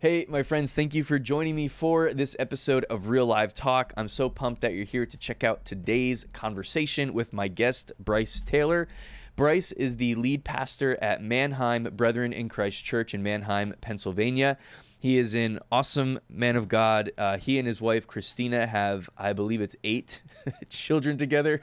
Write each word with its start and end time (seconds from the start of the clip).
Hey, 0.00 0.26
my 0.28 0.44
friends, 0.44 0.74
thank 0.74 0.94
you 0.94 1.02
for 1.02 1.18
joining 1.18 1.56
me 1.56 1.66
for 1.66 2.12
this 2.12 2.36
episode 2.38 2.84
of 2.84 3.08
Real 3.08 3.26
Live 3.26 3.52
Talk. 3.52 3.92
I'm 3.96 4.08
so 4.08 4.28
pumped 4.28 4.60
that 4.60 4.72
you're 4.72 4.84
here 4.84 5.04
to 5.04 5.16
check 5.16 5.42
out 5.42 5.64
today's 5.64 6.24
conversation 6.32 7.12
with 7.12 7.32
my 7.32 7.48
guest, 7.48 7.90
Bryce 7.98 8.40
Taylor. 8.40 8.86
Bryce 9.34 9.72
is 9.72 9.96
the 9.96 10.14
lead 10.14 10.44
pastor 10.44 10.96
at 11.02 11.20
Manheim 11.20 11.82
Brethren 11.96 12.32
in 12.32 12.48
Christ 12.48 12.84
Church 12.84 13.12
in 13.12 13.24
Manheim, 13.24 13.74
Pennsylvania. 13.80 14.56
He 15.00 15.16
is 15.16 15.34
an 15.34 15.60
awesome 15.70 16.18
man 16.28 16.56
of 16.56 16.68
God. 16.68 17.12
Uh, 17.16 17.36
he 17.36 17.58
and 17.58 17.68
his 17.68 17.80
wife 17.80 18.08
Christina 18.08 18.66
have, 18.66 19.08
I 19.16 19.32
believe 19.32 19.60
it's 19.60 19.76
eight 19.84 20.22
children 20.70 21.16
together. 21.16 21.62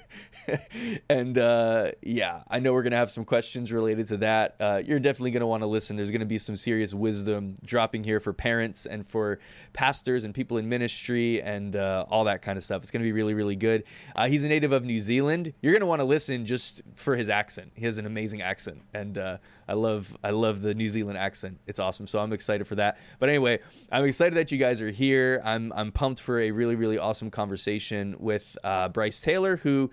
and 1.10 1.38
uh, 1.38 1.92
yeah, 2.02 2.44
I 2.48 2.60
know 2.60 2.72
we're 2.72 2.84
to 2.92 2.98
have 2.98 3.12
some 3.12 3.26
questions 3.26 3.74
related 3.74 4.08
to 4.08 4.18
that. 4.18 4.56
Uh, 4.58 4.82
you're 4.86 5.00
definitely 5.00 5.32
to 5.42 5.48
want 5.48 5.64
to 5.64 5.68
listen. 5.68 5.98
There's 5.98 6.12
to 6.22 6.26
be 6.26 6.40
some 6.40 6.56
serious 6.56 6.94
wisdom 6.94 7.56
dropping 7.66 8.06
here 8.06 8.22
for 8.22 8.32
parents 8.32 8.86
and 8.86 9.06
for 9.06 9.40
pastors 9.74 10.24
and 10.24 10.34
people 10.34 10.58
in 10.58 10.70
ministry 10.70 11.42
and 11.42 11.76
uh, 11.76 12.06
all 12.10 12.24
that 12.24 12.42
kind 12.42 12.58
of 12.58 12.64
stuff. 12.64 12.84
It's 12.84 12.92
to 13.02 13.08
be 13.08 13.12
really, 13.12 13.34
really 13.34 13.58
good. 13.58 13.84
Uh, 14.16 14.28
he's 14.28 14.46
a 14.46 14.48
native 14.48 14.72
of 14.72 14.86
New 14.86 15.02
Zealand. 15.02 15.54
You're 15.62 15.74
to 15.82 15.88
want 15.88 16.00
to 16.00 16.06
listen 16.06 16.46
just 16.46 16.84
for 16.94 17.18
his 17.18 17.28
accent. 17.28 17.74
He 17.76 17.84
has 17.86 17.98
an 17.98 18.06
amazing 18.06 18.42
accent. 18.42 18.82
And 18.94 19.18
uh, 19.18 19.38
I 19.68 19.74
love 19.74 20.16
I 20.24 20.32
love 20.32 20.62
the 20.62 20.74
New 20.74 20.90
Zealand 20.90 21.18
accent. 21.18 21.60
It's 21.66 21.80
awesome. 21.80 22.08
So 22.08 22.20
I'm 22.20 22.34
excited 22.34 22.68
for 22.68 22.76
that. 22.76 22.98
But 23.20 23.30
anyway, 23.30 23.60
I'm 23.92 24.06
excited 24.06 24.36
that 24.36 24.52
you 24.52 24.58
guys 24.58 24.82
are 24.82 24.92
here. 24.92 25.42
I'm 25.44 25.74
I'm 25.74 25.92
pumped 25.92 26.22
for 26.22 26.40
a 26.40 26.52
really 26.52 26.76
really 26.76 26.98
awesome 26.98 27.32
conversation 27.32 28.16
with 28.20 28.58
uh, 28.64 28.90
Bryce 28.90 29.20
Taylor, 29.22 29.58
who 29.58 29.90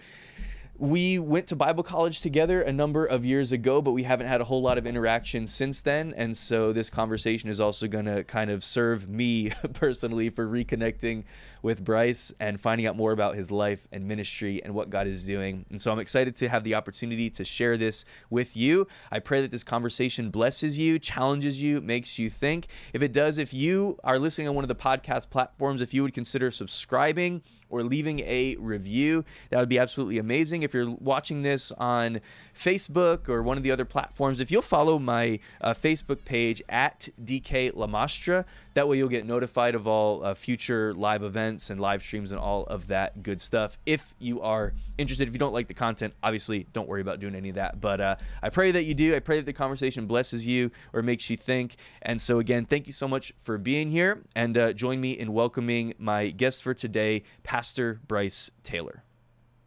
we 0.83 1.19
went 1.19 1.47
to 1.47 1.55
Bible 1.55 1.85
college 1.85 2.23
together 2.23 2.61
a 2.61 2.73
number 2.73 3.05
of 3.05 3.25
years 3.25 3.53
ago, 3.53 3.81
but 3.81 3.93
we 3.93 4.03
haven't 4.03 4.27
had 4.27 4.41
a 4.41 4.45
whole 4.45 4.61
lot 4.61 4.79
of 4.79 4.87
interaction 4.87 5.47
since 5.47 5.81
then. 5.81 6.13
And 6.17 6.37
so 6.37 6.73
this 6.73 6.91
conversation 6.91 7.49
is 7.51 7.61
also 7.61 7.87
going 7.87 8.07
to 8.07 8.25
kind 8.25 8.51
of 8.51 8.65
serve 8.65 9.09
me 9.09 9.51
personally 9.75 10.29
for 10.29 10.47
reconnecting 10.47 11.25
with 11.63 11.85
Bryce 11.85 12.33
and 12.41 12.61
finding 12.61 12.87
out 12.87 12.97
more 12.97 13.13
about 13.13 13.37
his 13.37 13.51
life 13.51 13.87
and 13.93 14.07
ministry 14.07 14.63
and 14.63 14.75
what 14.75 14.91
God 14.91 15.07
is 15.07 15.25
doing. 15.25 15.65
And 15.71 15.81
so 15.81 15.93
I'm 15.93 16.01
excited 16.01 16.35
to 16.37 16.49
have 16.49 16.65
the 16.65 16.75
opportunity 16.75 17.31
to 17.31 17.45
share 17.45 17.77
this 17.77 18.05
with 18.29 18.57
you. 18.57 18.87
I 19.11 19.21
pray 19.21 19.41
that 19.41 19.51
this 19.51 19.65
conversation 19.65 20.31
blesses 20.31 20.79
you, 20.79 20.99
challenges 20.99 21.63
you, 21.63 21.81
makes 21.81 22.19
you 22.19 22.29
think. 22.29 22.67
If 22.93 23.03
it 23.03 23.13
does, 23.13 23.39
if 23.39 23.55
you 23.55 23.99
are 24.03 24.19
listening 24.19 24.49
on 24.49 24.55
one 24.55 24.65
of 24.65 24.69
the 24.69 24.75
podcast 24.75 25.31
platforms, 25.31 25.81
if 25.81 25.95
you 25.95 26.03
would 26.03 26.15
consider 26.15 26.51
subscribing 26.51 27.43
or 27.71 27.83
leaving 27.83 28.21
a 28.21 28.57
review, 28.57 29.25
that 29.51 29.59
would 29.59 29.69
be 29.69 29.79
absolutely 29.79 30.19
amazing. 30.19 30.63
If 30.63 30.75
you're 30.75 30.91
watching 30.91 31.43
this 31.43 31.73
on 31.73 32.21
Facebook 32.55 33.29
or 33.29 33.43
one 33.43 33.57
of 33.57 33.63
the 33.63 33.71
other 33.71 33.87
platforms, 33.87 34.41
if 34.41 34.51
you'll 34.51 34.63
follow 34.63 34.99
my 34.99 35.41
uh, 35.61 35.73
Facebook 35.73 36.25
page 36.25 36.63
at 36.69 37.09
DK 37.23 37.73
Lamastra, 37.73 38.45
that 38.75 38.89
way 38.89 38.99
you'll 38.99 39.09
get 39.09 39.27
notified 39.27 39.75
of 39.75 39.87
all 39.87 40.25
uh, 40.25 40.35
future 40.35 40.95
live 40.95 41.23
events 41.23 41.52
and 41.71 41.81
live 41.81 42.03
streams 42.03 42.33
and 42.33 42.41
all 42.41 42.65
of 42.65 42.89
that 42.89 43.23
good 43.23 43.41
stuff. 43.41 43.79
If 43.87 44.15
you 44.19 44.41
are 44.43 44.73
interested, 44.99 45.29
if 45.29 45.35
you 45.35 45.39
don't 45.39 45.53
like 45.53 45.69
the 45.69 45.75
content, 45.75 46.15
obviously 46.23 46.67
don't 46.73 46.89
worry 46.89 47.01
about 47.01 47.21
doing 47.21 47.35
any 47.35 47.51
of 47.51 47.57
that. 47.57 47.81
But 47.81 48.01
uh, 48.01 48.17
I 48.43 48.51
pray 48.51 48.71
that 48.71 48.85
you 48.85 48.95
do. 48.95 49.15
I 49.15 49.19
pray 49.19 49.37
that 49.37 49.47
the 49.47 49.53
conversation 49.53 50.07
blesses 50.07 50.47
you 50.47 50.71
or 50.93 51.03
makes 51.03 51.29
you 51.31 51.37
think. 51.37 51.77
And 52.01 52.21
so, 52.21 52.39
again, 52.39 52.65
thank 52.65 52.87
you 52.87 52.93
so 52.93 53.07
much 53.07 53.33
for 53.39 53.59
being 53.59 53.91
here 53.91 54.23
and 54.35 54.57
uh, 54.57 54.73
join 54.73 55.01
me 55.01 55.13
in 55.13 55.33
welcoming 55.33 55.95
my 55.99 56.31
guest 56.31 56.63
for 56.63 56.75
today, 56.75 57.23
Pastor 57.43 58.01
Bryce 58.07 58.51
Taylor. 58.63 59.05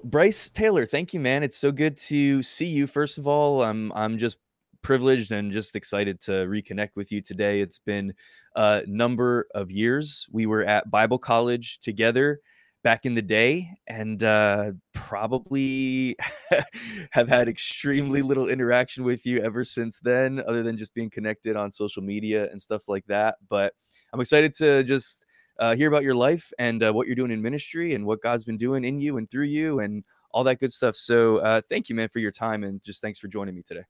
Bryce 0.03 0.51
Taylor, 0.51 0.85
thank 0.85 1.13
you, 1.13 1.19
man. 1.19 1.41
It's 1.41 1.57
so 1.57 1.71
good 1.71 1.97
to 1.97 2.43
see 2.43 2.67
you. 2.67 2.85
First 2.85 3.17
of 3.17 3.27
all, 3.27 3.63
I'm 3.63 3.91
I'm 3.93 4.19
just 4.19 4.37
privileged 4.85 5.31
and 5.31 5.51
just 5.51 5.75
excited 5.75 6.21
to 6.21 6.31
reconnect 6.45 6.91
with 6.95 7.11
you 7.11 7.19
today. 7.19 7.59
It's 7.59 7.79
been 7.79 8.13
a 8.55 8.83
number 8.85 9.47
of 9.55 9.71
years. 9.71 10.27
We 10.31 10.45
were 10.45 10.63
at 10.63 10.91
Bible 10.91 11.17
college 11.17 11.79
together 11.79 12.39
back 12.83 13.03
in 13.03 13.15
the 13.15 13.21
day 13.23 13.67
and 13.87 14.21
uh, 14.21 14.73
probably 14.93 16.15
have 17.11 17.27
had 17.27 17.47
extremely 17.47 18.21
little 18.21 18.47
interaction 18.47 19.03
with 19.03 19.25
you 19.25 19.39
ever 19.39 19.65
since 19.65 19.99
then, 20.01 20.43
other 20.47 20.61
than 20.61 20.77
just 20.77 20.93
being 20.93 21.09
connected 21.09 21.55
on 21.55 21.71
social 21.71 22.03
media 22.03 22.47
and 22.51 22.61
stuff 22.61 22.83
like 22.87 23.07
that. 23.07 23.37
But 23.49 23.73
I'm 24.13 24.21
excited 24.21 24.53
to 24.57 24.83
just 24.83 25.25
uh, 25.57 25.75
hear 25.75 25.87
about 25.87 26.03
your 26.03 26.13
life 26.13 26.53
and 26.59 26.83
uh, 26.83 26.93
what 26.93 27.07
you're 27.07 27.15
doing 27.15 27.31
in 27.31 27.41
ministry 27.41 27.95
and 27.95 28.05
what 28.05 28.21
God's 28.21 28.45
been 28.45 28.57
doing 28.57 28.83
in 28.83 28.99
you 28.99 29.17
and 29.17 29.27
through 29.27 29.45
you 29.45 29.79
and 29.79 30.03
all 30.29 30.43
that 30.43 30.59
good 30.59 30.71
stuff. 30.71 30.95
So 30.95 31.37
uh, 31.37 31.61
thank 31.67 31.89
you, 31.89 31.95
man, 31.95 32.09
for 32.09 32.19
your 32.19 32.29
time 32.29 32.63
and 32.63 32.83
just 32.83 33.01
thanks 33.01 33.17
for 33.17 33.27
joining 33.27 33.55
me 33.55 33.63
today. 33.63 33.85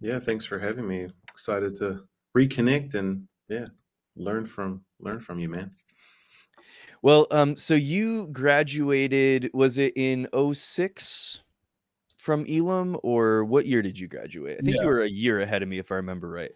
Yeah, 0.00 0.20
thanks 0.20 0.44
for 0.44 0.58
having 0.58 0.86
me. 0.86 1.08
Excited 1.30 1.76
to 1.76 2.04
reconnect 2.36 2.94
and 2.94 3.26
yeah, 3.48 3.66
learn 4.16 4.46
from 4.46 4.84
learn 5.00 5.20
from 5.20 5.38
you, 5.38 5.48
man. 5.48 5.72
Well, 7.02 7.26
um, 7.30 7.56
so 7.56 7.74
you 7.74 8.28
graduated, 8.28 9.50
was 9.54 9.78
it 9.78 9.92
in 9.96 10.26
06 10.52 11.42
from 12.16 12.44
Elim, 12.46 12.96
or 13.04 13.44
what 13.44 13.66
year 13.66 13.82
did 13.82 13.98
you 13.98 14.08
graduate? 14.08 14.58
I 14.60 14.64
think 14.64 14.76
Yeah. 14.76 14.82
you 14.82 14.88
were 14.88 15.02
a 15.02 15.08
year 15.08 15.40
ahead 15.40 15.62
of 15.62 15.68
me, 15.68 15.78
if 15.78 15.92
I 15.92 15.96
remember 15.96 16.28
right. 16.28 16.50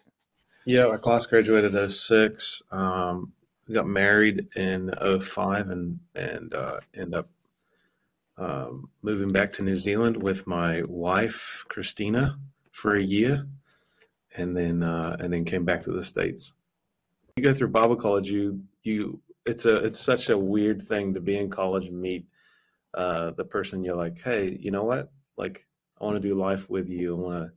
Yeah, 0.65 0.85
our 0.87 0.97
class 0.97 1.25
graduated 1.25 1.73
in 1.73 1.89
06. 1.89 2.61
Um, 2.71 3.33
got 3.71 3.87
married 3.87 4.47
in 4.55 4.91
05 5.21 5.69
and 5.69 5.99
and 6.15 6.53
uh, 6.53 6.79
end 6.93 7.15
up 7.15 7.29
um, 8.37 8.89
moving 9.01 9.29
back 9.29 9.53
to 9.53 9.63
New 9.63 9.77
Zealand 9.77 10.21
with 10.21 10.45
my 10.47 10.81
wife 10.83 11.63
Christina 11.69 12.37
for 12.73 12.97
a 12.97 13.01
year, 13.01 13.47
and 14.35 14.57
then 14.57 14.83
uh, 14.83 15.15
and 15.19 15.31
then 15.31 15.45
came 15.45 15.63
back 15.63 15.79
to 15.81 15.91
the 15.91 16.03
states. 16.03 16.53
You 17.37 17.43
go 17.43 17.53
through 17.53 17.69
Bible 17.69 17.95
college, 17.95 18.29
you 18.29 18.59
you 18.83 19.21
it's 19.45 19.65
a 19.65 19.75
it's 19.77 19.99
such 19.99 20.29
a 20.29 20.37
weird 20.37 20.85
thing 20.87 21.13
to 21.13 21.21
be 21.21 21.37
in 21.37 21.49
college 21.49 21.87
and 21.87 22.01
meet 22.01 22.25
uh, 22.93 23.31
the 23.31 23.45
person 23.45 23.83
you're 23.83 23.95
like, 23.95 24.21
hey, 24.21 24.57
you 24.59 24.71
know 24.71 24.83
what? 24.83 25.11
Like, 25.37 25.65
I 25.99 26.05
want 26.05 26.21
to 26.21 26.27
do 26.27 26.35
life 26.35 26.69
with 26.69 26.89
you. 26.89 27.15
I 27.15 27.19
want 27.19 27.51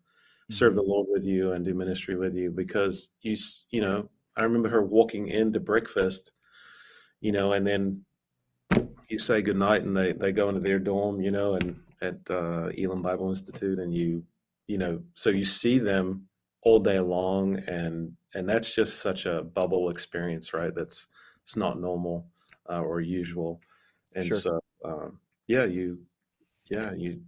to 0.49 0.55
serve 0.55 0.77
the 0.77 0.83
Lord 0.83 1.09
with 1.11 1.25
you 1.25 1.53
and 1.53 1.65
do 1.65 1.75
ministry 1.75 2.17
with 2.17 2.35
you 2.35 2.51
because 2.51 3.11
you 3.23 3.37
you 3.71 3.81
know 3.81 4.09
I 4.37 4.43
remember 4.43 4.69
her 4.69 4.83
walking 4.83 5.29
into 5.29 5.61
breakfast, 5.61 6.33
you 7.21 7.33
know, 7.33 7.53
and 7.55 7.67
then 7.67 8.05
you 9.09 9.19
say 9.19 9.41
goodnight 9.41 9.83
and 9.83 9.97
they 9.97 10.13
they 10.13 10.33
go 10.33 10.49
into 10.49 10.61
their 10.61 10.79
dorm, 10.79 11.23
you 11.23 11.31
know, 11.31 11.55
and 11.55 11.81
at 12.03 12.19
uh, 12.29 12.69
Elim 12.77 13.01
Bible 13.01 13.31
Institute, 13.31 13.79
and 13.79 13.95
you 13.95 14.23
you 14.67 14.79
know 14.79 15.03
so 15.15 15.31
you 15.31 15.45
see 15.45 15.79
them 15.79 16.29
all 16.63 16.81
day 16.81 16.99
long, 16.99 17.59
and 17.69 18.13
and 18.35 18.49
that's 18.49 18.75
just 18.75 19.01
such 19.01 19.27
a 19.27 19.43
bubble 19.43 19.91
experience, 19.91 20.53
right? 20.53 20.75
That's 20.75 21.09
it's 21.45 21.57
not 21.57 21.81
normal 21.81 22.27
uh, 22.69 22.81
or 22.81 23.01
usual, 23.01 23.61
and 24.15 24.25
Sure. 24.25 24.39
so 24.39 24.61
um, 24.85 25.21
yeah, 25.47 25.65
you 25.65 26.01
yeah 26.69 26.93
you 26.93 27.23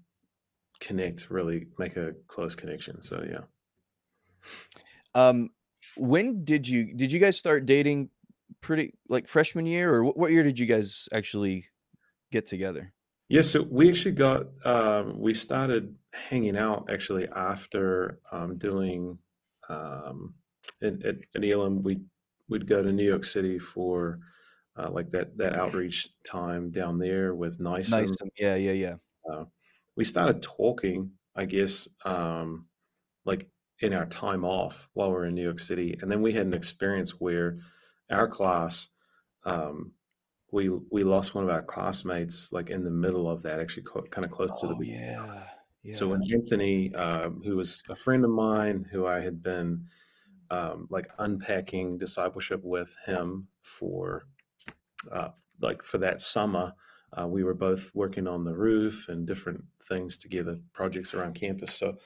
connect 0.80 1.30
really 1.30 1.66
make 1.78 1.96
a 1.96 2.14
close 2.26 2.54
connection. 2.54 3.00
So 3.02 3.24
yeah. 3.28 3.44
Um, 5.14 5.50
when 5.96 6.44
did 6.44 6.68
you 6.68 6.94
did 6.94 7.12
you 7.12 7.18
guys 7.18 7.36
start 7.36 7.66
dating 7.66 8.10
pretty 8.60 8.94
like 9.08 9.28
freshman 9.28 9.66
year, 9.66 9.92
or 9.94 10.04
what, 10.04 10.16
what 10.16 10.32
year 10.32 10.42
did 10.42 10.58
you 10.58 10.66
guys 10.66 11.08
actually 11.12 11.66
get 12.30 12.46
together? 12.46 12.92
Yeah, 13.28 13.42
so 13.42 13.66
we 13.70 13.90
actually 13.90 14.12
got 14.12 14.46
um, 14.64 15.20
we 15.20 15.34
started 15.34 15.94
hanging 16.12 16.56
out 16.56 16.88
actually 16.90 17.28
after 17.28 18.20
um, 18.32 18.56
doing 18.56 19.18
um, 19.68 20.34
at, 20.82 21.04
at, 21.04 21.16
at 21.34 21.44
Elim. 21.44 21.82
We 21.82 22.00
would 22.48 22.66
go 22.66 22.82
to 22.82 22.90
New 22.90 23.04
York 23.04 23.24
City 23.24 23.58
for 23.58 24.20
uh, 24.78 24.90
like 24.90 25.10
that 25.10 25.36
that 25.36 25.54
outreach 25.54 26.08
time 26.24 26.70
down 26.70 26.98
there 26.98 27.34
with 27.34 27.60
Nice. 27.90 27.92
Um, 28.22 28.30
Yeah, 28.38 28.54
yeah, 28.54 28.72
yeah. 28.72 28.94
Uh, 29.30 29.44
we 29.94 30.04
started 30.04 30.40
talking, 30.40 31.10
I 31.36 31.44
guess, 31.44 31.86
um, 32.06 32.66
like 33.26 33.46
in 33.80 33.92
our 33.92 34.06
time 34.06 34.44
off 34.44 34.88
while 34.94 35.10
we 35.10 35.16
are 35.16 35.26
in 35.26 35.34
New 35.34 35.42
York 35.42 35.60
City, 35.60 35.98
and 36.00 36.10
then 36.10 36.22
we 36.22 36.32
had 36.32 36.46
an 36.46 36.54
experience 36.54 37.20
where 37.20 37.58
our 38.10 38.28
class. 38.28 38.88
Um, 39.44 39.92
we 40.50 40.70
we 40.90 41.04
lost 41.04 41.34
one 41.34 41.44
of 41.44 41.50
our 41.50 41.62
classmates 41.62 42.52
like 42.52 42.70
in 42.70 42.84
the 42.84 42.90
middle 42.90 43.30
of 43.30 43.42
that, 43.42 43.60
actually 43.60 43.84
kind 44.10 44.24
of 44.24 44.30
close 44.30 44.60
to 44.60 44.66
the 44.66 44.74
Oh 44.74 45.42
yeah, 45.82 45.94
so 45.94 46.08
when 46.08 46.22
Anthony, 46.32 46.94
um, 46.94 47.40
who 47.44 47.56
was 47.56 47.82
a 47.88 47.96
friend 47.96 48.24
of 48.24 48.30
mine, 48.30 48.86
who 48.90 49.06
I 49.06 49.20
had 49.20 49.42
been 49.42 49.84
um, 50.50 50.88
like 50.90 51.08
unpacking 51.18 51.98
discipleship 51.98 52.60
with 52.64 52.94
him 53.06 53.48
for 53.62 54.26
uh, 55.12 55.28
like 55.60 55.82
for 55.82 55.98
that 55.98 56.20
summer, 56.20 56.72
uh, 57.18 57.26
we 57.26 57.44
were 57.44 57.54
both 57.54 57.90
working 57.94 58.26
on 58.26 58.44
the 58.44 58.54
roof 58.54 59.06
and 59.08 59.26
different 59.26 59.62
things 59.88 60.18
together, 60.18 60.58
projects 60.72 61.14
around 61.14 61.34
campus. 61.34 61.74
So 61.74 61.96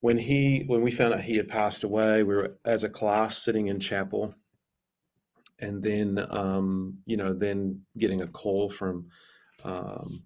when 0.00 0.18
he 0.18 0.64
when 0.66 0.82
we 0.82 0.90
found 0.90 1.14
out 1.14 1.20
he 1.20 1.36
had 1.36 1.48
passed 1.48 1.84
away, 1.84 2.22
we 2.22 2.34
were 2.34 2.58
as 2.64 2.84
a 2.84 2.88
class 2.88 3.38
sitting 3.38 3.66
in 3.66 3.80
chapel, 3.80 4.34
and 5.60 5.82
then 5.82 6.26
um, 6.30 6.98
you 7.06 7.16
know 7.16 7.32
then 7.32 7.80
getting 7.98 8.22
a 8.22 8.26
call 8.28 8.70
from 8.70 9.06
um, 9.64 10.22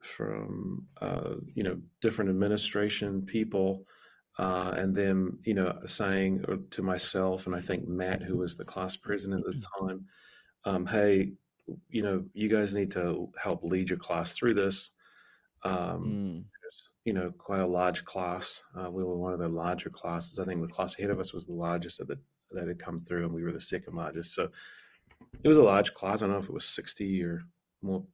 from 0.00 0.86
uh, 1.00 1.34
you 1.54 1.62
know 1.62 1.78
different 2.00 2.30
administration 2.30 3.22
people 3.22 3.86
uh, 4.38 4.72
and 4.76 4.94
then 4.96 5.38
you 5.44 5.54
know 5.54 5.78
saying 5.86 6.44
to 6.70 6.82
myself 6.82 7.46
and 7.46 7.54
I 7.54 7.60
think 7.60 7.86
Matt, 7.86 8.22
who 8.22 8.38
was 8.38 8.56
the 8.56 8.64
class 8.64 8.96
president 8.96 9.44
at 9.46 9.54
the 9.54 9.66
time, 9.78 10.06
um, 10.64 10.86
"Hey, 10.86 11.32
you 11.88 12.02
know, 12.02 12.24
you 12.34 12.48
guys 12.48 12.74
need 12.74 12.90
to 12.92 13.28
help 13.40 13.62
lead 13.62 13.90
your 13.90 13.98
class 13.98 14.32
through 14.34 14.54
this." 14.54 14.90
Um, 15.64 16.02
Mm. 16.04 16.44
you 17.04 17.12
know, 17.12 17.30
quite 17.32 17.60
a 17.60 17.66
large 17.66 18.04
class. 18.04 18.62
Uh, 18.76 18.90
we 18.90 19.04
were 19.04 19.16
one 19.16 19.32
of 19.32 19.38
the 19.38 19.48
larger 19.48 19.90
classes. 19.90 20.38
I 20.38 20.44
think 20.44 20.60
the 20.60 20.68
class 20.72 20.98
ahead 20.98 21.10
of 21.10 21.20
us 21.20 21.32
was 21.32 21.46
the 21.46 21.52
largest 21.52 22.00
of 22.00 22.06
the, 22.08 22.18
that 22.54 22.68
had 22.68 22.78
come 22.78 22.98
through, 22.98 23.24
and 23.24 23.34
we 23.34 23.42
were 23.42 23.52
the 23.52 23.60
second 23.60 23.94
largest. 23.94 24.34
So 24.34 24.48
it 25.42 25.48
was 25.48 25.58
a 25.58 25.62
large 25.62 25.94
class. 25.94 26.22
I 26.22 26.26
don't 26.26 26.34
know 26.34 26.40
if 26.40 26.48
it 26.48 26.54
was 26.54 26.64
60 26.64 27.22
or 27.22 27.42
more 27.82 28.04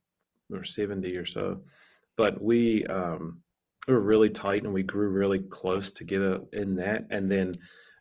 or 0.53 0.65
70 0.65 1.17
or 1.17 1.25
so, 1.25 1.61
but 2.17 2.41
we 2.41 2.85
um, 2.87 3.43
we 3.87 3.95
were 3.95 4.01
really 4.01 4.31
tight 4.31 4.65
and 4.65 4.73
we 4.73 4.83
grew 4.83 5.09
really 5.09 5.41
close 5.41 5.91
together 5.91 6.41
in 6.53 6.75
that. 6.77 7.07
And 7.11 7.31
then 7.31 7.53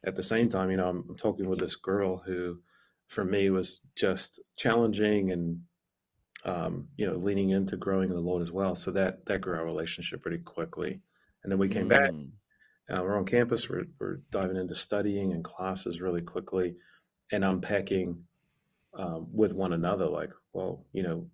at 0.06 0.16
the 0.16 0.24
same 0.24 0.50
time, 0.50 0.70
you 0.70 0.78
know, 0.78 0.90
I'm, 0.90 1.06
I'm 1.10 1.16
talking 1.16 1.48
with 1.48 1.60
this 1.60 1.76
girl 1.76 2.18
who, 2.18 2.60
for 3.08 3.24
me, 3.24 3.50
was 3.50 3.82
just 3.96 4.40
challenging 4.58 5.32
and 5.32 5.60
um, 6.46 6.88
you 6.98 7.06
know, 7.06 7.18
leaning 7.18 7.50
into 7.50 7.76
growing 7.78 8.10
in 8.10 8.16
the 8.16 8.22
Lord 8.22 8.42
as 8.42 8.52
well. 8.52 8.76
So 8.76 8.92
that 8.92 9.26
that 9.26 9.42
grew 9.42 9.58
our 9.58 9.66
relationship 9.66 10.22
pretty 10.22 10.38
quickly. 10.40 11.00
And 11.44 11.52
then 11.52 11.60
we 11.60 11.68
came 11.68 11.88
back. 11.88 12.12
Uh, 12.90 13.02
we're 13.04 13.18
on 13.18 13.26
campus. 13.26 13.70
We're, 13.70 13.86
we're 14.00 14.18
diving 14.32 14.56
into 14.58 14.76
studying 14.76 15.34
and 15.34 15.44
classes 15.44 16.00
really 16.02 16.22
quickly, 16.22 16.76
and 17.32 17.44
unpacking 17.44 18.24
um, 18.98 19.28
with 19.32 19.54
one 19.54 19.74
another. 19.74 20.06
Like, 20.08 20.32
well, 20.54 20.86
you 20.94 21.04
know, 21.04 21.28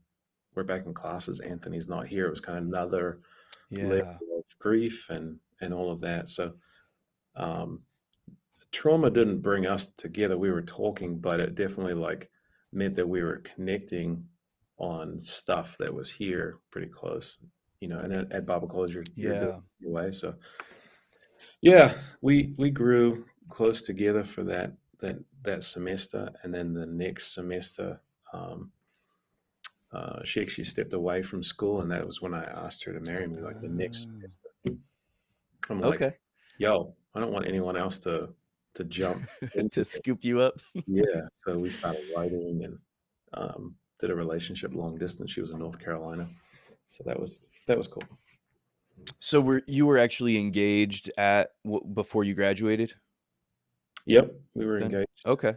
we're 0.56 0.64
back 0.64 0.86
in 0.86 0.94
classes. 0.94 1.40
Anthony's 1.40 1.88
not 1.88 2.08
here. 2.08 2.26
It 2.28 2.32
was 2.32 2.40
kind 2.42 2.58
of 2.58 2.66
another 2.66 3.20
Yeah. 3.70 3.84
level 3.84 4.18
of 4.40 4.44
grief 4.60 5.08
and 5.10 5.40
and 5.62 5.74
all 5.74 5.92
of 5.92 6.02
that. 6.02 6.28
So 6.28 6.54
um, 7.36 7.84
trauma 8.72 9.10
didn't 9.10 9.40
bring 9.42 9.66
us 9.66 9.88
together. 9.98 10.38
We 10.38 10.52
were 10.52 10.62
talking, 10.64 11.20
but 11.20 11.40
it 11.40 11.56
definitely 11.56 11.94
like 11.94 12.30
meant 12.74 12.96
that 12.96 13.08
we 13.08 13.22
were 13.22 13.38
connecting 13.56 14.26
on 14.78 15.20
stuff 15.20 15.78
that 15.78 15.94
was 15.94 16.12
here 16.12 16.58
pretty 16.72 16.88
close. 16.88 17.38
You 17.80 17.88
know, 17.90 18.00
and 18.00 18.14
at, 18.14 18.32
at 18.32 18.46
Bible 18.46 18.68
College, 18.68 18.94
you're, 18.96 19.04
you're 19.16 19.34
Yeah. 19.34 19.48
it 19.50 19.56
your 19.80 19.92
way. 19.92 20.12
So 20.12 20.34
yeah, 21.64 21.96
we 22.22 22.54
we 22.58 22.70
grew 22.70 23.26
close 23.50 23.82
together 23.82 24.24
for 24.26 24.44
that 24.44 24.74
that 25.00 25.18
that 25.44 25.64
semester, 25.64 26.30
and 26.44 26.54
then 26.54 26.74
the 26.74 26.86
next 26.86 27.34
semester. 27.34 28.00
Um, 28.34 28.72
uh, 29.94 30.24
she 30.24 30.42
actually 30.42 30.64
stepped 30.64 30.94
away 30.94 31.22
from 31.22 31.44
school, 31.44 31.82
and 31.82 31.92
that 31.92 32.06
was 32.06 32.22
when 32.22 32.34
I 32.34 32.44
asked 32.46 32.84
her 32.84 32.94
to 32.94 33.00
marry 33.00 33.28
me. 33.28 33.40
Like 33.42 33.62
the 33.62 33.68
next 33.70 34.08
Ah. 34.10 34.12
semester, 34.20 34.50
I'm 35.70 35.80
like, 35.82 36.02
Okay. 36.02 36.18
"Yo, 36.58 36.96
I 37.16 37.20
don't 37.20 37.32
want 37.32 37.48
anyone 37.48 37.78
else 37.78 37.98
to 38.00 38.30
to 38.74 38.84
jump 38.84 39.24
to 39.72 39.82
it." 39.82 39.86
scoop 39.86 40.24
you 40.24 40.42
up. 40.42 40.60
Yeah, 40.88 41.22
so 41.36 41.58
we 41.58 41.70
started 41.70 42.04
writing 42.16 42.64
and 42.66 42.78
um, 43.34 43.76
did 44.00 44.10
a 44.10 44.16
relationship 44.16 44.74
long 44.74 44.98
distance. 44.98 45.32
She 45.32 45.42
was 45.42 45.52
in 45.52 45.60
North 45.60 45.80
Carolina, 45.80 46.28
so 46.88 47.04
that 47.06 47.18
was 47.20 47.42
that 47.68 47.78
was 47.78 47.88
cool. 47.88 48.04
So 49.20 49.42
were 49.42 49.62
you 49.68 49.86
were 49.86 49.98
actually 49.98 50.38
engaged 50.38 51.12
at 51.18 51.52
w- 51.64 51.86
before 51.94 52.24
you 52.24 52.34
graduated? 52.34 52.94
Yep, 54.06 54.34
we 54.54 54.66
were 54.66 54.80
Then 54.80 54.92
engaged. 54.92 55.10
okay. 55.26 55.56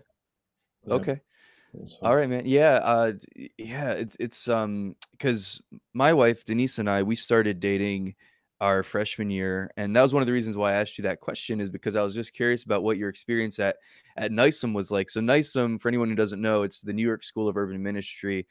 Yeah, 0.87 0.95
Okay. 0.95 1.13
it 1.13 1.81
was 1.81 1.95
fun. 1.95 2.09
All 2.09 2.17
right, 2.17 2.29
man. 2.29 2.43
Yeah, 2.47 2.81
uh 2.83 3.13
yeah, 3.59 3.93
it's 3.93 4.17
it's 4.21 4.49
um 4.49 4.95
cuz 5.19 5.61
my 5.95 6.13
wife 6.13 6.45
Denise 6.45 6.79
and 6.79 6.89
I 6.89 7.03
we 7.03 7.17
started 7.17 7.61
dating 7.61 8.15
our 8.61 8.83
freshman 8.83 9.29
year 9.29 9.71
and 9.77 9.95
that 9.95 10.01
was 10.01 10.15
one 10.15 10.23
of 10.23 10.27
the 10.27 10.33
reasons 10.33 10.57
why 10.57 10.71
I 10.71 10.77
asked 10.77 10.97
you 10.97 11.03
that 11.03 11.21
question 11.21 11.61
is 11.61 11.69
because 11.69 11.95
I 11.95 12.03
was 12.03 12.15
just 12.15 12.33
curious 12.33 12.63
about 12.65 12.83
what 12.83 12.97
your 12.97 13.11
experience 13.11 13.59
at 13.59 13.77
at 14.17 14.31
NYSUM 14.31 14.73
was 14.75 14.91
like. 14.91 15.11
So 15.11 15.21
NYSUM 15.21 15.79
for 15.81 15.89
anyone 15.89 16.09
who 16.09 16.15
doesn't 16.15 16.41
know, 16.41 16.63
it's 16.63 16.81
the 16.81 16.95
New 16.95 17.03
York 17.07 17.23
School 17.23 17.49
of 17.49 17.57
Urban 17.57 17.83
Ministry 17.83 18.47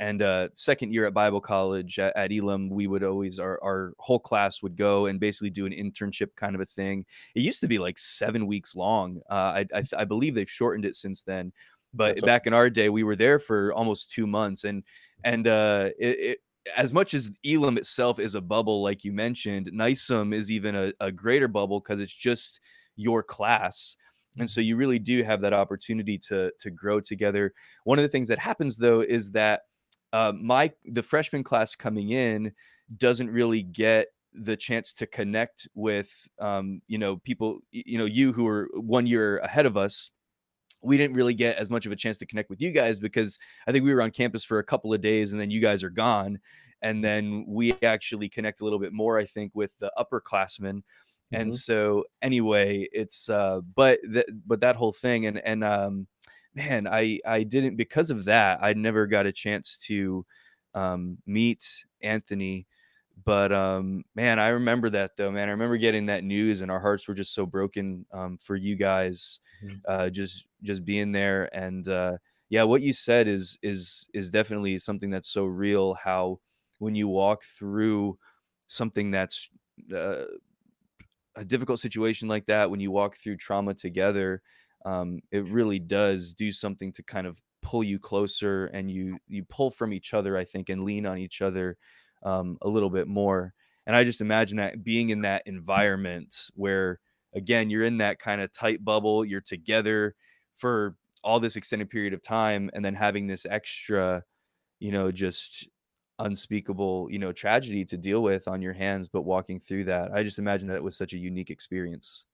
and 0.00 0.22
uh 0.22 0.48
second 0.54 0.92
year 0.92 1.06
at 1.06 1.14
Bible 1.14 1.40
College 1.40 1.98
at, 2.00 2.16
at 2.16 2.32
Elim, 2.32 2.68
we 2.68 2.88
would 2.88 3.04
always 3.04 3.38
our 3.38 3.62
our 3.62 3.92
whole 3.98 4.18
class 4.18 4.62
would 4.62 4.76
go 4.76 5.06
and 5.06 5.20
basically 5.20 5.50
do 5.50 5.66
an 5.66 5.72
internship 5.72 6.34
kind 6.34 6.56
of 6.56 6.60
a 6.60 6.66
thing. 6.66 7.06
It 7.36 7.42
used 7.42 7.60
to 7.60 7.68
be 7.68 7.78
like 7.78 7.98
7 7.98 8.46
weeks 8.46 8.74
long. 8.74 9.20
Uh 9.30 9.62
I 9.62 9.66
I, 9.74 9.84
I 9.98 10.04
believe 10.04 10.34
they've 10.34 10.50
shortened 10.50 10.84
it 10.84 10.96
since 10.96 11.22
then 11.22 11.52
but 11.92 12.16
That's 12.16 12.22
back 12.22 12.46
in 12.46 12.54
our 12.54 12.70
day 12.70 12.88
we 12.88 13.02
were 13.02 13.16
there 13.16 13.38
for 13.38 13.72
almost 13.72 14.10
two 14.10 14.26
months 14.26 14.64
and 14.64 14.82
and 15.24 15.46
uh 15.46 15.90
it, 15.98 16.18
it 16.18 16.38
as 16.76 16.92
much 16.92 17.14
as 17.14 17.30
elim 17.44 17.78
itself 17.78 18.18
is 18.18 18.34
a 18.34 18.40
bubble 18.40 18.82
like 18.82 19.04
you 19.04 19.12
mentioned 19.12 19.70
nysum 19.72 20.34
is 20.34 20.50
even 20.50 20.74
a, 20.76 20.92
a 21.00 21.10
greater 21.10 21.48
bubble 21.48 21.80
because 21.80 22.00
it's 22.00 22.14
just 22.14 22.60
your 22.96 23.22
class 23.22 23.96
and 24.38 24.48
so 24.48 24.60
you 24.60 24.76
really 24.76 24.98
do 24.98 25.22
have 25.22 25.40
that 25.40 25.52
opportunity 25.52 26.16
to 26.18 26.52
to 26.60 26.70
grow 26.70 27.00
together 27.00 27.52
one 27.84 27.98
of 27.98 28.02
the 28.02 28.08
things 28.08 28.28
that 28.28 28.38
happens 28.38 28.76
though 28.76 29.00
is 29.00 29.30
that 29.32 29.62
uh, 30.12 30.32
my 30.36 30.72
the 30.84 31.02
freshman 31.02 31.44
class 31.44 31.74
coming 31.74 32.10
in 32.10 32.52
doesn't 32.96 33.30
really 33.30 33.62
get 33.62 34.08
the 34.32 34.56
chance 34.56 34.92
to 34.92 35.06
connect 35.06 35.68
with 35.74 36.28
um, 36.38 36.80
you 36.86 36.98
know 36.98 37.16
people 37.18 37.60
you 37.72 37.98
know 37.98 38.04
you 38.04 38.32
who 38.32 38.46
are 38.46 38.68
one 38.74 39.06
year 39.06 39.38
ahead 39.38 39.66
of 39.66 39.76
us 39.76 40.10
we 40.82 40.96
didn't 40.96 41.16
really 41.16 41.34
get 41.34 41.56
as 41.58 41.68
much 41.68 41.84
of 41.86 41.92
a 41.92 41.96
chance 41.96 42.16
to 42.18 42.26
connect 42.26 42.48
with 42.48 42.62
you 42.62 42.70
guys 42.70 42.98
because 42.98 43.38
I 43.66 43.72
think 43.72 43.84
we 43.84 43.92
were 43.94 44.00
on 44.02 44.10
campus 44.10 44.44
for 44.44 44.58
a 44.58 44.64
couple 44.64 44.94
of 44.94 45.00
days 45.00 45.32
and 45.32 45.40
then 45.40 45.50
you 45.50 45.60
guys 45.60 45.82
are 45.84 45.90
gone. 45.90 46.38
And 46.82 47.04
then 47.04 47.44
we 47.46 47.74
actually 47.82 48.30
connect 48.30 48.62
a 48.62 48.64
little 48.64 48.78
bit 48.78 48.92
more, 48.94 49.18
I 49.18 49.26
think, 49.26 49.52
with 49.54 49.72
the 49.78 49.92
upperclassmen. 49.98 50.82
And 51.32 51.52
Mhm. 51.52 51.54
so 51.54 52.04
anyway, 52.22 52.88
it's 52.92 53.28
uh 53.28 53.60
but 53.60 54.00
that 54.04 54.26
but 54.46 54.60
that 54.62 54.76
whole 54.76 54.92
thing 54.92 55.26
and 55.26 55.38
and 55.38 55.62
um 55.62 56.06
man, 56.54 56.86
I 56.88 57.20
I 57.26 57.42
didn't 57.44 57.76
because 57.76 58.10
of 58.10 58.24
that, 58.26 58.58
I 58.62 58.72
never 58.74 59.06
got 59.06 59.26
a 59.26 59.32
chance 59.32 59.76
to 59.88 60.26
um 60.74 61.18
meet 61.26 61.84
Anthony. 62.02 62.66
But 63.24 63.52
um 63.52 64.04
man, 64.14 64.38
I 64.38 64.48
remember 64.48 64.90
that 64.90 65.16
though, 65.16 65.30
man. 65.30 65.48
I 65.48 65.52
remember 65.52 65.76
getting 65.76 66.06
that 66.06 66.24
news 66.24 66.62
and 66.62 66.70
our 66.70 66.80
hearts 66.80 67.06
were 67.08 67.14
just 67.14 67.34
so 67.34 67.46
broken 67.46 68.06
um 68.12 68.38
for 68.38 68.56
you 68.56 68.76
guys 68.76 69.40
Mhm. 69.62 69.80
uh, 69.86 70.10
just 70.10 70.46
just 70.62 70.84
being 70.84 71.12
there 71.12 71.48
and 71.56 71.88
uh, 71.88 72.16
yeah 72.50 72.62
what 72.62 72.82
you 72.82 72.92
said 72.92 73.26
is 73.28 73.58
is 73.62 74.08
is 74.14 74.30
definitely 74.30 74.78
something 74.78 75.10
that's 75.10 75.28
so 75.30 75.44
real 75.44 75.94
how 75.94 76.38
when 76.78 76.94
you 76.94 77.08
walk 77.08 77.42
through 77.44 78.18
something 78.66 79.10
that's 79.10 79.48
uh, 79.94 80.24
a 81.36 81.44
difficult 81.44 81.78
situation 81.78 82.28
like 82.28 82.46
that 82.46 82.70
when 82.70 82.80
you 82.80 82.90
walk 82.90 83.16
through 83.16 83.36
trauma 83.36 83.74
together 83.74 84.42
um, 84.84 85.20
it 85.30 85.44
really 85.48 85.78
does 85.78 86.34
do 86.34 86.52
something 86.52 86.92
to 86.92 87.02
kind 87.02 87.26
of 87.26 87.40
pull 87.62 87.84
you 87.84 87.98
closer 87.98 88.66
and 88.66 88.90
you 88.90 89.18
you 89.28 89.44
pull 89.44 89.70
from 89.70 89.92
each 89.92 90.14
other 90.14 90.36
i 90.36 90.44
think 90.44 90.70
and 90.70 90.84
lean 90.84 91.04
on 91.04 91.18
each 91.18 91.42
other 91.42 91.76
um, 92.22 92.56
a 92.62 92.68
little 92.68 92.88
bit 92.88 93.06
more 93.06 93.52
and 93.86 93.94
i 93.94 94.02
just 94.02 94.20
imagine 94.22 94.56
that 94.56 94.82
being 94.82 95.10
in 95.10 95.22
that 95.22 95.42
environment 95.46 96.48
where 96.54 96.98
again 97.34 97.68
you're 97.68 97.84
in 97.84 97.98
that 97.98 98.18
kind 98.18 98.40
of 98.40 98.50
tight 98.50 98.82
bubble 98.82 99.24
you're 99.24 99.42
together 99.42 100.14
for 100.54 100.96
all 101.22 101.38
this 101.38 101.56
extended 101.56 101.90
period 101.90 102.14
of 102.14 102.22
time 102.22 102.70
and 102.72 102.82
then 102.82 102.94
having 102.94 103.26
this 103.26 103.44
extra 103.44 104.22
you 104.78 104.90
know 104.90 105.12
just 105.12 105.68
unspeakable 106.18 107.08
you 107.10 107.18
know 107.18 107.32
tragedy 107.32 107.84
to 107.84 107.98
deal 107.98 108.22
with 108.22 108.48
on 108.48 108.62
your 108.62 108.72
hands 108.72 109.08
but 109.08 109.22
walking 109.22 109.60
through 109.60 109.84
that 109.84 110.12
i 110.12 110.22
just 110.22 110.38
imagine 110.38 110.68
that 110.68 110.76
it 110.76 110.82
was 110.82 110.96
such 110.96 111.12
a 111.12 111.18
unique 111.18 111.50
experience 111.50 112.26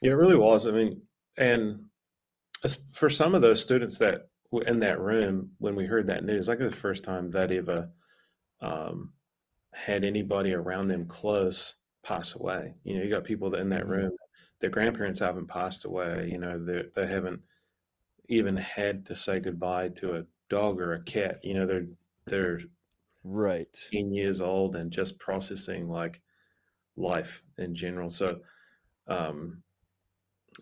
Yeah, 0.00 0.12
it 0.12 0.14
really 0.14 0.36
was. 0.36 0.66
I 0.66 0.70
mean, 0.70 1.02
and 1.40 1.86
for 2.92 3.10
some 3.10 3.34
of 3.34 3.42
those 3.42 3.62
students 3.62 3.98
that 3.98 4.28
were 4.50 4.64
in 4.64 4.80
that 4.80 5.00
room 5.00 5.54
when 5.58 5.74
we 5.76 5.86
heard 5.86 6.06
that 6.08 6.24
news, 6.24 6.48
like 6.48 6.58
the 6.58 6.70
first 6.70 7.04
time 7.04 7.30
that 7.30 7.52
ever 7.52 7.90
um, 8.60 9.14
had 9.74 10.04
anybody 10.04 10.54
around 10.54 10.88
them 10.88 11.06
close 11.08 11.76
pass 12.04 12.34
away. 12.36 12.74
You 12.84 12.96
know, 12.96 13.04
you 13.04 13.10
got 13.10 13.24
people 13.24 13.50
that 13.50 13.60
in 13.60 13.70
that 13.70 13.86
Mhm. 13.86 13.88
room, 13.88 14.12
their 14.60 14.70
grandparents 14.70 15.20
haven't 15.20 15.48
passed 15.48 15.84
away. 15.84 16.28
You 16.30 16.38
know, 16.38 16.64
they 16.64 16.84
they 16.94 17.06
haven't 17.06 17.42
even 18.28 18.56
had 18.56 19.06
to 19.06 19.16
say 19.16 19.40
goodbye 19.40 19.88
to 19.90 20.16
a 20.16 20.26
dog 20.48 20.80
or 20.80 20.94
a 20.94 21.02
cat. 21.04 21.40
You 21.44 21.54
know, 21.54 21.66
they're 21.66 21.88
they're 22.26 22.60
right 23.24 23.76
10 23.90 24.12
years 24.12 24.40
old 24.40 24.76
and 24.76 24.90
just 24.92 25.18
processing 25.18 25.88
like 25.88 26.22
life 26.96 27.42
in 27.58 27.74
general. 27.74 28.10
So 28.10 28.42
um, 29.08 29.62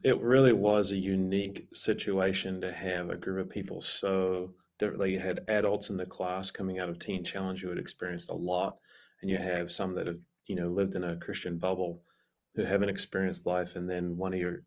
it 0.04 0.20
really 0.20 0.52
was 0.52 0.92
a 0.92 0.98
unique 0.98 1.66
situation 1.72 2.60
to 2.60 2.72
have 2.72 3.10
a 3.10 3.16
group 3.16 3.44
of 3.46 3.50
people 3.50 3.80
so 3.80 4.54
differently. 4.78 5.12
You 5.12 5.18
had 5.20 5.44
adults 5.48 5.90
in 5.90 5.96
the 5.96 6.06
class 6.06 6.50
coming 6.50 6.78
out 6.78 6.88
of 6.88 6.98
Teen 6.98 7.24
Challenge 7.24 7.60
who 7.60 7.68
had 7.70 7.78
experienced 7.78 8.30
a 8.30 8.34
lot, 8.34 8.78
and 9.22 9.30
you 9.30 9.38
have 9.38 9.72
some 9.72 9.94
that 9.94 10.06
have 10.06 10.18
you 10.46 10.56
know 10.56 10.68
lived 10.68 10.94
in 10.94 11.04
a 11.04 11.16
Christian 11.16 11.58
bubble 11.58 12.02
who 12.54 12.64
haven't 12.64 12.88
experienced 12.88 13.46
life, 13.46 13.76
and 13.76 13.88
then 13.88 14.16
one 14.16 14.32
of 14.34 14.40
your 14.40 14.62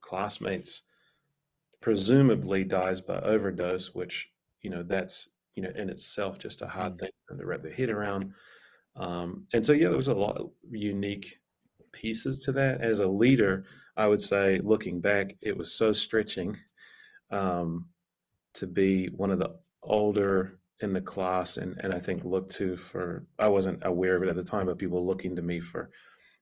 classmates 0.00 0.82
presumably 1.80 2.64
dies 2.64 3.00
by 3.00 3.18
overdose, 3.20 3.94
which 3.94 4.30
you 4.62 4.70
know 4.70 4.82
that's 4.82 5.28
you 5.54 5.62
know 5.62 5.70
in 5.76 5.90
itself 5.90 6.38
just 6.38 6.62
a 6.62 6.66
hard 6.66 6.94
Mm. 6.94 7.00
thing 7.00 7.10
to 7.38 7.46
wrap 7.46 7.60
their 7.60 7.72
head 7.72 7.90
around. 7.90 8.32
Um, 8.96 9.46
and 9.52 9.64
so 9.64 9.72
yeah, 9.72 9.88
there 9.88 9.96
was 9.96 10.08
a 10.08 10.14
lot 10.14 10.36
of 10.36 10.50
unique 10.70 11.40
pieces 11.92 12.40
to 12.40 12.52
that. 12.52 12.80
As 12.80 13.00
a 13.00 13.06
leader, 13.08 13.64
I 13.96 14.06
would 14.06 14.20
say, 14.20 14.60
looking 14.62 15.00
back, 15.00 15.36
it 15.40 15.56
was 15.56 15.72
so 15.72 15.92
stretching 15.92 16.56
um, 17.30 17.86
to 18.54 18.66
be 18.66 19.06
one 19.08 19.30
of 19.30 19.38
the 19.38 19.56
older 19.82 20.58
in 20.80 20.92
the 20.92 21.00
class, 21.00 21.56
and 21.56 21.76
and 21.80 21.92
I 21.94 22.00
think 22.00 22.24
looked 22.24 22.52
to 22.56 22.76
for. 22.76 23.24
I 23.38 23.48
wasn't 23.48 23.82
aware 23.82 24.16
of 24.16 24.22
it 24.22 24.28
at 24.28 24.36
the 24.36 24.42
time, 24.42 24.66
but 24.66 24.78
people 24.78 25.06
looking 25.06 25.36
to 25.36 25.42
me 25.42 25.60
for 25.60 25.90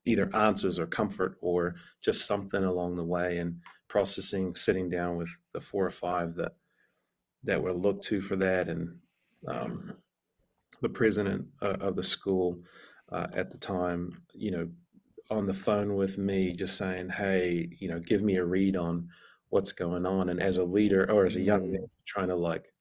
either 0.04 0.34
answers 0.34 0.78
or 0.78 0.86
comfort 0.86 1.36
or 1.40 1.76
just 2.00 2.26
something 2.26 2.64
along 2.64 2.96
the 2.96 3.04
way, 3.04 3.38
and 3.38 3.60
processing, 3.88 4.54
sitting 4.54 4.88
down 4.88 5.16
with 5.16 5.30
the 5.52 5.60
four 5.60 5.86
or 5.86 5.90
five 5.90 6.34
that 6.36 6.52
that 7.44 7.62
were 7.62 7.74
looked 7.74 8.04
to 8.04 8.20
for 8.20 8.36
that, 8.36 8.68
and 8.68 8.96
um, 9.46 9.92
the 10.80 10.88
president 10.88 11.46
of 11.60 11.96
the 11.96 12.02
school 12.02 12.58
uh, 13.10 13.26
at 13.34 13.50
the 13.50 13.58
time, 13.58 14.22
you 14.32 14.50
know, 14.50 14.68
on 15.32 15.46
the 15.46 15.54
phone 15.54 15.96
with 15.96 16.18
me, 16.18 16.52
just 16.52 16.76
saying, 16.76 17.08
"Hey, 17.10 17.68
you 17.78 17.88
know, 17.88 17.98
give 17.98 18.22
me 18.22 18.36
a 18.36 18.44
read 18.44 18.76
on 18.76 19.08
what's 19.50 19.72
going 19.72 20.06
on." 20.06 20.28
And 20.28 20.40
as 20.40 20.58
a 20.58 20.64
leader 20.64 21.10
or 21.10 21.26
as 21.26 21.36
a 21.36 21.40
young 21.40 21.72
man, 21.72 21.82
mm. 21.82 22.04
trying 22.06 22.28
to 22.28 22.36
like 22.36 22.72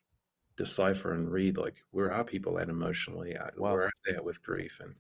decipher 0.58 1.14
and 1.14 1.32
read, 1.32 1.58
like, 1.58 1.84
where 1.92 2.12
are 2.12 2.24
people 2.24 2.60
at 2.60 2.70
emotionally? 2.70 3.36
Wow. 3.58 3.74
Where 3.74 3.84
are 3.84 3.92
they 4.06 4.16
at 4.16 4.24
with 4.24 4.44
grief? 4.44 4.80
And 4.82 4.96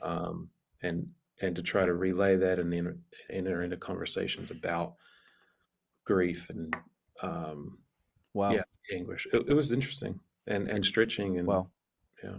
um, 0.00 0.48
and 0.82 1.08
and 1.40 1.56
to 1.56 1.62
try 1.62 1.86
to 1.86 1.94
relay 1.94 2.36
that 2.36 2.58
and 2.58 2.72
enter, 2.74 2.96
enter 3.30 3.62
into 3.62 3.76
conversations 3.76 4.50
about 4.50 4.94
grief 6.04 6.50
and 6.50 6.74
um, 7.22 7.78
wow, 8.34 8.52
yeah, 8.52 8.62
anguish. 8.92 9.26
It, 9.32 9.46
it 9.48 9.54
was 9.54 9.72
interesting 9.72 10.20
and 10.46 10.68
and 10.68 10.84
stretching 10.84 11.38
and 11.38 11.46
wow, 11.46 11.68
yeah, 12.22 12.38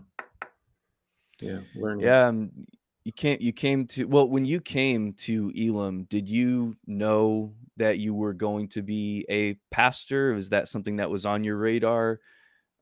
yeah, 1.40 1.60
learning. 1.76 2.06
Yeah, 2.06 2.28
um, 2.28 2.52
you 3.04 3.12
can't. 3.12 3.42
You 3.42 3.52
came 3.52 3.88
to 3.88 4.06
well 4.06 4.30
when 4.30 4.46
you 4.46 4.62
came 4.62 5.14
to 5.14 5.52
Elim. 5.56 6.04
Did 6.04 6.30
you 6.30 6.76
know 6.86 7.54
that 7.78 7.98
you 7.98 8.14
were 8.14 8.34
going 8.34 8.68
to 8.70 8.82
be 8.82 9.26
a 9.30 9.56
pastor? 9.72 10.34
Was 10.34 10.50
that 10.50 10.68
something 10.68 10.98
that 10.98 11.10
was 11.10 11.26
on 11.26 11.44
your 11.44 11.58
radar? 11.58 12.20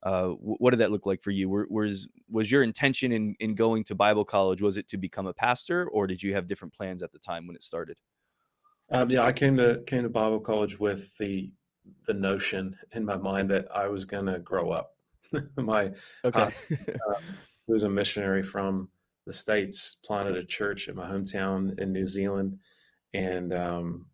Uh, 0.02 0.28
what 0.28 0.70
did 0.70 0.78
that 0.78 0.90
look 0.90 1.04
like 1.06 1.22
for 1.22 1.30
you? 1.30 1.48
Were, 1.48 1.66
was 1.70 2.08
was 2.30 2.50
your 2.50 2.62
intention 2.62 3.12
in 3.12 3.34
in 3.40 3.54
going 3.54 3.84
to 3.84 3.94
Bible 3.94 4.24
college? 4.24 4.60
Was 4.60 4.76
it 4.76 4.88
to 4.88 4.98
become 4.98 5.26
a 5.26 5.34
pastor, 5.34 5.88
or 5.88 6.06
did 6.06 6.22
you 6.22 6.34
have 6.34 6.46
different 6.46 6.74
plans 6.74 7.02
at 7.02 7.12
the 7.12 7.18
time 7.18 7.46
when 7.46 7.56
it 7.56 7.62
started? 7.62 7.96
Um, 8.90 9.08
yeah, 9.08 9.24
I 9.24 9.32
came 9.32 9.56
to 9.56 9.82
came 9.86 10.02
to 10.02 10.08
Bible 10.08 10.40
college 10.40 10.78
with 10.78 11.16
the 11.16 11.50
the 12.06 12.14
notion 12.14 12.76
in 12.92 13.04
my 13.04 13.16
mind 13.16 13.50
that 13.50 13.66
I 13.74 13.88
was 13.88 14.04
going 14.04 14.26
to 14.26 14.38
grow 14.38 14.70
up. 14.70 14.96
my 15.56 15.92
okay. 16.24 16.40
uh, 16.40 16.50
who 17.66 17.72
was 17.72 17.84
a 17.84 17.88
missionary 17.88 18.42
from 18.42 18.88
the 19.30 19.34
states 19.34 19.94
planted 20.04 20.36
a 20.36 20.44
church 20.44 20.88
in 20.88 20.96
my 20.96 21.08
hometown 21.08 21.78
in 21.78 21.92
New 21.92 22.04
Zealand, 22.04 22.58
and 23.14 23.54
um, 23.54 24.06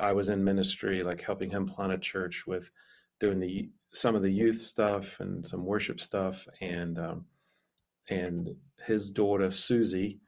I 0.00 0.12
was 0.12 0.28
in 0.28 0.44
ministry, 0.44 1.02
like 1.02 1.20
helping 1.20 1.50
him 1.50 1.66
plant 1.66 1.92
a 1.92 1.98
church 1.98 2.44
with 2.46 2.70
doing 3.18 3.40
the 3.40 3.68
some 3.92 4.14
of 4.14 4.22
the 4.22 4.30
youth 4.30 4.62
stuff 4.62 5.18
and 5.18 5.44
some 5.44 5.66
worship 5.66 6.00
stuff, 6.00 6.46
and 6.60 6.96
um, 6.96 7.24
and 8.08 8.50
his 8.86 9.10
daughter 9.10 9.50
Susie 9.50 10.20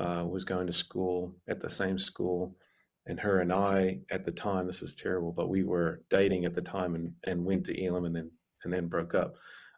uh, 0.00 0.24
was 0.26 0.46
going 0.46 0.66
to 0.66 0.72
school 0.72 1.34
at 1.46 1.60
the 1.60 1.68
same 1.68 1.98
school, 1.98 2.56
and 3.04 3.20
her 3.20 3.40
and 3.40 3.52
I 3.52 3.98
at 4.10 4.24
the 4.24 4.32
time, 4.32 4.66
this 4.66 4.80
is 4.80 4.94
terrible, 4.94 5.30
but 5.32 5.50
we 5.50 5.62
were 5.62 6.00
dating 6.08 6.46
at 6.46 6.54
the 6.54 6.62
time 6.62 6.94
and 6.94 7.12
and 7.24 7.44
went 7.44 7.66
to 7.66 7.84
Elim 7.84 8.06
and 8.06 8.16
then 8.16 8.30
and 8.64 8.72
then 8.72 8.88
broke 8.88 9.14
up. 9.14 9.34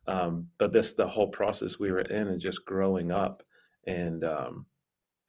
Um, 0.07 0.47
but 0.59 0.73
this 0.73 0.93
the 0.93 1.09
whole 1.09 1.33
process 1.33 1.81
we 1.81 1.90
were 1.90 2.02
in 2.02 2.28
and 2.28 2.40
just 2.40 2.64
growing 2.64 3.11
up, 3.11 3.43
and 3.86 4.24
um, 4.24 4.66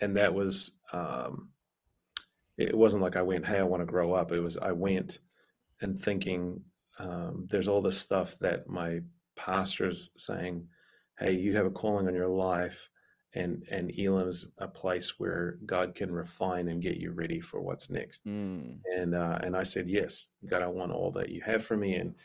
and 0.02 0.16
that 0.18 0.34
was 0.34 0.78
um, 0.94 1.50
it 2.58 2.76
wasn't 2.76 3.04
like 3.04 3.16
I 3.16 3.22
went, 3.22 3.46
hey, 3.46 3.58
I 3.60 3.64
want 3.64 3.82
to 3.82 3.86
grow 3.86 4.14
up. 4.14 4.32
It 4.32 4.40
was 4.40 4.58
I 4.58 4.72
went 4.72 5.20
and 5.82 6.00
thinking 6.00 6.62
um, 7.00 7.48
there's 7.50 7.68
all 7.68 7.82
this 7.82 8.00
stuff 8.00 8.38
that 8.40 8.70
my 8.70 9.00
pastor's 9.36 10.10
saying, 10.18 10.68
hey, 11.20 11.34
you 11.34 11.56
have 11.56 11.66
a 11.66 11.72
calling 11.72 12.08
on 12.08 12.16
your 12.16 12.30
life, 12.30 12.90
and 13.34 13.64
and 13.70 13.92
Elim's 13.98 14.52
a 14.60 14.68
place 14.68 15.20
where 15.20 15.58
God 15.66 15.96
can 15.96 16.12
refine 16.12 16.70
and 16.70 16.82
get 16.82 16.98
you 16.98 17.12
ready 17.12 17.42
for 17.42 17.62
what's 17.62 17.90
next. 17.90 18.26
Mm. 18.26 18.80
And 18.98 19.16
uh, 19.16 19.40
and 19.42 19.56
I 19.56 19.64
said 19.64 19.90
yes, 19.90 20.28
God, 20.50 20.62
I 20.62 20.68
want 20.68 20.92
all 20.92 21.12
that 21.12 21.30
you 21.30 21.42
have 21.46 21.66
for 21.66 21.76
me, 21.76 21.96
and 21.96 22.16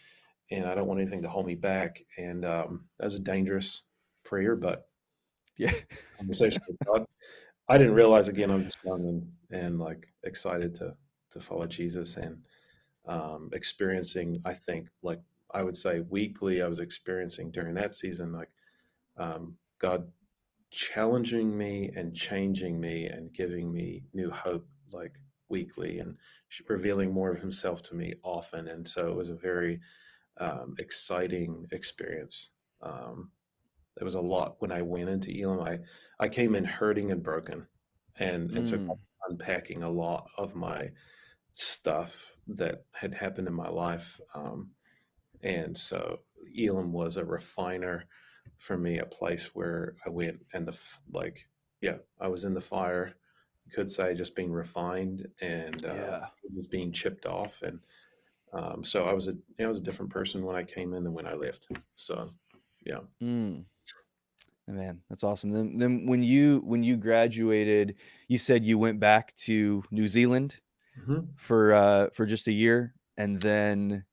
and 0.51 0.67
I 0.67 0.75
don't 0.75 0.87
want 0.87 1.01
anything 1.01 1.23
to 1.23 1.29
hold 1.29 1.47
me 1.47 1.55
back. 1.55 2.01
And 2.17 2.45
um, 2.45 2.85
that 2.99 3.05
was 3.05 3.15
a 3.15 3.21
dangerous 3.21 3.83
prayer, 4.25 4.55
but 4.57 4.90
yeah, 5.61 5.73
conversation 6.19 6.63
with 6.67 6.79
God. 6.87 7.05
I 7.69 7.77
didn't 7.77 7.95
realize 7.95 8.29
again 8.29 8.51
I'm 8.51 8.65
just 8.65 8.79
young 8.85 9.07
and 9.07 9.63
and 9.63 9.79
like 9.79 10.09
excited 10.25 10.75
to 10.77 10.95
to 11.33 11.41
follow 11.41 11.67
Jesus 11.67 12.17
and 12.17 12.39
um, 13.07 13.51
experiencing. 13.53 14.41
I 14.45 14.55
think 14.55 14.89
like 15.03 15.21
I 15.53 15.63
would 15.63 15.77
say 15.77 16.01
weekly 16.09 16.63
I 16.63 16.67
was 16.67 16.79
experiencing 16.81 17.51
during 17.51 17.75
that 17.75 17.95
season 17.95 18.33
like 18.33 18.49
um, 19.19 19.57
God 19.79 20.09
challenging 20.71 21.57
me 21.57 21.91
and 21.95 22.15
changing 22.15 22.81
me 22.81 23.07
and 23.07 23.33
giving 23.35 23.71
me 23.71 24.05
new 24.15 24.31
hope 24.31 24.67
like 24.93 25.13
weekly 25.51 25.99
and 25.99 26.17
revealing 26.69 27.13
more 27.13 27.31
of 27.31 27.41
Himself 27.41 27.83
to 27.85 27.95
me 27.95 28.15
often. 28.23 28.69
And 28.69 28.89
so 28.89 29.09
it 29.09 29.17
was 29.17 29.29
a 29.29 29.35
very 29.35 29.81
um, 30.39 30.75
exciting 30.79 31.67
experience. 31.73 32.51
Um, 32.81 33.31
there 33.97 34.05
was 34.05 34.15
a 34.15 34.21
lot 34.21 34.57
when 34.61 34.73
I 34.73 34.83
went 34.83 35.09
into 35.09 35.31
Elim. 35.31 35.61
I, 35.61 35.79
I 36.19 36.29
came 36.29 36.55
in 36.55 36.65
hurting 36.65 37.11
and 37.11 37.23
broken, 37.23 37.67
and 38.19 38.51
and 38.51 38.67
mm. 38.67 38.71
so 38.71 38.99
unpacking 39.29 39.83
a 39.83 39.91
lot 39.91 40.29
of 40.39 40.55
my 40.55 40.91
stuff 41.53 42.37
that 42.47 42.85
had 42.93 43.15
happened 43.15 43.49
in 43.49 43.55
my 43.55 43.69
life. 43.69 44.21
Um, 44.35 44.71
and 45.43 45.77
so 45.77 46.21
Elim 46.57 46.93
was 46.93 47.17
a 47.17 47.25
refiner 47.25 48.05
for 48.59 48.77
me, 48.77 48.99
a 48.99 49.07
place 49.07 49.51
where 49.55 49.95
I 50.07 50.11
went 50.11 50.39
and 50.53 50.67
the 50.67 50.79
like, 51.13 51.47
yeah, 51.81 51.97
I 52.21 52.29
was 52.29 52.45
in 52.45 52.55
the 52.55 52.61
fire. 52.61 53.15
You 53.67 53.73
could 53.73 53.91
say 53.91 54.15
just 54.15 54.35
being 54.35 54.53
refined 54.53 55.29
and 55.41 55.85
uh, 55.85 55.95
yeah. 55.95 56.63
being 56.71 56.93
chipped 56.93 57.27
off 57.27 57.63
and 57.63 57.81
um, 58.53 58.83
so 58.85 59.05
I 59.05 59.13
was 59.13 59.29
a 59.29 59.35
I 59.61 59.67
was 59.67 59.79
a 59.79 59.83
different 59.83 60.11
person 60.11 60.45
when 60.45 60.57
I 60.57 60.65
came 60.65 60.95
in 60.95 61.05
than 61.05 61.13
when 61.13 61.27
I 61.27 61.35
left. 61.35 61.69
So 61.97 62.31
yeah. 62.85 63.01
Mm. 63.23 63.65
Man, 64.71 65.01
that's 65.09 65.25
awesome. 65.25 65.51
Then 65.51 65.79
then 65.79 66.07
when 66.07 66.23
you 66.23 66.63
when 66.65 66.83
you 66.83 66.97
graduated, 66.97 67.97
you 68.29 68.39
said 68.39 68.65
you 68.65 68.79
went 68.79 69.01
back 69.01 69.35
to 69.37 69.83
New 69.91 70.09
Zealand 70.09 70.61
mm-hmm. 71.01 71.27
for 71.37 71.75
uh 71.75 72.11
for 72.11 72.27
just 72.27 72.47
a 72.47 72.53
year 72.53 72.95
and 73.17 73.41
then 73.41 74.05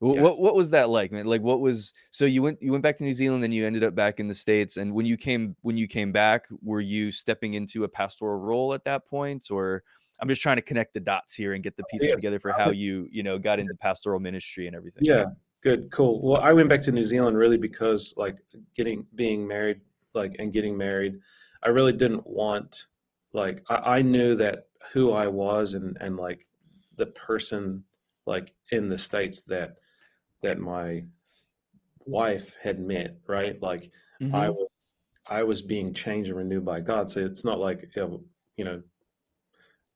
yeah. 0.00 0.20
what 0.20 0.38
what 0.38 0.54
was 0.54 0.70
that 0.70 0.88
like, 0.88 1.12
man? 1.12 1.26
Like 1.26 1.42
what 1.42 1.60
was 1.60 1.94
so 2.10 2.24
you 2.24 2.42
went 2.42 2.60
you 2.60 2.72
went 2.72 2.82
back 2.82 2.96
to 2.98 3.04
New 3.04 3.14
Zealand 3.14 3.42
then 3.42 3.52
you 3.52 3.64
ended 3.64 3.84
up 3.84 3.94
back 3.94 4.18
in 4.18 4.28
the 4.28 4.34
states 4.34 4.76
and 4.76 4.92
when 4.92 5.06
you 5.06 5.16
came 5.16 5.56
when 5.62 5.76
you 5.76 5.86
came 5.86 6.12
back, 6.12 6.46
were 6.62 6.80
you 6.80 7.12
stepping 7.12 7.54
into 7.54 7.84
a 7.84 7.88
pastoral 7.88 8.38
role 8.38 8.74
at 8.74 8.84
that 8.84 9.06
point 9.06 9.50
or 9.50 9.84
I'm 10.22 10.28
just 10.28 10.40
trying 10.40 10.56
to 10.56 10.62
connect 10.62 10.94
the 10.94 11.00
dots 11.00 11.34
here 11.34 11.54
and 11.54 11.64
get 11.64 11.76
the 11.76 11.82
pieces 11.90 12.08
yes. 12.10 12.20
together 12.20 12.38
for 12.38 12.52
how 12.52 12.70
you, 12.70 13.08
you 13.10 13.24
know, 13.24 13.38
got 13.40 13.58
into 13.58 13.74
pastoral 13.74 14.20
ministry 14.20 14.68
and 14.68 14.76
everything. 14.76 15.04
Yeah. 15.04 15.26
Good. 15.64 15.90
Cool. 15.90 16.22
Well, 16.22 16.40
I 16.40 16.52
went 16.52 16.68
back 16.68 16.80
to 16.82 16.92
New 16.92 17.04
Zealand 17.04 17.36
really 17.36 17.56
because 17.56 18.14
like 18.16 18.36
getting, 18.76 19.04
being 19.16 19.46
married, 19.46 19.80
like, 20.14 20.36
and 20.38 20.52
getting 20.52 20.76
married, 20.76 21.18
I 21.62 21.68
really 21.68 21.92
didn't 21.92 22.26
want, 22.26 22.86
like, 23.32 23.62
I, 23.68 23.74
I 23.98 24.02
knew 24.02 24.34
that 24.36 24.66
who 24.92 25.12
I 25.12 25.26
was 25.26 25.74
and, 25.74 25.96
and 26.00 26.16
like 26.16 26.46
the 26.96 27.06
person 27.06 27.82
like 28.26 28.52
in 28.70 28.88
the 28.88 28.98
States 28.98 29.40
that, 29.42 29.76
that 30.42 30.58
my 30.58 31.04
wife 32.04 32.56
had 32.62 32.78
met, 32.78 33.16
right? 33.26 33.60
Like 33.62 33.90
mm-hmm. 34.20 34.34
I 34.34 34.50
was, 34.50 34.68
I 35.26 35.42
was 35.44 35.62
being 35.62 35.94
changed 35.94 36.28
and 36.28 36.38
renewed 36.38 36.64
by 36.64 36.80
God. 36.80 37.08
So 37.08 37.20
it's 37.20 37.44
not 37.44 37.58
like, 37.58 37.88
you 37.94 38.64
know, 38.64 38.82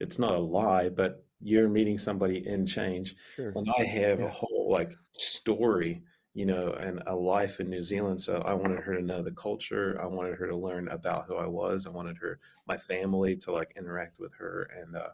it's 0.00 0.18
not 0.18 0.34
a 0.34 0.38
lie, 0.38 0.88
but 0.88 1.24
you're 1.40 1.68
meeting 1.68 1.98
somebody 1.98 2.46
in 2.46 2.66
change. 2.66 3.16
Sure. 3.34 3.52
And 3.54 3.68
I 3.78 3.84
have 3.84 4.20
yeah. 4.20 4.26
a 4.26 4.30
whole 4.30 4.68
like 4.70 4.92
story, 5.12 6.02
you 6.36 6.44
know, 6.44 6.76
and 6.78 7.02
a 7.06 7.16
life 7.16 7.60
in 7.60 7.70
New 7.70 7.80
Zealand. 7.80 8.20
So 8.20 8.42
I 8.42 8.52
wanted 8.52 8.80
her 8.80 8.94
to 8.94 9.00
know 9.00 9.22
the 9.22 9.30
culture. 9.30 9.98
I 10.02 10.06
wanted 10.06 10.34
her 10.34 10.46
to 10.46 10.54
learn 10.54 10.86
about 10.88 11.24
who 11.26 11.36
I 11.36 11.46
was. 11.46 11.86
I 11.86 11.90
wanted 11.90 12.18
her, 12.18 12.40
my 12.68 12.76
family, 12.76 13.36
to 13.36 13.52
like 13.52 13.72
interact 13.74 14.20
with 14.20 14.34
her 14.34 14.68
and 14.78 14.96
uh, 14.96 15.12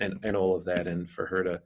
and 0.00 0.18
and 0.22 0.34
all 0.34 0.56
of 0.56 0.64
that, 0.64 0.86
and 0.86 1.10
for 1.10 1.26
her 1.26 1.44
to 1.44 1.60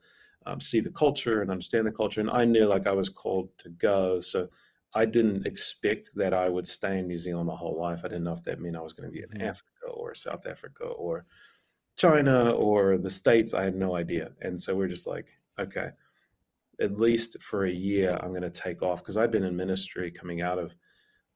um, 0.46 0.60
see 0.60 0.80
the 0.80 0.90
culture 0.90 1.40
and 1.40 1.52
understand 1.52 1.86
the 1.86 1.92
culture. 1.92 2.20
And 2.20 2.30
I 2.30 2.44
knew 2.44 2.66
like 2.66 2.88
I 2.88 2.92
was 2.92 3.08
called 3.08 3.48
to 3.58 3.68
go, 3.70 4.20
so. 4.20 4.48
I 4.92 5.04
didn't 5.04 5.46
expect 5.46 6.10
that 6.16 6.34
I 6.34 6.48
would 6.48 6.66
stay 6.66 6.98
in 6.98 7.06
New 7.06 7.16
Zealand 7.16 7.46
my 7.46 7.54
whole 7.54 7.78
life. 7.78 8.00
I 8.00 8.08
didn't 8.08 8.24
know 8.24 8.32
if 8.32 8.42
that 8.42 8.60
meant 8.60 8.74
I 8.74 8.80
was 8.80 8.92
going 8.92 9.08
to 9.08 9.12
be 9.12 9.22
in 9.22 9.28
mm-hmm. 9.28 9.48
Africa 9.50 9.86
or 9.86 10.16
South 10.16 10.48
Africa 10.48 10.82
or 10.82 11.26
China 11.96 12.50
or 12.50 12.98
the 12.98 13.08
States, 13.08 13.54
I 13.54 13.62
had 13.62 13.76
no 13.76 13.94
idea. 13.94 14.32
And 14.40 14.60
so 14.60 14.74
we're 14.74 14.88
just 14.88 15.06
like, 15.06 15.26
okay, 15.60 15.90
at 16.80 16.98
least 16.98 17.36
for 17.42 17.66
a 17.66 17.72
year, 17.72 18.18
I'm 18.22 18.30
going 18.30 18.42
to 18.42 18.50
take 18.50 18.82
off 18.82 19.00
because 19.00 19.16
I've 19.16 19.30
been 19.30 19.44
in 19.44 19.56
ministry 19.56 20.10
coming 20.10 20.40
out 20.40 20.58
of 20.58 20.74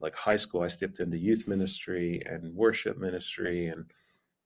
like 0.00 0.14
high 0.14 0.36
school. 0.36 0.62
I 0.62 0.68
stepped 0.68 1.00
into 1.00 1.18
youth 1.18 1.46
ministry 1.46 2.22
and 2.26 2.54
worship 2.54 2.98
ministry 2.98 3.68
and 3.68 3.84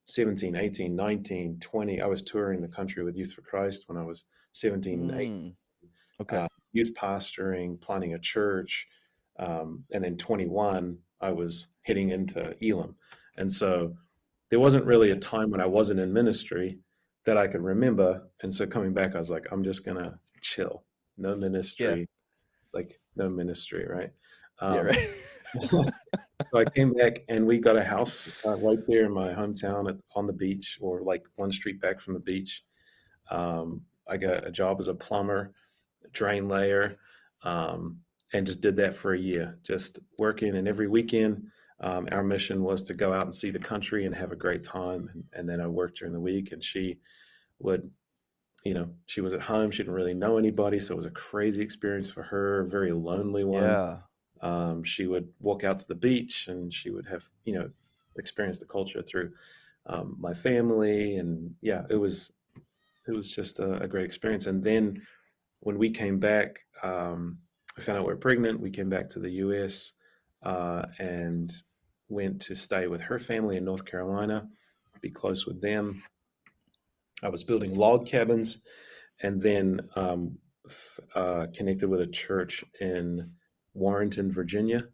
17, 0.07 0.57
18, 0.57 0.97
19, 0.97 1.59
20. 1.61 2.01
I 2.01 2.07
was 2.07 2.23
touring 2.23 2.63
the 2.63 2.69
country 2.69 3.05
with 3.05 3.17
Youth 3.17 3.33
for 3.35 3.43
Christ 3.43 3.85
when 3.89 3.99
I 3.99 4.03
was 4.03 4.25
17, 4.53 5.11
18. 5.15 5.33
Mm. 5.33 5.55
Okay. 6.23 6.37
Uh, 6.39 6.49
youth 6.73 6.95
pastoring, 6.95 7.79
planning 7.81 8.15
a 8.15 8.19
church. 8.19 8.89
Um, 9.39 9.85
and 9.93 10.03
then 10.03 10.17
21, 10.17 10.97
I 11.21 11.31
was 11.31 11.69
heading 11.83 12.11
into 12.11 12.55
Elim. 12.63 12.97
And 13.37 13.53
so 13.53 13.95
there 14.51 14.61
wasn't 14.61 14.87
really 14.87 15.11
a 15.11 15.17
time 15.17 15.51
when 15.51 15.61
I 15.61 15.67
wasn't 15.67 16.01
in 16.01 16.13
ministry 16.13 16.79
that 17.25 17.37
I 17.37 17.47
could 17.47 17.63
remember. 17.63 18.23
And 18.43 18.53
so 18.53 18.67
coming 18.67 18.95
back, 18.95 19.15
I 19.15 19.19
was 19.19 19.31
like, 19.31 19.47
I'm 19.53 19.63
just 19.63 19.85
going 19.85 19.99
to 19.99 20.19
chill. 20.41 20.85
No 21.19 21.37
ministry, 21.37 22.09
like 22.73 23.01
no 23.17 23.29
ministry, 23.29 23.87
right? 23.87 24.11
Um, 24.61 24.75
yeah, 24.75 24.81
right. 24.81 25.11
so 25.71 26.59
I 26.59 26.65
came 26.65 26.93
back 26.95 27.21
and 27.29 27.47
we 27.47 27.59
got 27.59 27.77
a 27.77 27.85
house 27.85 28.41
uh, 28.47 28.57
right 28.57 28.79
there 28.87 29.07
in 29.07 29.13
my 29.13 29.33
hometown 29.33 29.89
at, 29.89 29.97
on 30.15 30.27
the 30.27 30.33
beach 30.33 30.79
or 30.81 31.03
like 31.03 31.25
one 31.37 31.53
street 31.53 31.81
back 31.81 32.01
from 32.01 32.15
the 32.15 32.21
beach. 32.21 32.63
Um, 33.31 33.83
I 34.09 34.17
got 34.17 34.47
a 34.47 34.51
job 34.51 34.79
as 34.81 34.89
a 34.89 34.95
plumber, 34.95 35.53
drain 36.13 36.49
layer, 36.49 36.97
um, 37.43 37.99
and 38.33 38.47
just 38.47 38.61
did 38.61 38.77
that 38.77 38.95
for 38.95 39.15
a 39.15 39.19
year, 39.19 39.59
just 39.63 39.99
working. 40.19 40.57
And 40.57 40.69
every 40.69 40.89
weekend, 40.89 41.47
um, 41.81 42.09
our 42.11 42.23
mission 42.23 42.63
was 42.63 42.83
to 42.85 42.95
go 42.95 43.13
out 43.13 43.25
and 43.25 43.35
see 43.35 43.51
the 43.51 43.59
country 43.59 44.07
and 44.07 44.15
have 44.15 44.33
a 44.33 44.37
great 44.37 44.65
time. 44.65 45.11
And, 45.13 45.25
and 45.33 45.49
then 45.49 45.61
I 45.61 45.67
worked 45.67 45.99
during 45.99 46.13
the 46.13 46.21
week, 46.21 46.53
and 46.53 46.63
she 46.63 46.99
would, 47.61 47.89
you 48.65 48.75
know, 48.75 48.89
she 49.07 49.21
was 49.21 49.33
at 49.33 49.41
home. 49.41 49.71
She 49.71 49.79
didn't 49.79 49.95
really 49.95 50.15
know 50.15 50.37
anybody, 50.37 50.79
so 50.79 50.95
it 50.95 50.97
was 50.97 51.07
a 51.07 51.11
crazy 51.11 51.63
experience 51.63 52.11
for 52.11 52.23
her, 52.23 52.61
a 52.61 52.69
very 52.69 52.93
lonely 52.93 53.45
one. 53.45 53.63
Yeah. 53.63 53.99
Um, 54.41 54.85
she 54.85 55.07
would 55.07 55.29
walk 55.41 55.65
out 55.65 55.79
to 55.81 55.89
the 55.89 55.95
beach, 55.95 56.49
and 56.49 56.73
she 56.73 56.91
would 56.91 57.07
have, 57.07 57.25
you 57.45 57.55
know, 57.55 57.71
experience 58.17 58.59
the 58.61 58.67
culture 58.67 59.03
through 59.03 59.33
um, 59.87 60.17
my 60.19 60.35
family, 60.35 61.17
and 61.17 61.55
yeah, 61.63 61.85
it 61.89 61.97
was 61.97 62.33
it 63.07 63.13
was 63.13 63.31
just 63.31 63.59
a, 63.59 63.81
a 63.81 63.89
great 63.89 64.05
experience. 64.05 64.47
And 64.47 64.63
then 64.63 65.03
when 65.61 65.79
we 65.79 65.91
came 65.91 66.19
back, 66.19 66.61
um, 66.83 67.39
I 67.77 67.81
found 67.81 67.99
out 67.99 68.07
we 68.07 68.13
were 68.13 68.19
pregnant. 68.19 68.61
We 68.61 68.71
came 68.71 68.91
back 68.91 69.09
to 69.11 69.19
the 69.19 69.31
U.S. 69.31 69.93
Uh, 70.43 70.83
and 70.99 71.53
went 72.09 72.41
to 72.43 72.55
stay 72.55 72.87
with 72.87 73.01
her 73.01 73.19
family 73.19 73.57
in 73.57 73.65
North 73.65 73.85
Carolina, 73.85 74.49
be 75.01 75.11
close 75.11 75.47
with 75.47 75.61
them. 75.61 76.03
I 77.23 77.29
was 77.29 77.43
building 77.45 77.75
log 77.75 78.07
cabins, 78.07 78.59
and 79.23 79.41
then 79.43 79.81
um, 79.97 80.39
f- 80.67 81.01
uh, 81.15 81.47
connected 81.55 81.89
with 81.89 82.01
a 82.01 82.07
church 82.07 82.65
in 82.81 83.31
Warrenton, 83.75 84.31
Virginia, 84.31 84.89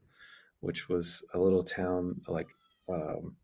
which 0.60 0.88
was 0.88 1.22
a 1.34 1.38
little 1.38 1.62
town 1.62 2.20
like, 2.26 2.48
um, 2.88 3.36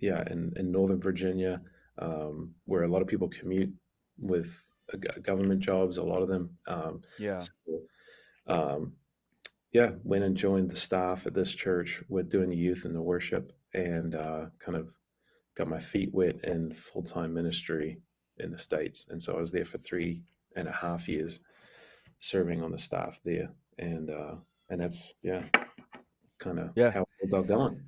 yeah, 0.00 0.22
in, 0.30 0.52
in 0.56 0.70
Northern 0.70 1.00
Virginia, 1.00 1.60
um, 1.98 2.54
where 2.66 2.84
a 2.84 2.88
lot 2.88 3.02
of 3.02 3.08
people 3.08 3.28
commute 3.28 3.72
with 4.18 4.66
government 5.22 5.60
jobs, 5.60 5.96
a 5.96 6.02
lot 6.02 6.22
of 6.22 6.28
them. 6.28 6.56
Um, 6.66 7.02
Yeah. 7.18 7.38
so, 7.38 7.80
um, 8.46 8.92
yeah, 9.72 9.92
went 10.02 10.24
and 10.24 10.36
joined 10.36 10.70
the 10.70 10.76
staff 10.76 11.26
at 11.26 11.34
this 11.34 11.52
church 11.54 12.02
with 12.08 12.28
doing 12.28 12.50
the 12.50 12.56
youth 12.56 12.84
and 12.84 12.94
the 12.94 13.02
worship, 13.02 13.52
and 13.74 14.14
uh, 14.14 14.46
kind 14.58 14.76
of 14.76 14.96
got 15.56 15.68
my 15.68 15.80
feet 15.80 16.12
wet 16.12 16.44
in 16.44 16.72
full 16.72 17.02
time 17.02 17.34
ministry 17.34 18.00
in 18.38 18.50
the 18.50 18.58
states. 18.58 19.06
And 19.10 19.22
so 19.22 19.36
I 19.36 19.40
was 19.40 19.52
there 19.52 19.64
for 19.64 19.78
three 19.78 20.22
and 20.56 20.68
a 20.68 20.72
half 20.72 21.08
years, 21.08 21.40
serving 22.18 22.62
on 22.62 22.72
the 22.72 22.78
staff 22.78 23.20
there, 23.24 23.50
and 23.78 24.10
uh, 24.10 24.34
and 24.68 24.80
that's 24.80 25.14
yeah, 25.22 25.44
kind 26.38 26.58
of 26.58 26.70
Yeah. 26.76 26.90
how 26.90 27.06
it 27.20 27.30
got 27.30 27.46
going. 27.46 27.80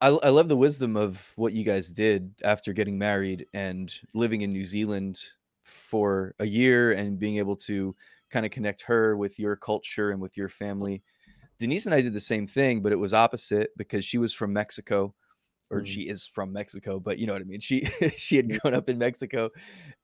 I, 0.00 0.08
I 0.08 0.28
love 0.28 0.48
the 0.48 0.56
wisdom 0.56 0.96
of 0.96 1.32
what 1.36 1.54
you 1.54 1.64
guys 1.64 1.88
did 1.88 2.34
after 2.44 2.72
getting 2.74 2.98
married 2.98 3.46
and 3.54 3.92
living 4.12 4.42
in 4.42 4.52
New 4.52 4.64
Zealand 4.64 5.22
for 5.62 6.34
a 6.38 6.44
year 6.44 6.92
and 6.92 7.18
being 7.18 7.38
able 7.38 7.56
to 7.56 7.96
kind 8.30 8.44
of 8.44 8.52
connect 8.52 8.82
her 8.82 9.16
with 9.16 9.38
your 9.38 9.56
culture 9.56 10.10
and 10.10 10.20
with 10.20 10.36
your 10.36 10.48
family. 10.48 11.02
Denise 11.58 11.86
and 11.86 11.94
I 11.94 12.02
did 12.02 12.12
the 12.12 12.20
same 12.20 12.46
thing, 12.46 12.82
but 12.82 12.92
it 12.92 12.98
was 12.98 13.14
opposite 13.14 13.70
because 13.76 14.04
she 14.04 14.18
was 14.18 14.34
from 14.34 14.52
Mexico 14.52 15.14
or 15.70 15.82
Mm. 15.82 15.86
she 15.86 16.02
is 16.02 16.26
from 16.26 16.52
Mexico, 16.52 17.00
but 17.00 17.18
you 17.18 17.26
know 17.26 17.32
what 17.32 17.42
I 17.42 17.44
mean. 17.44 17.60
She 17.60 17.84
she 18.16 18.36
had 18.36 18.60
grown 18.60 18.74
up 18.74 18.88
in 18.88 18.98
Mexico 18.98 19.50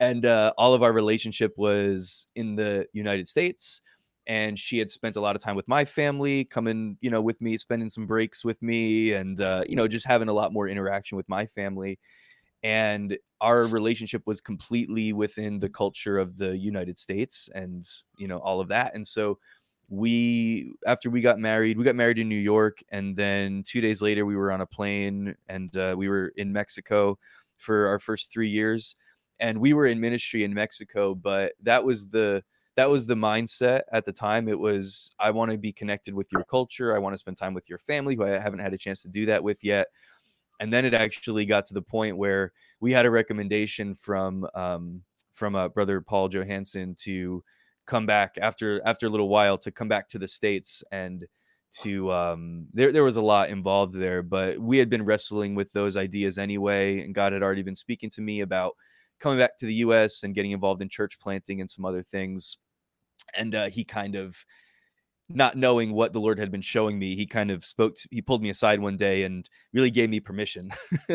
and 0.01 0.25
uh, 0.27 0.53
all 0.59 0.75
of 0.75 0.83
our 0.83 0.93
relationship 0.93 1.55
was 1.57 2.27
in 2.35 2.57
the 2.57 2.87
United 2.93 3.29
States 3.29 3.83
and 4.27 4.59
she 4.59 4.79
had 4.79 4.91
spent 4.91 5.17
a 5.17 5.21
lot 5.21 5.35
of 5.35 5.43
time 5.43 5.57
with 5.57 5.67
my 5.67 5.85
family 5.85 6.45
coming 6.45 6.97
you 7.01 7.11
know 7.11 7.21
with 7.21 7.41
me 7.41 7.57
spending 7.57 7.89
some 7.89 8.07
breaks 8.07 8.45
with 8.45 8.63
me 8.63 9.13
and 9.13 9.41
uh, 9.41 9.65
you 9.69 9.75
know 9.77 9.89
just 9.89 10.07
having 10.07 10.29
a 10.29 10.33
lot 10.33 10.53
more 10.53 10.69
interaction 10.69 11.17
with 11.17 11.29
my 11.29 11.47
family 11.47 11.99
and 12.63 13.19
our 13.41 13.67
relationship 13.67 14.23
was 14.27 14.41
completely 14.41 15.13
within 15.13 15.59
the 15.59 15.69
culture 15.69 16.19
of 16.19 16.39
the 16.39 16.57
united 16.57 16.99
states 16.99 17.49
and 17.55 17.85
you 18.19 18.29
know 18.29 18.39
all 18.39 18.61
of 18.61 18.69
that 18.69 18.95
and 18.95 19.07
so 19.07 19.39
we 19.93 20.73
after 20.87 21.11
we 21.11 21.21
got 21.21 21.39
married 21.39 21.77
we 21.77 21.85
got 21.85 21.95
married 21.95 22.19
in 22.19 22.27
new 22.27 22.35
york 22.35 22.79
and 22.93 23.15
then 23.15 23.63
two 23.67 23.83
days 23.83 24.01
later 24.01 24.25
we 24.25 24.35
were 24.35 24.51
on 24.51 24.63
a 24.63 24.67
plane 24.67 25.35
and 25.49 25.77
uh, 25.77 25.95
we 25.95 26.09
were 26.09 26.33
in 26.37 26.51
mexico 26.51 27.19
for 27.59 27.87
our 27.89 27.99
first 27.99 28.33
three 28.33 28.49
years 28.49 28.97
and 29.39 29.59
we 29.59 29.75
were 29.75 29.85
in 29.85 30.01
ministry 30.01 30.45
in 30.45 30.55
mexico 30.55 31.15
but 31.15 31.53
that 31.61 31.85
was 31.85 32.09
the 32.09 32.43
that 32.77 32.89
was 32.89 33.07
the 33.07 33.15
mindset 33.15 33.83
at 33.93 34.07
the 34.07 34.13
time. 34.13 34.49
It 34.49 34.59
was 34.59 35.11
I 35.19 35.31
want 35.31 35.51
to 35.51 35.59
be 35.59 35.73
connected 35.73 36.15
with 36.15 36.33
your 36.33 36.45
culture. 36.45 36.95
I 36.95 36.99
want 36.99 37.13
to 37.13 37.19
spend 37.19 37.37
time 37.37 37.55
with 37.55 37.69
your 37.69 37.79
family, 37.79 38.17
who 38.17 38.25
I 38.25 38.31
haven't 38.39 38.61
had 38.61 38.73
a 38.73 38.79
chance 38.79 39.03
to 39.03 39.09
do 39.09 39.27
that 39.27 39.45
with 39.45 39.63
yet. 39.63 39.89
And 40.59 40.73
then 40.73 40.85
it 40.85 40.95
actually 40.95 41.45
got 41.45 41.67
to 41.67 41.75
the 41.75 41.83
point 41.83 42.17
where 42.17 42.53
we 42.81 42.93
had 42.93 43.05
a 43.05 43.11
recommendation 43.11 43.95
from 43.95 44.47
um, 44.55 45.03
from 45.33 45.55
uh, 45.55 45.69
brother 45.69 46.01
Paul 46.01 46.29
Johansson 46.29 46.95
to 47.01 47.45
come 47.87 48.07
back 48.07 48.37
after 48.41 48.81
after 48.87 49.07
a 49.07 49.11
little 49.11 49.29
while 49.29 49.59
to 49.59 49.71
come 49.71 49.89
back 49.89 50.09
to 50.09 50.19
the 50.19 50.29
states 50.29 50.85
and 50.93 51.27
to 51.73 52.13
um 52.13 52.67
there 52.73 52.93
there 52.93 53.05
was 53.05 53.17
a 53.17 53.23
lot 53.23 53.49
involved 53.49 53.95
there 53.95 54.23
but 54.23 54.59
we 54.59 54.79
had 54.79 54.91
been 54.91 55.05
wrestling 55.05 55.55
with 55.55 55.73
those 55.73 55.97
ideas 55.97 56.39
anyway 56.39 57.01
and 57.01 57.15
God 57.15 57.33
had 57.33 57.43
already 57.43 57.63
been 57.63 57.75
speaking 57.75 58.11
to 58.11 58.21
me 58.21 58.41
about 58.41 58.75
coming 59.23 59.39
back 59.39 59.57
to 59.57 59.67
the 59.67 59.75
US 59.77 60.25
and 60.25 60.35
getting 60.35 60.51
involved 60.51 60.83
in 60.83 60.89
church 60.89 61.19
planting 61.21 61.61
and 61.61 61.71
some 61.71 61.87
other 61.87 62.03
things. 62.03 62.59
And 63.35 63.55
uh, 63.55 63.71
he 63.71 63.85
kind 63.85 64.17
of 64.17 64.37
not 65.29 65.57
knowing 65.57 65.93
what 65.93 66.13
the 66.13 66.21
lord 66.21 66.39
had 66.39 66.51
been 66.51 66.61
showing 66.61 66.99
me 66.99 67.15
he 67.15 67.27
kind 67.27 67.51
of 67.51 67.65
spoke 67.65 67.95
to, 67.97 68.09
he 68.11 68.21
pulled 68.21 68.43
me 68.43 68.51
aside 68.51 68.81
one 68.81 68.97
day 68.97 69.23
and 69.23 69.49
really 69.73 69.91
gave 69.91 70.11
me 70.11 70.21
permission 70.21 70.71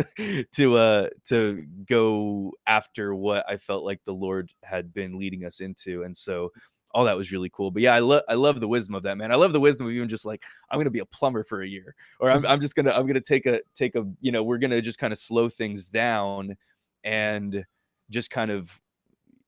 to 0.52 0.76
uh 0.76 1.08
to 1.24 1.66
go 1.86 2.52
after 2.66 3.14
what 3.14 3.46
i 3.50 3.58
felt 3.58 3.84
like 3.84 4.02
the 4.06 4.14
lord 4.14 4.52
had 4.64 4.94
been 4.94 5.18
leading 5.18 5.46
us 5.46 5.60
into 5.60 6.04
and 6.04 6.16
so 6.16 6.52
all 6.92 7.06
that 7.06 7.18
was 7.18 7.32
really 7.32 7.50
cool 7.50 7.70
but 7.70 7.82
yeah 7.82 7.94
i 7.94 8.00
love 8.00 8.24
i 8.30 8.34
love 8.34 8.60
the 8.60 8.68
wisdom 8.68 8.96
of 8.96 9.04
that 9.04 9.18
man 9.18 9.32
i 9.32 9.36
love 9.36 9.54
the 9.54 9.60
wisdom 9.60 9.86
of 9.86 9.94
even 9.94 10.10
just 10.10 10.26
like 10.26 10.44
i'm 10.72 10.80
gonna 10.80 10.90
be 10.90 11.00
a 11.00 11.06
plumber 11.06 11.44
for 11.44 11.62
a 11.62 11.68
year 11.68 11.94
or 12.20 12.32
i'm, 12.32 12.46
I'm 12.46 12.62
just 12.62 12.76
gonna 12.76 12.92
i'm 12.92 13.06
gonna 13.06 13.22
take 13.22 13.46
a 13.46 13.62
take 13.76 13.96
a 13.96 14.06
you 14.22 14.32
know 14.32 14.44
we're 14.44 14.58
gonna 14.58 14.82
just 14.82 14.98
kind 14.98 15.14
of 15.14 15.20
slow 15.20 15.50
things 15.50 15.90
down 15.90 16.56
and 17.04 17.66
just 18.10 18.30
kind 18.30 18.52
of 18.52 18.82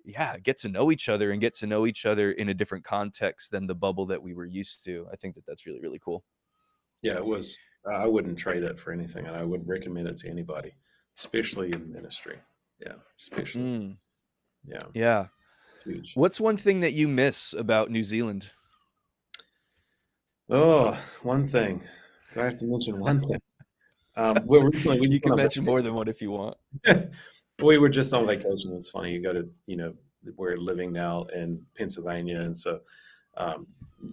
yeah 0.10 0.38
get 0.38 0.58
to 0.58 0.70
know 0.70 0.92
each 0.92 1.08
other 1.10 1.32
and 1.32 1.42
get 1.42 1.54
to 1.54 1.68
know 1.68 1.86
each 1.86 2.06
other 2.06 2.32
in 2.32 2.50
a 2.50 2.54
different 2.54 2.84
context 2.84 3.52
than 3.52 3.68
the 3.68 3.76
bubble 3.76 4.06
that 4.06 4.22
we 4.22 4.34
were 4.34 4.46
used 4.46 4.84
to 4.84 5.08
i 5.12 5.16
think 5.16 5.36
that 5.36 5.46
that's 5.46 5.66
really 5.66 5.82
really 5.82 6.00
cool 6.00 6.24
Yeah, 7.02 7.16
it 7.18 7.26
was. 7.26 7.58
I 7.90 8.06
wouldn't 8.06 8.38
trade 8.38 8.64
it 8.64 8.78
for 8.78 8.92
anything, 8.92 9.26
and 9.26 9.36
I 9.36 9.44
wouldn't 9.44 9.70
recommend 9.70 10.08
it 10.08 10.18
to 10.20 10.30
anybody, 10.30 10.74
especially 11.18 11.72
in 11.72 11.92
ministry. 11.92 12.38
Yeah, 12.86 12.96
especially. 13.18 13.62
Mm, 13.62 13.98
Yeah, 14.66 14.88
yeah 14.94 15.28
huge. 15.86 16.12
what's 16.16 16.40
one 16.40 16.58
thing 16.58 16.82
that 16.82 16.94
you 16.94 17.08
miss 17.08 17.54
about 17.54 17.90
new 17.90 18.04
zealand 18.04 18.52
Oh, 20.50 20.98
one 21.24 21.48
thing. 21.48 21.82
Do 22.34 22.42
I 22.42 22.46
have 22.46 22.58
to 22.60 22.66
mention 22.66 23.00
one 23.00 23.20
thing? 23.28 23.40
Um, 24.16 24.36
well, 24.46 24.62
recently 24.64 25.00
we 25.00 25.08
you 25.10 25.20
can 25.22 25.36
mention 25.36 25.64
more 25.64 25.82
than 25.82 25.94
one 25.94 26.08
if 26.08 26.22
you 26.22 26.32
want. 26.32 26.58
we 27.62 27.78
were 27.78 27.90
just 27.90 28.14
on 28.14 28.28
vacation. 28.28 28.74
It's 28.74 28.90
funny. 28.90 29.12
You 29.12 29.22
go 29.22 29.34
to, 29.34 29.48
you 29.66 29.76
know, 29.76 29.94
we're 30.36 30.58
living 30.58 30.92
now 30.92 31.26
in 31.36 31.62
Pennsylvania, 31.78 32.42
and 32.42 32.58
so 32.58 32.80
um, 33.38 33.68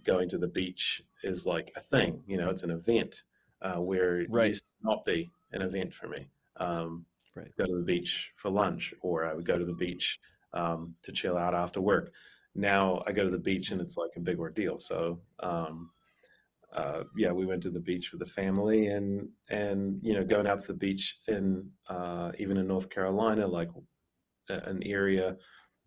going 0.05 0.29
to 0.29 0.39
the 0.39 0.47
beach 0.47 1.03
is 1.25 1.47
like 1.47 1.73
a 1.77 1.81
thing. 1.81 2.23
You 2.27 2.37
know, 2.37 2.51
it's 2.51 2.63
an 2.63 2.71
event 2.71 3.23
uh, 3.63 3.81
where 3.81 4.21
it 4.21 4.31
used 4.31 4.65
to 4.65 4.89
not 4.89 5.05
be 5.05 5.31
an 5.53 5.63
event 5.63 5.93
for 5.95 6.09
me. 6.09 6.29
Um, 6.59 7.05
Right. 7.37 7.55
Go 7.59 7.67
to 7.67 7.77
the 7.77 7.85
beach 7.85 8.33
for 8.37 8.51
lunch, 8.51 8.95
or 9.03 9.27
I 9.27 9.35
would 9.35 9.45
go 9.45 9.59
to 9.59 9.65
the 9.65 9.75
beach 9.75 10.19
um, 10.55 10.95
to 11.03 11.13
chill 11.13 11.37
out 11.37 11.55
after 11.55 11.83
work. 11.83 12.11
Now 12.55 13.03
I 13.07 13.13
go 13.13 13.25
to 13.25 13.31
the 13.31 13.37
beach 13.37 13.71
and 13.71 13.81
it's 13.81 13.99
like 13.99 14.13
a 14.17 14.21
big 14.21 14.39
ordeal. 14.39 14.79
So 14.79 15.21
um, 15.41 15.91
uh, 16.75 17.05
yeah, 17.17 17.33
we 17.33 17.47
went 17.47 17.63
to 17.63 17.71
the 17.71 17.81
beach 17.81 18.13
with 18.13 18.21
the 18.21 18.27
family, 18.27 18.89
and 18.89 19.29
and 19.49 19.99
you 20.03 20.15
know, 20.15 20.25
going 20.25 20.47
out 20.47 20.61
to 20.61 20.67
the 20.69 20.75
beach 20.75 21.19
in 21.29 21.69
uh, 21.89 22.33
even 22.39 22.57
in 22.57 22.67
North 22.67 22.91
Carolina, 22.91 23.47
like 23.47 23.69
an 24.49 24.83
area 24.85 25.37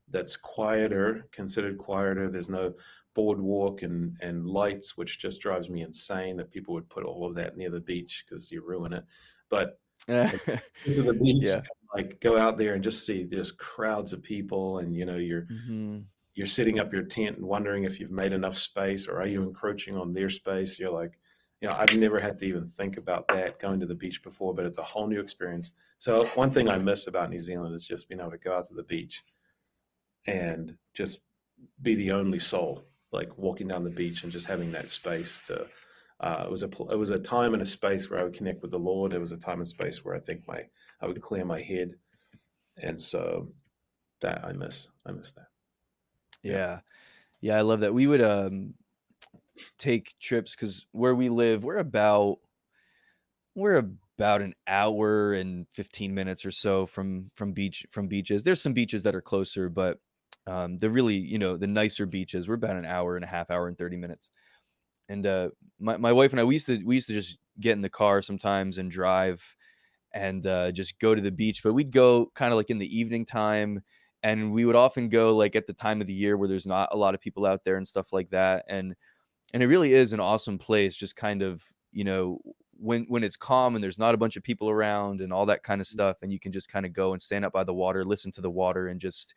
that's 0.09 0.37
quieter, 0.37 1.27
considered 1.31 1.77
quieter. 1.77 2.29
There's 2.29 2.49
no 2.49 2.73
boardwalk 3.13 3.81
and 3.83 4.15
and 4.21 4.47
lights, 4.47 4.97
which 4.97 5.19
just 5.19 5.41
drives 5.41 5.69
me 5.69 5.81
insane 5.81 6.37
that 6.37 6.51
people 6.51 6.73
would 6.73 6.89
put 6.89 7.03
all 7.03 7.27
of 7.27 7.35
that 7.35 7.57
near 7.57 7.69
the 7.69 7.79
beach 7.79 8.25
because 8.27 8.51
you 8.51 8.65
ruin 8.65 8.93
it. 8.93 9.05
But 9.49 9.79
to 10.07 10.61
the 10.85 11.17
beach, 11.21 11.43
yeah. 11.43 11.61
like 11.93 12.19
go 12.21 12.37
out 12.37 12.57
there 12.57 12.73
and 12.73 12.83
just 12.83 13.05
see 13.05 13.25
just 13.25 13.57
crowds 13.57 14.13
of 14.13 14.23
people, 14.23 14.79
and 14.79 14.95
you 14.95 15.05
know 15.05 15.17
you're 15.17 15.43
mm-hmm. 15.43 15.99
You're 16.35 16.47
sitting 16.47 16.79
up 16.79 16.93
your 16.93 17.03
tent 17.03 17.37
and 17.37 17.45
wondering 17.45 17.83
if 17.83 17.99
you've 17.99 18.11
made 18.11 18.33
enough 18.33 18.57
space 18.57 19.07
or 19.07 19.19
are 19.19 19.27
you 19.27 19.43
encroaching 19.43 19.97
on 19.97 20.13
their 20.13 20.29
space. 20.29 20.79
You're 20.79 20.91
like, 20.91 21.19
you 21.61 21.67
know, 21.67 21.75
I've 21.75 21.97
never 21.97 22.19
had 22.19 22.39
to 22.39 22.45
even 22.45 22.69
think 22.77 22.97
about 22.97 23.27
that 23.29 23.59
going 23.59 23.79
to 23.81 23.85
the 23.85 23.95
beach 23.95 24.23
before, 24.23 24.53
but 24.53 24.65
it's 24.65 24.77
a 24.77 24.83
whole 24.83 25.07
new 25.07 25.19
experience. 25.19 25.71
So 25.97 26.27
one 26.35 26.51
thing 26.51 26.69
I 26.69 26.77
miss 26.77 27.07
about 27.07 27.29
New 27.29 27.41
Zealand 27.41 27.75
is 27.75 27.85
just 27.85 28.07
being 28.07 28.21
able 28.21 28.31
to 28.31 28.37
go 28.37 28.55
out 28.55 28.67
to 28.67 28.73
the 28.73 28.83
beach 28.83 29.23
and 30.25 30.77
just 30.93 31.19
be 31.81 31.95
the 31.95 32.11
only 32.11 32.39
soul, 32.39 32.85
like 33.11 33.37
walking 33.37 33.67
down 33.67 33.83
the 33.83 33.89
beach 33.89 34.23
and 34.23 34.31
just 34.31 34.47
having 34.47 34.71
that 34.71 34.89
space 34.89 35.41
to. 35.47 35.67
Uh, 36.21 36.43
it 36.45 36.51
was 36.51 36.63
a 36.63 36.69
it 36.91 36.97
was 36.97 37.11
a 37.11 37.19
time 37.19 37.53
and 37.53 37.63
a 37.63 37.65
space 37.65 38.09
where 38.09 38.19
I 38.19 38.23
would 38.23 38.33
connect 38.33 38.61
with 38.61 38.71
the 38.71 38.79
Lord. 38.79 39.13
It 39.13 39.19
was 39.19 39.31
a 39.31 39.37
time 39.37 39.59
and 39.59 39.67
space 39.67 40.03
where 40.03 40.15
I 40.15 40.19
think 40.19 40.45
my 40.47 40.63
I 41.01 41.07
would 41.07 41.21
clear 41.21 41.45
my 41.45 41.61
head, 41.61 41.95
and 42.77 42.99
so 42.99 43.49
that 44.21 44.43
I 44.43 44.51
miss 44.51 44.89
I 45.05 45.11
miss 45.11 45.31
that. 45.33 45.47
Yeah, 46.43 46.81
yeah, 47.41 47.57
I 47.57 47.61
love 47.61 47.81
that. 47.81 47.93
We 47.93 48.07
would 48.07 48.21
um 48.21 48.75
take 49.77 50.17
trips 50.19 50.55
because 50.55 50.85
where 50.91 51.15
we 51.15 51.29
live, 51.29 51.63
we're 51.63 51.77
about 51.77 52.39
we're 53.55 53.75
about 54.17 54.41
an 54.41 54.53
hour 54.67 55.33
and 55.33 55.67
15 55.69 56.13
minutes 56.13 56.45
or 56.45 56.51
so 56.51 56.85
from 56.85 57.29
from 57.33 57.53
beach 57.53 57.85
from 57.89 58.07
beaches. 58.07 58.43
There's 58.43 58.61
some 58.61 58.73
beaches 58.73 59.03
that 59.03 59.15
are 59.15 59.21
closer, 59.21 59.69
but 59.69 59.99
um, 60.47 60.77
the 60.77 60.89
really 60.89 61.15
you 61.15 61.37
know 61.37 61.57
the 61.57 61.67
nicer 61.67 62.05
beaches 62.05 62.47
we're 62.47 62.55
about 62.55 62.75
an 62.75 62.85
hour 62.85 63.15
and 63.15 63.23
a 63.25 63.27
half 63.27 63.49
hour 63.51 63.67
and 63.67 63.77
30 63.77 63.97
minutes 63.97 64.31
and 65.09 65.25
uh, 65.25 65.49
my, 65.79 65.97
my 65.97 66.11
wife 66.13 66.31
and 66.31 66.39
i 66.39 66.43
we 66.45 66.55
used 66.55 66.67
to 66.67 66.83
we 66.85 66.95
used 66.95 67.07
to 67.07 67.13
just 67.13 67.39
get 67.59 67.73
in 67.73 67.81
the 67.81 67.89
car 67.89 68.21
sometimes 68.21 68.77
and 68.77 68.91
drive 68.91 69.55
and 70.13 70.47
uh, 70.47 70.71
just 70.71 70.99
go 70.99 71.15
to 71.15 71.21
the 71.21 71.31
beach 71.31 71.63
but 71.63 71.73
we'd 71.73 71.91
go 71.91 72.31
kind 72.35 72.53
of 72.53 72.57
like 72.57 72.69
in 72.69 72.79
the 72.79 72.97
evening 72.99 73.25
time 73.25 73.81
and 74.23 74.51
we 74.51 74.65
would 74.65 74.75
often 74.75 75.09
go 75.09 75.35
like 75.35 75.55
at 75.55 75.67
the 75.67 75.73
time 75.73 76.01
of 76.01 76.07
the 76.07 76.13
year 76.13 76.37
where 76.37 76.47
there's 76.47 76.67
not 76.67 76.89
a 76.91 76.97
lot 76.97 77.13
of 77.13 77.21
people 77.21 77.45
out 77.45 77.63
there 77.63 77.77
and 77.77 77.87
stuff 77.87 78.11
like 78.11 78.29
that 78.29 78.65
and 78.67 78.95
and 79.53 79.63
it 79.63 79.67
really 79.67 79.93
is 79.93 80.13
an 80.13 80.19
awesome 80.19 80.57
place 80.57 80.95
just 80.95 81.15
kind 81.15 81.41
of 81.41 81.63
you 81.91 82.03
know 82.03 82.39
when 82.77 83.05
when 83.05 83.23
it's 83.23 83.37
calm 83.37 83.75
and 83.75 83.83
there's 83.83 83.99
not 83.99 84.13
a 84.13 84.17
bunch 84.17 84.37
of 84.37 84.43
people 84.43 84.69
around 84.69 85.21
and 85.21 85.33
all 85.33 85.45
that 85.45 85.63
kind 85.63 85.81
of 85.81 85.87
mm. 85.87 85.91
stuff 85.91 86.17
and 86.21 86.31
you 86.31 86.39
can 86.39 86.51
just 86.51 86.69
kind 86.69 86.85
of 86.85 86.93
go 86.93 87.13
and 87.13 87.21
stand 87.21 87.43
up 87.43 87.53
by 87.53 87.63
the 87.63 87.73
water 87.73 88.03
listen 88.03 88.31
to 88.31 88.41
the 88.41 88.49
water 88.49 88.87
and 88.87 88.99
just 88.99 89.33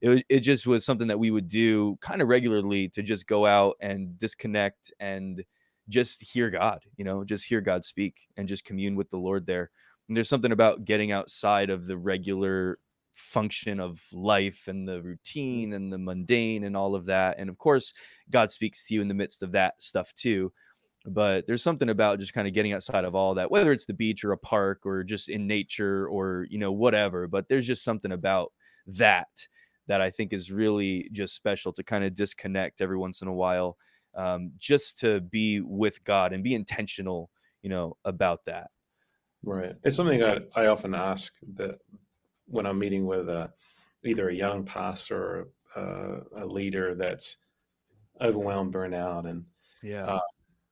it, 0.00 0.24
it 0.28 0.40
just 0.40 0.66
was 0.66 0.84
something 0.84 1.08
that 1.08 1.18
we 1.18 1.30
would 1.30 1.48
do 1.48 1.96
kind 2.00 2.20
of 2.20 2.28
regularly 2.28 2.88
to 2.90 3.02
just 3.02 3.26
go 3.26 3.46
out 3.46 3.76
and 3.80 4.18
disconnect 4.18 4.92
and 5.00 5.44
just 5.88 6.22
hear 6.22 6.50
God, 6.50 6.84
you 6.96 7.04
know, 7.04 7.24
just 7.24 7.46
hear 7.46 7.60
God 7.60 7.84
speak 7.84 8.28
and 8.36 8.48
just 8.48 8.64
commune 8.64 8.96
with 8.96 9.10
the 9.10 9.18
Lord 9.18 9.46
there. 9.46 9.70
And 10.08 10.16
there's 10.16 10.28
something 10.28 10.52
about 10.52 10.84
getting 10.84 11.12
outside 11.12 11.70
of 11.70 11.86
the 11.86 11.96
regular 11.96 12.78
function 13.14 13.80
of 13.80 14.02
life 14.12 14.68
and 14.68 14.86
the 14.86 15.00
routine 15.02 15.72
and 15.72 15.92
the 15.92 15.98
mundane 15.98 16.64
and 16.64 16.76
all 16.76 16.94
of 16.94 17.06
that. 17.06 17.38
And 17.38 17.48
of 17.48 17.58
course, 17.58 17.94
God 18.30 18.50
speaks 18.50 18.84
to 18.84 18.94
you 18.94 19.00
in 19.00 19.08
the 19.08 19.14
midst 19.14 19.42
of 19.42 19.52
that 19.52 19.80
stuff 19.80 20.12
too. 20.14 20.52
But 21.06 21.46
there's 21.46 21.62
something 21.62 21.90
about 21.90 22.18
just 22.18 22.32
kind 22.32 22.48
of 22.48 22.54
getting 22.54 22.72
outside 22.72 23.04
of 23.04 23.14
all 23.14 23.34
that, 23.34 23.50
whether 23.50 23.72
it's 23.72 23.84
the 23.84 23.92
beach 23.92 24.24
or 24.24 24.32
a 24.32 24.38
park 24.38 24.80
or 24.84 25.04
just 25.04 25.28
in 25.28 25.46
nature 25.46 26.08
or, 26.08 26.46
you 26.48 26.58
know, 26.58 26.72
whatever. 26.72 27.28
But 27.28 27.48
there's 27.48 27.66
just 27.66 27.84
something 27.84 28.12
about 28.12 28.52
that 28.86 29.46
that 29.86 30.00
I 30.00 30.10
think 30.10 30.32
is 30.32 30.50
really 30.50 31.10
just 31.12 31.34
special 31.34 31.72
to 31.74 31.82
kind 31.82 32.04
of 32.04 32.14
disconnect 32.14 32.80
every 32.80 32.96
once 32.96 33.20
in 33.20 33.28
a 33.28 33.34
while, 33.34 33.76
um, 34.14 34.52
just 34.56 34.98
to 35.00 35.20
be 35.20 35.60
with 35.60 36.02
God 36.04 36.32
and 36.32 36.42
be 36.42 36.54
intentional, 36.54 37.30
you 37.62 37.68
know, 37.68 37.98
about 38.06 38.46
that. 38.46 38.70
Right. 39.42 39.74
It's 39.84 39.96
something 39.96 40.22
I, 40.22 40.38
I 40.56 40.66
often 40.68 40.94
ask 40.94 41.34
that 41.56 41.80
when 42.46 42.66
I'm 42.66 42.78
meeting 42.78 43.06
with 43.06 43.28
a, 43.28 43.50
either 44.04 44.28
a 44.28 44.34
young 44.34 44.64
pastor 44.64 45.48
or 45.76 45.82
a, 45.82 46.44
a 46.44 46.46
leader 46.46 46.94
that's 46.94 47.36
overwhelmed, 48.20 48.74
burnout, 48.74 49.28
and 49.28 49.44
yeah, 49.82 50.04
uh, 50.04 50.20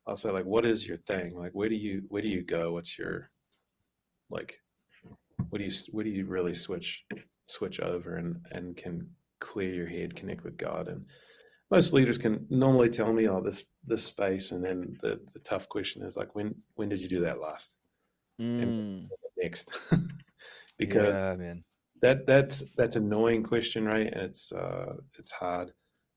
I'll 0.06 0.16
say 0.16 0.30
like, 0.30 0.44
what 0.44 0.66
is 0.66 0.86
your 0.86 0.96
thing? 0.98 1.36
Like, 1.36 1.52
where 1.52 1.68
do 1.68 1.74
you 1.74 2.02
where 2.08 2.22
do 2.22 2.28
you 2.28 2.42
go? 2.42 2.72
What's 2.72 2.98
your 2.98 3.30
like? 4.30 4.58
What 5.50 5.58
do 5.58 5.64
you 5.64 5.72
what 5.90 6.04
do 6.04 6.10
you 6.10 6.26
really 6.26 6.54
switch 6.54 7.04
switch 7.46 7.80
over 7.80 8.16
and 8.16 8.36
and 8.52 8.76
can 8.76 9.08
clear 9.42 9.74
your 9.74 9.86
head, 9.86 10.14
connect 10.14 10.44
with 10.44 10.56
God. 10.56 10.88
And 10.88 11.04
most 11.70 11.92
leaders 11.92 12.16
can 12.16 12.46
normally 12.48 12.88
tell 12.88 13.12
me, 13.12 13.28
"Oh, 13.28 13.40
this 13.40 13.64
this 13.84 14.04
space," 14.04 14.52
and 14.52 14.64
then 14.64 14.96
the 15.02 15.20
the 15.34 15.40
tough 15.40 15.68
question 15.68 16.02
is 16.02 16.16
like, 16.16 16.34
"When 16.34 16.54
when 16.74 16.88
did 16.88 17.00
you 17.00 17.08
do 17.08 17.20
that 17.20 17.40
last?" 17.40 17.74
Mm. 18.40 18.62
And 18.62 19.08
next, 19.36 19.70
because 20.86 21.12
yeah, 21.12 21.36
man. 21.36 21.64
that 22.00 22.26
that's 22.26 22.64
that's 22.76 22.96
annoying 22.96 23.42
question, 23.42 23.84
right? 23.84 24.06
And 24.12 24.22
it's 24.22 24.52
uh, 24.52 24.94
it's 25.18 25.30
hard. 25.30 25.72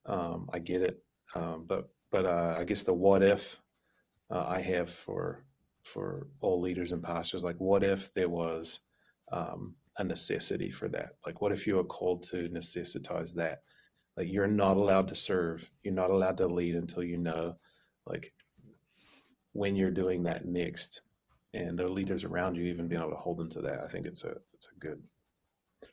Um, 0.06 0.50
I 0.54 0.60
get 0.60 0.82
it, 0.82 1.00
um, 1.36 1.66
but 1.68 1.90
but 2.12 2.26
uh, 2.26 2.56
I 2.58 2.64
guess 2.64 2.84
the 2.84 2.94
what 2.94 3.24
if 3.24 3.60
uh, 4.32 4.46
I 4.48 4.62
have 4.62 4.90
for 4.90 5.44
for 5.84 6.28
all 6.42 6.62
leaders 6.62 6.92
and 6.92 7.04
pastors, 7.04 7.44
like 7.44 7.58
what 7.58 7.84
if 7.84 8.14
there 8.14 8.30
was 8.30 8.80
um, 9.32 9.76
a 9.98 10.04
necessity 10.04 10.72
for 10.72 10.90
that? 10.90 11.12
Like, 11.26 11.42
what 11.42 11.52
if 11.52 11.66
you 11.66 11.80
are 11.80 11.84
called 11.84 12.24
to 12.30 12.50
necessitize 12.50 13.34
that? 13.36 13.62
Like, 14.18 14.28
you're 14.30 14.48
not 14.48 14.78
allowed 14.78 15.08
to 15.10 15.16
serve, 15.16 15.70
you're 15.84 15.94
not 15.94 16.10
allowed 16.10 16.38
to 16.38 16.48
lead 16.48 16.76
until 16.76 17.04
you 17.04 17.18
know, 17.18 17.56
like, 18.06 18.34
when 19.54 19.76
you're 19.76 19.92
doing 19.92 20.24
that 20.24 20.46
next, 20.46 21.02
and 21.56 21.80
the 21.80 21.88
leaders 21.88 22.24
around 22.24 22.56
you 22.56 22.66
even 22.66 22.88
being 22.88 23.02
able 23.02 23.12
to 23.12 23.18
hold 23.18 23.38
them 23.38 23.50
to 23.52 23.62
that. 23.62 23.82
I 23.84 23.88
think 23.88 24.06
it's 24.06 24.24
a 24.24 24.36
it's 24.54 24.68
a 24.76 24.80
good 24.80 25.02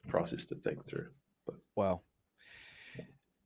process 0.09 0.45
to 0.47 0.57
think 0.57 0.85
through. 0.87 1.09
But 1.47 1.57
wow. 1.77 2.01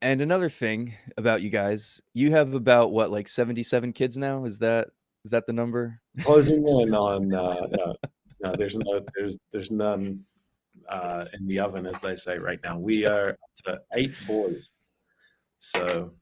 And 0.03 0.21
another 0.21 0.51
thing 0.51 0.95
about 1.17 1.43
you 1.43 1.51
guys, 1.51 2.03
you 2.13 2.31
have 2.31 2.55
about 2.55 2.93
what, 2.93 3.11
like 3.11 3.29
seventy-seven 3.29 3.93
kids 3.93 4.17
now? 4.17 4.45
Is 4.45 4.59
that 4.59 4.89
is 5.25 5.31
that 5.31 5.47
the 5.47 5.53
number? 5.53 6.01
Closing 6.21 6.67
in 6.67 6.95
on 6.95 7.33
uh, 7.35 7.67
no, 7.71 7.97
no, 8.43 8.55
there's 8.57 8.77
no, 8.77 9.01
there's 9.17 9.39
there's 9.53 9.71
none 9.71 10.21
uh, 10.89 11.25
in 11.33 11.47
the 11.47 11.59
oven, 11.59 11.87
as 11.87 11.99
they 12.01 12.15
say 12.15 12.39
right 12.39 12.61
now. 12.63 12.79
We 12.79 13.07
are 13.07 13.37
to 13.65 13.81
eight 13.95 14.15
boys. 14.27 14.69
So, 15.59 16.13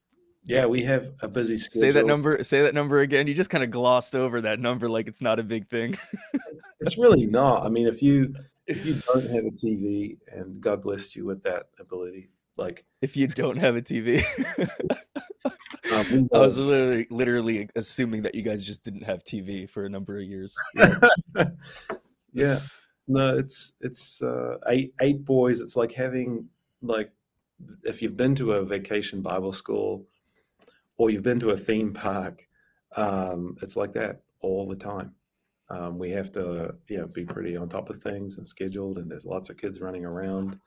yeah, 0.47 0.67
we 0.67 0.83
have 0.85 1.11
a 1.21 1.29
busy 1.29 1.57
schedule. 1.57 1.81
Say 1.81 1.91
that 1.93 2.07
number. 2.07 2.45
Say 2.45 2.63
that 2.63 2.75
number 2.75 3.01
again. 3.01 3.27
You 3.27 3.35
just 3.35 3.51
kind 3.51 3.65
of 3.65 3.71
glossed 3.71 4.15
over 4.15 4.41
that 4.43 4.61
number 4.61 4.89
like 4.89 5.09
it's 5.09 5.23
not 5.23 5.41
a 5.41 5.43
big 5.43 5.69
thing. 5.69 5.97
it's 6.81 6.99
really 6.99 7.27
not. 7.27 7.65
I 7.65 7.71
mean, 7.71 7.87
if 7.87 8.03
you 8.03 8.35
if 8.67 8.85
you 8.85 8.95
don't 9.15 9.31
have 9.31 9.47
a 9.47 9.51
TV, 9.51 10.19
and 10.29 10.61
God 10.61 10.83
blessed 10.83 11.17
you 11.17 11.25
with 11.25 11.43
that 11.45 11.69
ability, 11.81 12.31
like 12.57 12.85
if 13.01 13.17
you 13.17 13.27
don't 13.27 13.57
have 13.57 13.77
a 13.77 13.83
TV. 13.83 14.23
um, 15.93 16.29
I 16.33 16.39
was 16.39 16.59
literally 16.59 17.07
literally 17.11 17.69
assuming 17.75 18.23
that 18.23 18.35
you 18.35 18.43
guys 18.43 18.63
just 18.63 18.85
didn't 18.85 19.05
have 19.05 19.25
TV 19.25 19.69
for 19.69 19.87
a 19.87 19.89
number 19.89 20.19
of 20.19 20.25
years. 20.25 20.55
Yeah. 20.75 20.99
yeah. 22.35 22.59
No, 23.09 23.37
it's 23.39 23.75
it's 23.81 24.23
uh, 24.23 24.59
eight 24.69 24.93
eight 25.01 25.25
boys. 25.25 25.61
It's 25.61 25.77
like 25.77 25.93
having 25.93 26.47
like 26.83 27.11
if 27.85 28.03
you've 28.03 28.17
been 28.17 28.35
to 28.35 28.53
a 28.53 28.65
vacation 28.65 29.23
Bible 29.23 29.53
school 29.53 30.07
or 30.97 31.11
you've 31.11 31.23
been 31.23 31.41
to 31.41 31.51
a 31.51 31.57
theme 31.57 31.93
park, 31.93 32.47
um, 32.97 33.57
it's 33.63 33.77
like 33.77 33.93
that 33.95 34.23
all 34.41 34.69
the 34.69 34.77
time. 34.77 35.15
Um, 35.71 35.99
we 35.99 36.11
have 36.11 36.31
to 36.33 36.75
you 36.89 36.99
know 36.99 37.07
be 37.07 37.25
pretty 37.25 37.57
on 37.57 37.69
top 37.69 37.91
of 37.91 38.03
things 38.03 38.39
and 38.39 38.47
scheduled, 38.47 38.99
and 38.99 39.11
there's 39.11 39.25
lots 39.27 39.51
of 39.51 39.57
kids 39.57 39.81
running 39.81 40.05
around. 40.05 40.59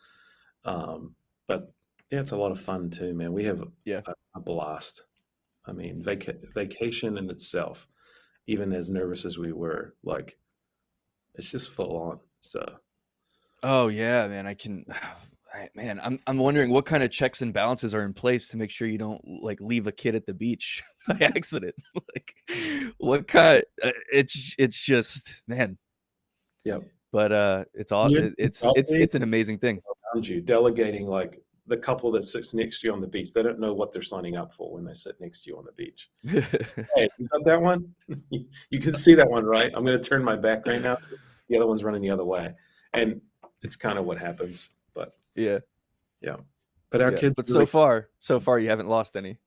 Um, 0.65 1.15
but 1.47 1.71
yeah, 2.11 2.19
it's 2.19 2.31
a 2.31 2.37
lot 2.37 2.51
of 2.51 2.59
fun 2.59 2.89
too, 2.89 3.13
man. 3.13 3.33
We 3.33 3.45
have 3.45 3.63
yeah. 3.85 4.01
a, 4.05 4.13
a 4.35 4.39
blast. 4.39 5.03
I 5.65 5.73
mean, 5.73 6.01
vaca- 6.01 6.39
vacation 6.55 7.17
in 7.17 7.29
itself, 7.29 7.87
even 8.47 8.73
as 8.73 8.89
nervous 8.89 9.25
as 9.25 9.37
we 9.37 9.51
were, 9.51 9.95
like 10.03 10.37
it's 11.35 11.51
just 11.51 11.69
full 11.69 11.97
on. 11.97 12.19
So, 12.41 12.65
oh 13.63 13.87
yeah, 13.87 14.27
man, 14.27 14.47
I 14.47 14.53
can. 14.53 14.85
Man, 15.75 15.99
I'm 16.03 16.19
I'm 16.27 16.37
wondering 16.37 16.69
what 16.69 16.85
kind 16.85 17.03
of 17.03 17.11
checks 17.11 17.41
and 17.41 17.53
balances 17.53 17.93
are 17.93 18.03
in 18.03 18.13
place 18.13 18.47
to 18.49 18.57
make 18.57 18.71
sure 18.71 18.87
you 18.87 18.97
don't 18.97 19.21
like 19.41 19.59
leave 19.61 19.87
a 19.87 19.91
kid 19.91 20.15
at 20.15 20.25
the 20.25 20.33
beach 20.33 20.83
by 21.07 21.17
accident. 21.21 21.75
like, 21.95 22.35
what 22.97 23.27
kind? 23.27 23.63
Uh, 23.83 23.91
it's 24.11 24.55
it's 24.57 24.79
just 24.79 25.41
man. 25.47 25.77
Yeah. 26.63 26.79
But 27.11 27.31
uh, 27.31 27.65
it's 27.73 27.91
all 27.91 28.13
it's 28.13 28.35
it's 28.37 28.65
it's, 28.75 28.93
it's 28.93 29.15
an 29.15 29.23
amazing 29.23 29.59
thing. 29.59 29.81
Around 30.13 30.27
you, 30.27 30.41
delegating 30.41 31.07
like 31.07 31.41
the 31.65 31.77
couple 31.77 32.11
that 32.11 32.23
sits 32.23 32.53
next 32.53 32.81
to 32.81 32.87
you 32.87 32.93
on 32.93 33.01
the 33.01 33.07
beach. 33.07 33.31
They 33.33 33.43
don't 33.43 33.59
know 33.59 33.73
what 33.73 33.93
they're 33.93 34.01
signing 34.01 34.35
up 34.35 34.53
for 34.53 34.73
when 34.73 34.83
they 34.83 34.93
sit 34.93 35.19
next 35.19 35.43
to 35.43 35.49
you 35.49 35.57
on 35.57 35.65
the 35.65 35.71
beach. 35.71 36.09
hey, 36.25 37.07
you 37.17 37.27
got 37.27 37.45
that 37.45 37.61
one? 37.61 37.93
you 38.29 38.79
can 38.79 38.93
see 38.93 39.15
that 39.15 39.29
one, 39.29 39.45
right? 39.45 39.71
I'm 39.73 39.85
going 39.85 39.99
to 39.99 40.09
turn 40.09 40.23
my 40.23 40.35
back 40.35 40.65
right 40.65 40.81
now 40.81 40.97
the 41.49 41.57
other 41.57 41.67
one's 41.67 41.83
running 41.83 42.01
the 42.01 42.09
other 42.09 42.25
way, 42.25 42.53
and 42.93 43.21
it's 43.61 43.75
kind 43.75 43.97
of 43.97 44.05
what 44.05 44.17
happens. 44.17 44.69
But 44.97 45.13
yeah, 45.35 45.59
yeah. 46.21 46.37
But 46.89 47.01
our 47.01 47.11
yeah. 47.11 47.19
kids. 47.19 47.35
But 47.37 47.47
really, 47.47 47.65
so 47.65 47.65
far, 47.67 48.09
so 48.17 48.39
far, 48.39 48.57
you 48.57 48.69
haven't 48.69 48.89
lost 48.89 49.15
any. 49.15 49.37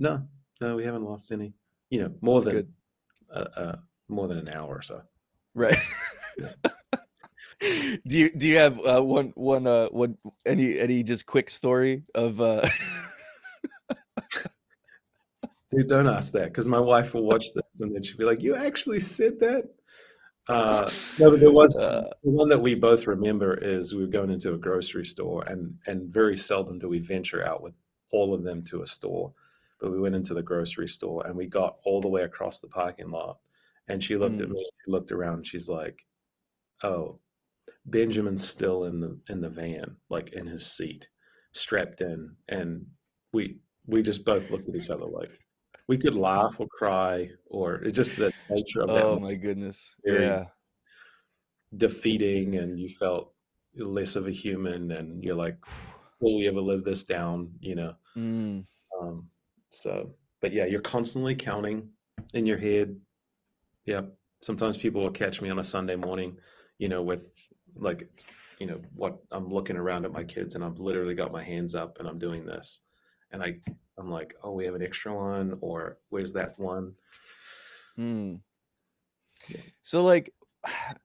No, 0.00 0.26
no, 0.60 0.74
we 0.74 0.84
haven't 0.84 1.04
lost 1.04 1.30
any. 1.30 1.54
You 1.90 2.02
know, 2.02 2.12
more 2.20 2.40
That's 2.40 2.56
than 2.56 2.74
uh, 3.32 3.46
uh, 3.56 3.76
more 4.08 4.26
than 4.26 4.38
an 4.38 4.48
hour 4.48 4.74
or 4.74 4.82
so. 4.82 5.00
Right. 5.54 5.78
do 7.60 8.18
you 8.18 8.30
do 8.30 8.48
you 8.48 8.56
have 8.56 8.84
uh, 8.84 9.00
one 9.00 9.32
one 9.36 9.66
uh 9.66 9.88
one 9.88 10.16
any 10.44 10.78
any 10.78 11.02
just 11.02 11.26
quick 11.26 11.50
story 11.50 12.04
of 12.14 12.40
uh 12.40 12.68
Dude, 15.70 15.86
don't 15.86 16.08
ask 16.08 16.32
that 16.32 16.46
because 16.46 16.66
my 16.66 16.80
wife 16.80 17.12
will 17.14 17.24
watch 17.24 17.52
this 17.54 17.62
and 17.80 17.94
then 17.94 18.02
she'll 18.02 18.16
be 18.16 18.24
like, 18.24 18.42
"You 18.42 18.56
actually 18.56 19.00
said 19.00 19.38
that." 19.40 19.64
Uh, 20.48 20.90
no, 21.18 21.30
but 21.30 21.40
there 21.40 21.52
was 21.52 21.76
uh, 21.76 22.08
the 22.24 22.30
one 22.30 22.48
that 22.48 22.60
we 22.60 22.74
both 22.74 23.06
remember 23.06 23.54
is 23.54 23.94
we 23.94 24.00
were 24.00 24.10
going 24.10 24.30
into 24.30 24.54
a 24.54 24.58
grocery 24.58 25.04
store 25.04 25.44
and 25.44 25.74
and 25.86 26.12
very 26.12 26.38
seldom 26.38 26.78
do 26.78 26.88
we 26.88 27.00
venture 27.00 27.46
out 27.46 27.62
with 27.62 27.74
all 28.12 28.32
of 28.32 28.42
them 28.42 28.64
to 28.64 28.82
a 28.82 28.86
store, 28.86 29.32
but 29.78 29.92
we 29.92 30.00
went 30.00 30.14
into 30.14 30.32
the 30.32 30.42
grocery 30.42 30.88
store 30.88 31.26
and 31.26 31.36
we 31.36 31.46
got 31.46 31.76
all 31.84 32.00
the 32.00 32.08
way 32.08 32.22
across 32.22 32.60
the 32.60 32.68
parking 32.68 33.10
lot, 33.10 33.38
and 33.88 34.02
she 34.02 34.16
looked 34.16 34.40
at 34.40 34.48
mm, 34.48 34.52
me, 34.52 34.70
she 34.84 34.90
looked 34.90 35.12
around, 35.12 35.34
and 35.34 35.46
she's 35.46 35.68
like, 35.68 35.98
"Oh, 36.82 37.18
Benjamin's 37.84 38.48
still 38.48 38.84
in 38.84 39.00
the 39.00 39.18
in 39.28 39.42
the 39.42 39.50
van, 39.50 39.96
like 40.08 40.32
in 40.32 40.46
his 40.46 40.64
seat, 40.64 41.08
strapped 41.52 42.00
in," 42.00 42.34
and 42.48 42.86
we 43.34 43.58
we 43.86 44.02
just 44.02 44.24
both 44.24 44.50
looked 44.50 44.70
at 44.70 44.76
each 44.76 44.88
other 44.88 45.04
like 45.04 45.38
we 45.88 45.96
could 45.96 46.14
laugh 46.14 46.56
or 46.58 46.66
cry 46.68 47.30
or 47.46 47.76
it's 47.76 47.96
just 47.96 48.16
the 48.16 48.32
nature 48.50 48.82
of 48.82 48.88
that 48.88 49.02
oh 49.04 49.18
my 49.18 49.34
goodness. 49.34 49.96
Yeah. 50.04 50.46
defeating 51.76 52.56
and 52.56 52.78
you 52.78 52.88
felt 52.88 53.32
less 53.76 54.16
of 54.16 54.26
a 54.26 54.30
human 54.30 54.92
and 54.92 55.22
you're 55.24 55.34
like 55.34 55.56
will 56.20 56.38
we 56.38 56.48
ever 56.48 56.60
live 56.60 56.84
this 56.84 57.04
down? 57.04 57.50
you 57.60 57.74
know? 57.74 57.94
Mm, 58.16 58.64
um 59.00 59.28
so 59.70 60.10
but 60.40 60.52
yeah 60.52 60.66
you're 60.66 60.80
constantly 60.80 61.34
counting 61.34 61.88
in 62.34 62.46
your 62.46 62.58
head. 62.58 62.96
Yeah 63.84 64.02
sometimes 64.40 64.76
people 64.76 65.02
will 65.02 65.10
catch 65.10 65.40
me 65.40 65.50
on 65.50 65.58
a 65.58 65.64
sunday 65.64 65.96
morning 65.96 66.36
you 66.78 66.88
know 66.88 67.02
with 67.02 67.30
like 67.76 68.08
you 68.58 68.66
know 68.66 68.80
what 68.94 69.18
i'm 69.32 69.52
looking 69.52 69.76
around 69.76 70.04
at 70.04 70.12
my 70.12 70.24
kids 70.24 70.54
and 70.54 70.64
i've 70.64 70.78
literally 70.78 71.14
got 71.14 71.32
my 71.32 71.42
hands 71.42 71.74
up 71.74 71.96
and 71.98 72.08
i'm 72.08 72.18
doing 72.18 72.44
this 72.44 72.80
and 73.32 73.42
i 73.42 73.54
i'm 73.98 74.10
like 74.10 74.34
oh 74.42 74.52
we 74.52 74.64
have 74.64 74.74
an 74.74 74.82
extra 74.82 75.14
one 75.14 75.58
or 75.60 75.98
where's 76.10 76.32
that 76.32 76.58
one 76.58 76.92
mm. 77.98 78.40
yeah 79.48 79.60
So 79.82 80.02
like 80.04 80.32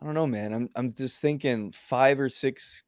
I 0.00 0.04
don't 0.04 0.14
know, 0.14 0.26
man. 0.26 0.52
I'm 0.52 0.68
I'm 0.76 0.92
just 0.92 1.20
thinking 1.20 1.72
five 1.72 2.20
or 2.20 2.28
six 2.28 2.84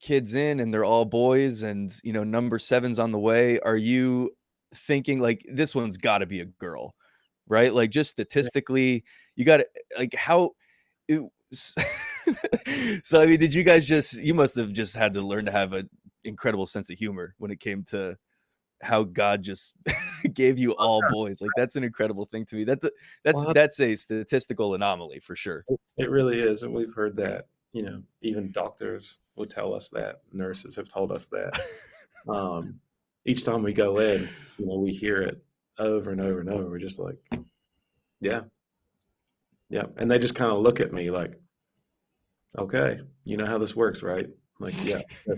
kids 0.00 0.34
in 0.34 0.60
and 0.60 0.72
they're 0.72 0.84
all 0.84 1.04
boys 1.04 1.62
and 1.62 1.92
you 2.04 2.12
know 2.12 2.24
number 2.24 2.58
seven's 2.58 2.98
on 2.98 3.12
the 3.12 3.18
way. 3.18 3.58
Are 3.60 3.76
you 3.76 4.30
thinking 4.74 5.20
like 5.20 5.44
this 5.48 5.74
one's 5.74 5.96
got 5.96 6.18
to 6.18 6.26
be 6.26 6.40
a 6.40 6.44
girl, 6.44 6.94
right? 7.48 7.74
Like 7.74 7.90
just 7.90 8.10
statistically, 8.10 9.04
you 9.34 9.44
got 9.44 9.58
to 9.58 9.66
like 9.98 10.14
how 10.14 10.52
it, 11.08 11.20
so 11.50 13.20
I 13.20 13.26
mean, 13.26 13.40
did 13.40 13.54
you 13.54 13.64
guys 13.64 13.86
just 13.86 14.14
you 14.14 14.34
must 14.34 14.56
have 14.56 14.72
just 14.72 14.96
had 14.96 15.14
to 15.14 15.22
learn 15.22 15.46
to 15.46 15.52
have 15.52 15.72
an 15.72 15.90
incredible 16.22 16.66
sense 16.66 16.90
of 16.90 16.98
humor 16.98 17.34
when 17.38 17.50
it 17.50 17.58
came 17.58 17.82
to 17.84 18.16
how 18.82 19.04
God 19.04 19.42
just 19.42 19.74
gave 20.34 20.58
you 20.58 20.72
all 20.72 21.02
boys. 21.10 21.40
Like 21.40 21.50
that's 21.56 21.76
an 21.76 21.84
incredible 21.84 22.26
thing 22.26 22.44
to 22.46 22.56
me. 22.56 22.64
That's 22.64 22.84
a, 22.84 22.90
that's 23.24 23.44
well 23.44 23.54
that's 23.54 23.80
a 23.80 23.94
statistical 23.94 24.74
anomaly 24.74 25.20
for 25.20 25.36
sure. 25.36 25.64
it 25.96 26.10
really 26.10 26.40
is 26.40 26.62
and 26.62 26.72
we've 26.72 26.94
heard 26.94 27.16
that 27.16 27.46
you 27.72 27.82
know 27.82 28.02
even 28.20 28.52
doctors 28.52 29.20
will 29.36 29.46
tell 29.46 29.74
us 29.74 29.88
that 29.88 30.20
nurses 30.32 30.76
have 30.76 30.88
told 30.88 31.10
us 31.10 31.26
that 31.26 31.58
um 32.28 32.78
each 33.24 33.44
time 33.44 33.62
we 33.62 33.72
go 33.72 33.98
in 33.98 34.28
you 34.58 34.66
know 34.66 34.76
we 34.76 34.92
hear 34.92 35.22
it 35.22 35.42
over 35.78 36.10
and 36.10 36.20
over 36.20 36.40
and 36.40 36.50
over 36.50 36.68
we're 36.68 36.78
just 36.78 36.98
like 36.98 37.16
yeah 38.20 38.40
yeah 39.70 39.84
and 39.96 40.10
they 40.10 40.18
just 40.18 40.34
kind 40.34 40.52
of 40.52 40.58
look 40.58 40.80
at 40.80 40.92
me 40.92 41.10
like 41.10 41.40
okay 42.58 43.00
you 43.24 43.36
know 43.36 43.46
how 43.46 43.58
this 43.58 43.74
works 43.74 44.02
right 44.02 44.26
I'm 44.26 44.66
like 44.66 44.74
yeah 44.84 45.00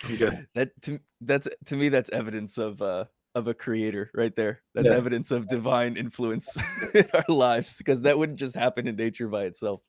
good, 0.00 0.46
That 0.54 0.70
to 0.82 1.00
that's 1.20 1.48
to 1.66 1.76
me 1.76 1.88
that's 1.88 2.10
evidence 2.10 2.58
of 2.58 2.80
uh 2.82 3.06
of 3.34 3.48
a 3.48 3.54
creator 3.54 4.10
right 4.14 4.34
there. 4.34 4.62
That's 4.74 4.88
yeah 4.88 4.94
evidence 4.94 5.30
of 5.30 5.48
divine 5.48 5.96
influence 5.96 6.58
in 6.94 7.06
our 7.12 7.24
lives 7.28 7.78
because 7.78 8.02
that 8.02 8.18
wouldn't 8.18 8.38
just 8.38 8.54
happen 8.54 8.86
in 8.86 8.96
nature 8.96 9.28
by 9.28 9.44
itself. 9.44 9.82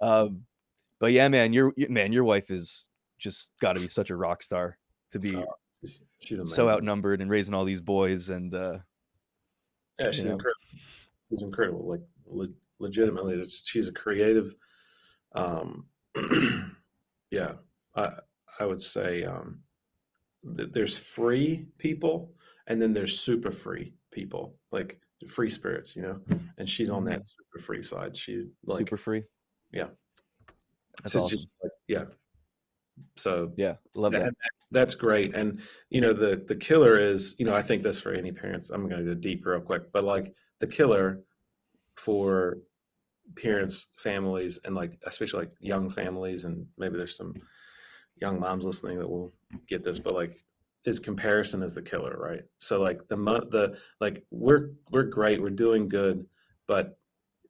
Um 0.00 0.44
but 1.00 1.12
yeah, 1.12 1.28
man, 1.28 1.52
your 1.52 1.72
man, 1.88 2.12
your 2.12 2.24
wife 2.24 2.50
is 2.50 2.88
just 3.18 3.50
got 3.60 3.74
to 3.74 3.80
be 3.80 3.88
such 3.88 4.10
a 4.10 4.16
rock 4.16 4.42
star 4.42 4.78
to 5.10 5.18
be 5.18 5.36
uh, 5.36 5.44
she's, 5.80 6.02
she's 6.20 6.54
so 6.54 6.68
outnumbered 6.68 7.20
and 7.20 7.30
raising 7.30 7.54
all 7.54 7.64
these 7.64 7.80
boys 7.80 8.28
and 8.28 8.52
uh 8.54 8.78
yeah 9.98 10.10
she's 10.10 10.26
incredible 10.26 10.60
she's 11.30 11.42
incredible 11.42 11.86
like 11.86 12.00
le- 12.26 12.48
legitimately 12.80 13.44
she's 13.46 13.88
a 13.88 13.92
creative 13.92 14.54
um 15.34 15.86
yeah 17.30 17.52
i 17.94 18.10
i 18.60 18.64
would 18.66 18.80
say 18.80 19.24
um 19.24 19.58
th- 20.56 20.68
there's 20.72 20.96
free 20.98 21.66
people 21.78 22.32
and 22.66 22.80
then 22.80 22.92
there's 22.92 23.18
super 23.20 23.50
free 23.52 23.92
people 24.10 24.54
like 24.72 25.00
free 25.28 25.48
spirits 25.50 25.94
you 25.96 26.02
know? 26.02 26.20
And 26.58 26.68
she's 26.68 26.90
on 26.90 27.04
that 27.04 27.20
mhm, 27.20 27.26
super 27.36 27.64
free 27.64 27.82
side. 27.82 28.16
She's 28.16 28.46
like 28.66 28.78
super 28.78 28.96
free. 28.96 29.22
yeah. 29.72 29.88
That's 31.02 31.12
so 31.12 31.22
awesome. 31.22 31.36
just 31.38 31.48
like 31.62 31.72
yeah. 31.88 32.04
So 33.16 33.52
Yeah, 33.56 33.76
love 33.94 34.12
that, 34.12 34.18
that. 34.18 34.24
that- 34.26 34.34
that's 34.72 34.94
great. 34.94 35.34
And 35.34 35.60
you 35.90 36.00
know 36.00 36.12
the 36.12 36.44
the 36.48 36.56
killer 36.56 36.98
is 36.98 37.34
you 37.38 37.44
know 37.46 37.54
i 37.54 37.60
think 37.62 37.82
this 37.82 38.00
for 38.00 38.12
any 38.14 38.32
parents 38.32 38.70
i'm 38.70 38.88
going 38.88 39.04
to 39.04 39.14
go 39.14 39.20
deep 39.20 39.44
real 39.44 39.60
quick 39.60 39.92
but 39.92 40.02
like 40.02 40.34
the 40.60 40.66
killer 40.66 41.20
for 41.96 42.58
parents 43.36 43.88
families 43.98 44.58
and 44.64 44.74
like 44.74 44.98
especially 45.06 45.40
like 45.40 45.52
young 45.60 45.90
families 45.90 46.44
and 46.46 46.66
maybe 46.78 46.96
there's 46.96 47.16
some 47.16 47.34
young 48.22 48.38
moms 48.38 48.64
listening 48.64 48.98
that 48.98 49.08
will 49.08 49.32
get 49.68 49.84
this 49.84 49.98
but 49.98 50.14
like 50.14 50.34
is 50.84 50.98
comparison 50.98 51.62
is 51.62 51.74
the 51.74 51.82
killer 51.82 52.16
right? 52.18 52.44
So 52.58 52.80
like 52.80 53.06
the 53.08 53.16
the 53.50 53.76
like 54.00 54.24
we're 54.30 54.70
we're 54.92 55.04
great 55.18 55.40
we're 55.42 55.50
doing 55.66 55.88
good 55.88 56.26
but 56.66 56.98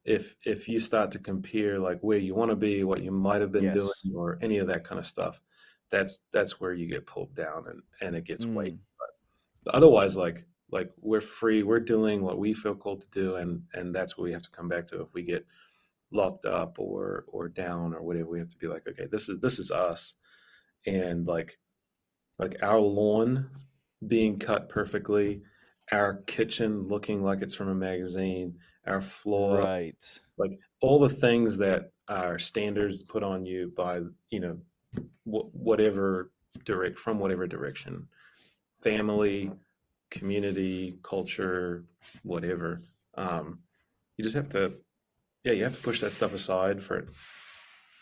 if 0.04 0.34
if 0.44 0.68
you 0.68 0.78
start 0.78 1.10
to 1.12 1.18
compare 1.18 1.78
like 1.78 2.00
where 2.00 2.18
you 2.18 2.34
want 2.34 2.50
to 2.50 2.56
be 2.56 2.84
what 2.84 3.02
you 3.02 3.12
might 3.12 3.40
have 3.40 3.52
been 3.52 3.74
doing 3.74 4.16
or 4.16 4.38
any 4.42 4.58
of 4.58 4.66
that 4.66 4.84
kind 4.84 4.98
of 4.98 5.06
stuff 5.06 5.40
that's 5.90 6.20
that's 6.32 6.58
where 6.58 6.72
you 6.72 6.86
get 6.88 7.06
pulled 7.06 7.34
down 7.34 7.64
and 7.68 7.82
and 8.00 8.16
it 8.16 8.24
gets 8.24 8.46
weight. 8.46 8.74
Mm, 8.74 8.78
but 9.64 9.74
otherwise 9.74 10.16
like 10.16 10.44
like 10.70 10.90
we're 11.00 11.20
free 11.20 11.62
we're 11.62 11.80
doing 11.94 12.22
what 12.22 12.38
we 12.38 12.52
feel 12.54 12.74
called 12.74 13.02
to 13.02 13.06
do 13.12 13.36
and 13.36 13.62
and 13.74 13.94
that's 13.94 14.16
what 14.16 14.24
we 14.24 14.32
have 14.32 14.42
to 14.42 14.50
come 14.50 14.68
back 14.68 14.86
to. 14.88 15.02
If 15.02 15.08
we 15.12 15.22
get 15.22 15.46
locked 16.10 16.46
up 16.46 16.78
or 16.78 17.24
or 17.28 17.48
down 17.48 17.94
or 17.94 18.02
whatever 18.02 18.30
we 18.30 18.38
have 18.38 18.48
to 18.50 18.58
be 18.58 18.66
like 18.66 18.86
okay 18.86 19.06
this 19.10 19.28
is 19.28 19.40
this 19.40 19.58
is 19.58 19.70
us 19.70 20.14
and 20.86 21.26
like 21.26 21.58
like 22.38 22.56
our 22.62 22.80
lawn 22.80 23.48
being 24.06 24.38
cut 24.38 24.68
perfectly 24.68 25.42
our 25.90 26.14
kitchen 26.26 26.88
looking 26.88 27.22
like 27.22 27.42
it's 27.42 27.54
from 27.54 27.68
a 27.68 27.74
magazine 27.74 28.54
our 28.86 29.00
floor 29.00 29.58
right. 29.58 30.20
like 30.38 30.58
all 30.80 30.98
the 30.98 31.08
things 31.08 31.56
that 31.56 31.92
are 32.08 32.38
standards 32.38 33.02
put 33.02 33.22
on 33.22 33.46
you 33.46 33.72
by 33.76 34.00
you 34.30 34.40
know 34.40 34.58
wh- 35.24 35.54
whatever 35.54 36.30
direct 36.64 36.98
from 36.98 37.18
whatever 37.18 37.46
direction 37.46 38.06
family 38.82 39.50
community 40.10 40.98
culture 41.02 41.84
whatever 42.22 42.82
um 43.16 43.58
you 44.16 44.24
just 44.24 44.36
have 44.36 44.48
to 44.48 44.72
yeah 45.44 45.52
you 45.52 45.62
have 45.62 45.76
to 45.76 45.82
push 45.82 46.00
that 46.00 46.12
stuff 46.12 46.34
aside 46.34 46.82
for 46.82 46.98
it 46.98 47.08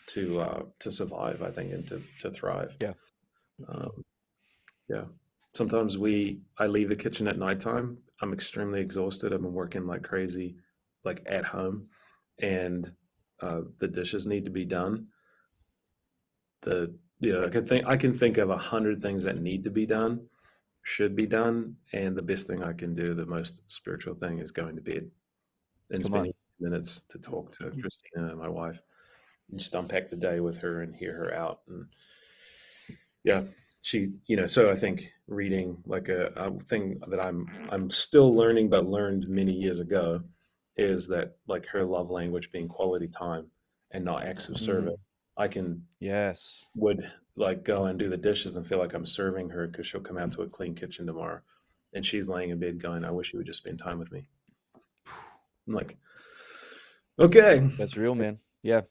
to 0.07 0.39
uh 0.39 0.63
to 0.79 0.91
survive 0.91 1.41
i 1.41 1.51
think 1.51 1.71
and 1.73 1.87
to 1.87 2.01
to 2.19 2.31
thrive. 2.31 2.75
Yeah. 2.81 2.93
um 3.67 4.03
yeah. 4.89 5.05
Sometimes 5.53 5.97
we 5.97 6.41
i 6.57 6.67
leave 6.67 6.89
the 6.89 6.95
kitchen 6.95 7.27
at 7.27 7.37
nighttime. 7.37 7.97
I'm 8.21 8.33
extremely 8.33 8.81
exhausted. 8.81 9.33
I've 9.33 9.41
been 9.41 9.53
working 9.53 9.87
like 9.87 10.03
crazy 10.03 10.55
like 11.03 11.23
at 11.25 11.45
home 11.45 11.87
and 12.39 12.91
uh 13.41 13.61
the 13.79 13.87
dishes 13.87 14.27
need 14.27 14.45
to 14.45 14.51
be 14.51 14.65
done. 14.65 15.07
The 16.61 16.93
you 17.21 17.31
know 17.31 17.45
i 17.45 17.49
can 17.49 17.65
think 17.65 17.85
i 17.85 17.95
can 17.95 18.13
think 18.13 18.37
of 18.37 18.49
a 18.49 18.57
hundred 18.57 19.01
things 19.01 19.23
that 19.23 19.39
need 19.41 19.63
to 19.63 19.69
be 19.69 19.85
done 19.85 20.19
should 20.83 21.15
be 21.15 21.27
done 21.27 21.75
and 21.93 22.17
the 22.17 22.21
best 22.21 22.47
thing 22.47 22.63
i 22.63 22.73
can 22.73 22.93
do 22.93 23.13
the 23.13 23.25
most 23.25 23.61
spiritual 23.67 24.15
thing 24.15 24.39
is 24.39 24.51
going 24.51 24.75
to 24.75 24.81
bed 24.81 25.09
and 25.91 26.03
Come 26.03 26.13
on. 26.13 26.19
spending 26.19 26.33
minutes 26.59 27.03
to 27.09 27.19
talk 27.19 27.51
to 27.53 27.69
christina 27.69 28.27
and 28.29 28.39
my 28.39 28.49
wife 28.49 28.81
just 29.59 29.75
unpack 29.75 30.09
the 30.09 30.15
day 30.15 30.39
with 30.39 30.57
her 30.57 30.81
and 30.81 30.95
hear 30.95 31.13
her 31.13 31.33
out 31.33 31.61
and 31.67 31.85
yeah 33.23 33.43
she 33.81 34.13
you 34.27 34.35
know 34.35 34.47
so 34.47 34.71
i 34.71 34.75
think 34.75 35.11
reading 35.27 35.77
like 35.85 36.07
a, 36.09 36.27
a 36.35 36.59
thing 36.65 36.99
that 37.07 37.19
i'm 37.19 37.47
i'm 37.71 37.89
still 37.89 38.33
learning 38.35 38.69
but 38.69 38.85
learned 38.85 39.27
many 39.27 39.51
years 39.51 39.79
ago 39.79 40.19
is 40.77 41.07
that 41.07 41.35
like 41.47 41.65
her 41.67 41.83
love 41.83 42.09
language 42.09 42.51
being 42.51 42.67
quality 42.67 43.07
time 43.07 43.45
and 43.91 44.05
not 44.05 44.23
acts 44.23 44.47
of 44.49 44.57
service 44.57 44.93
Mm, 45.37 45.43
i 45.43 45.47
can 45.47 45.83
yes. 45.99 46.65
would 46.75 47.09
like 47.35 47.63
go 47.63 47.85
and 47.85 47.97
do 47.97 48.09
the 48.09 48.17
dishes 48.17 48.55
and 48.55 48.67
feel 48.67 48.77
like 48.79 48.93
i'm 48.93 49.05
serving 49.05 49.49
her 49.49 49.67
because 49.67 49.87
she'll 49.87 50.01
come 50.01 50.17
out 50.17 50.31
to 50.33 50.41
a 50.43 50.49
clean 50.49 50.75
kitchen 50.75 51.05
tomorrow 51.07 51.39
and 51.93 52.05
she's 52.05 52.29
laying 52.29 52.49
in 52.51 52.59
bed 52.59 52.81
going 52.81 53.03
i 53.03 53.11
wish 53.11 53.33
you 53.33 53.37
would 53.39 53.47
just 53.47 53.59
spend 53.59 53.79
time 53.79 53.97
with 53.99 54.11
me 54.11 54.25
i'm 55.67 55.73
like 55.73 55.97
okay 57.19 57.59
That's 57.77 57.97
real, 57.97 58.15
man. 58.15 58.39
Yeah. 58.63 58.81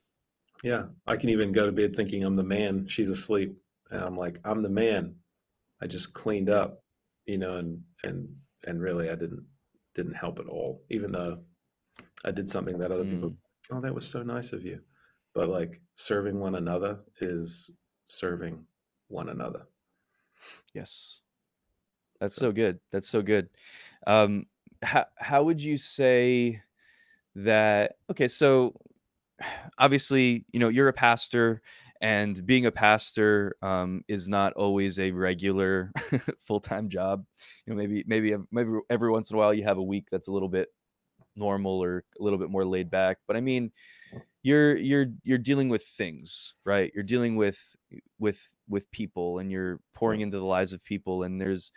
Yeah, 0.62 0.87
I 1.07 1.16
can 1.16 1.31
even 1.31 1.53
go 1.53 1.66
to 1.66 1.73
bed 1.73 1.96
thinking 1.96 2.23
I'm 2.23 2.37
the 2.37 2.42
man. 2.42 2.87
She's 2.88 3.09
asleep, 3.09 3.57
and 3.90 4.03
I'm 4.03 4.16
like, 4.16 4.38
I'm 4.44 4.62
the 4.62 4.68
man. 4.68 5.16
I 5.81 5.87
just 5.87 6.12
cleaned 6.12 6.51
up, 6.51 6.85
you 7.27 7.38
know, 7.38 7.57
and 7.57 7.83
and 8.05 8.29
and 8.66 8.81
really, 8.81 9.09
I 9.11 9.14
didn't 9.14 9.46
didn't 9.94 10.14
help 10.14 10.38
at 10.38 10.46
all. 10.49 10.85
Even 10.90 11.12
though 11.12 11.38
I 12.25 12.31
did 12.33 12.51
something 12.51 12.79
that 12.79 12.92
other 12.92 13.05
people, 13.05 13.33
Mm, 13.33 13.37
oh, 13.73 13.81
that 13.81 13.94
was 13.94 14.07
so 14.09 14.23
nice 14.23 14.53
of 14.53 14.64
you. 14.64 14.81
But 15.35 15.49
like 15.49 15.81
serving 15.96 16.38
one 16.40 16.57
another 16.57 17.01
is 17.20 17.70
serving 18.07 18.66
one 19.09 19.31
another. 19.31 19.66
yes. 20.73 21.20
That's 22.20 22.37
So 22.37 22.42
so 22.42 22.53
good. 22.53 22.81
That's 22.90 23.09
so 23.09 23.23
good. 23.23 23.49
Um, 24.07 24.46
how 24.83 25.07
how 25.16 25.42
would 25.44 25.62
you 25.62 25.77
say 25.77 26.62
that? 27.37 27.96
Okay, 28.11 28.29
so 28.29 28.75
obviously, 29.79 30.44
you 30.53 30.61
know, 30.61 30.68
you're 30.68 30.88
a 30.88 30.92
pastor, 30.92 31.62
and 32.00 32.44
being 32.46 32.64
a 32.66 32.72
pastor 32.72 33.57
um, 33.62 34.03
is 34.09 34.29
not 34.29 34.55
always 34.55 34.98
a 34.98 35.11
regular 35.11 35.92
full 36.38 36.61
time 36.61 36.88
job. 36.88 37.24
You 37.66 37.72
know, 37.72 37.76
maybe 37.76 38.05
maybe 38.07 38.35
maybe 38.50 38.70
every 38.88 39.11
once 39.11 39.31
in 39.31 39.37
a 39.37 39.38
while 39.38 39.53
you 39.55 39.64
have 39.64 39.79
a 39.79 39.83
week 39.83 40.07
that's 40.11 40.29
a 40.29 40.33
little 40.33 40.48
bit 40.48 40.68
normal 41.37 41.83
or 41.83 42.05
a 42.18 42.22
little 42.22 42.38
bit 42.38 42.50
more 42.50 42.64
laid 42.64 42.90
back. 42.90 43.18
But 43.26 43.37
I 43.37 43.40
mean, 43.40 43.72
you're 44.42 44.76
you're 44.76 45.07
you're 45.22 45.38
dealing 45.38 45.68
with 45.68 45.85
things, 45.85 46.55
right? 46.64 46.90
You're 46.94 47.05
dealing 47.05 47.37
with 47.37 47.76
with 48.18 48.40
with 48.68 48.90
people, 48.90 49.38
and 49.38 49.50
you're 49.50 49.81
pouring 49.94 50.22
into 50.22 50.38
the 50.38 50.44
lives 50.44 50.72
of 50.72 50.85
people, 50.85 51.22
and 51.22 51.40
there's 51.40 51.72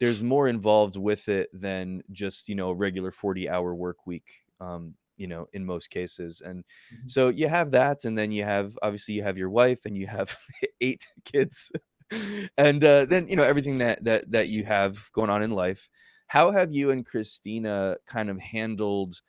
there's 0.00 0.22
more 0.22 0.48
involved 0.48 0.96
with 0.96 1.28
it 1.28 1.50
than 1.52 2.02
just 2.12 2.48
you 2.48 2.54
know 2.54 2.70
a 2.70 2.74
regular 2.74 3.10
40 3.10 3.48
hour 3.48 3.74
work 3.74 4.06
week 4.06 4.26
um 4.60 4.94
you 5.18 5.26
know 5.28 5.46
in 5.52 5.64
most 5.66 5.90
cases 5.90 6.40
and 6.40 6.64
Mhm. 6.90 7.08
so 7.08 7.28
you 7.28 7.48
have 7.48 7.72
that 7.72 8.04
and 8.04 8.16
then 8.18 8.32
you 8.32 8.44
have 8.44 8.78
obviously 8.82 9.14
you 9.14 9.22
have 9.22 9.38
your 9.38 9.50
wife 9.50 9.84
and 9.84 9.96
you 9.96 10.06
have 10.06 10.38
eight 10.80 11.06
kids 11.24 11.72
and 12.56 12.84
uh 12.84 13.04
then 13.04 13.28
you 13.28 13.36
know 13.36 13.42
everything 13.42 13.78
that 13.78 14.02
that 14.04 14.30
that 14.30 14.48
you 14.48 14.64
have 14.64 15.10
going 15.12 15.30
on 15.30 15.42
in 15.42 15.50
life 15.50 15.88
how 16.28 16.50
have 16.50 16.72
you 16.72 16.90
and 16.90 17.06
christina 17.06 17.96
kind 18.06 18.30
of 18.30 18.38
handled 18.40 19.20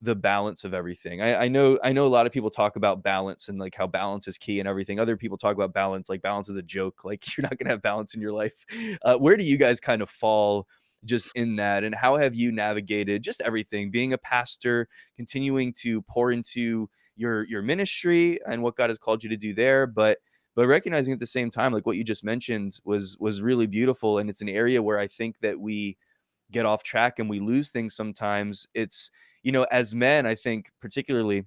the 0.00 0.16
balance 0.16 0.64
of 0.64 0.74
everything. 0.74 1.22
I, 1.22 1.44
I 1.44 1.48
know 1.48 1.78
I 1.82 1.92
know 1.92 2.06
a 2.06 2.08
lot 2.08 2.26
of 2.26 2.32
people 2.32 2.50
talk 2.50 2.74
about 2.76 3.04
balance 3.04 3.48
and 3.48 3.58
like 3.58 3.74
how 3.74 3.86
balance 3.86 4.26
is 4.26 4.36
key 4.36 4.58
and 4.58 4.68
everything. 4.68 4.98
Other 4.98 5.16
people 5.16 5.38
talk 5.38 5.54
about 5.54 5.72
balance 5.72 6.08
like 6.08 6.22
balance 6.22 6.48
is 6.48 6.56
a 6.56 6.62
joke. 6.62 7.02
Like 7.04 7.36
you're 7.36 7.42
not 7.42 7.56
gonna 7.58 7.70
have 7.70 7.82
balance 7.82 8.14
in 8.14 8.20
your 8.20 8.32
life. 8.32 8.64
Uh, 9.02 9.16
where 9.18 9.36
do 9.36 9.44
you 9.44 9.56
guys 9.56 9.80
kind 9.80 10.02
of 10.02 10.10
fall 10.10 10.66
just 11.04 11.30
in 11.34 11.56
that? 11.56 11.84
And 11.84 11.94
how 11.94 12.16
have 12.16 12.34
you 12.34 12.52
navigated 12.52 13.22
just 13.22 13.40
everything? 13.40 13.90
Being 13.90 14.12
a 14.12 14.18
pastor, 14.18 14.88
continuing 15.16 15.72
to 15.74 16.02
pour 16.02 16.32
into 16.32 16.88
your 17.16 17.44
your 17.44 17.62
ministry 17.62 18.38
and 18.46 18.62
what 18.62 18.76
God 18.76 18.90
has 18.90 18.98
called 18.98 19.22
you 19.22 19.30
to 19.30 19.36
do 19.36 19.54
there, 19.54 19.86
but 19.86 20.18
but 20.54 20.66
recognizing 20.66 21.14
at 21.14 21.20
the 21.20 21.26
same 21.26 21.50
time, 21.50 21.72
like 21.72 21.86
what 21.86 21.96
you 21.96 22.04
just 22.04 22.24
mentioned 22.24 22.78
was 22.84 23.16
was 23.18 23.40
really 23.40 23.66
beautiful. 23.66 24.18
And 24.18 24.28
it's 24.28 24.42
an 24.42 24.48
area 24.48 24.82
where 24.82 24.98
I 24.98 25.06
think 25.06 25.40
that 25.40 25.58
we 25.58 25.96
get 26.50 26.66
off 26.66 26.82
track 26.82 27.18
and 27.18 27.30
we 27.30 27.40
lose 27.40 27.70
things 27.70 27.94
sometimes. 27.94 28.66
It's, 28.74 29.10
you 29.42 29.52
know, 29.52 29.64
as 29.70 29.94
men, 29.94 30.26
I 30.26 30.34
think 30.34 30.70
particularly 30.80 31.46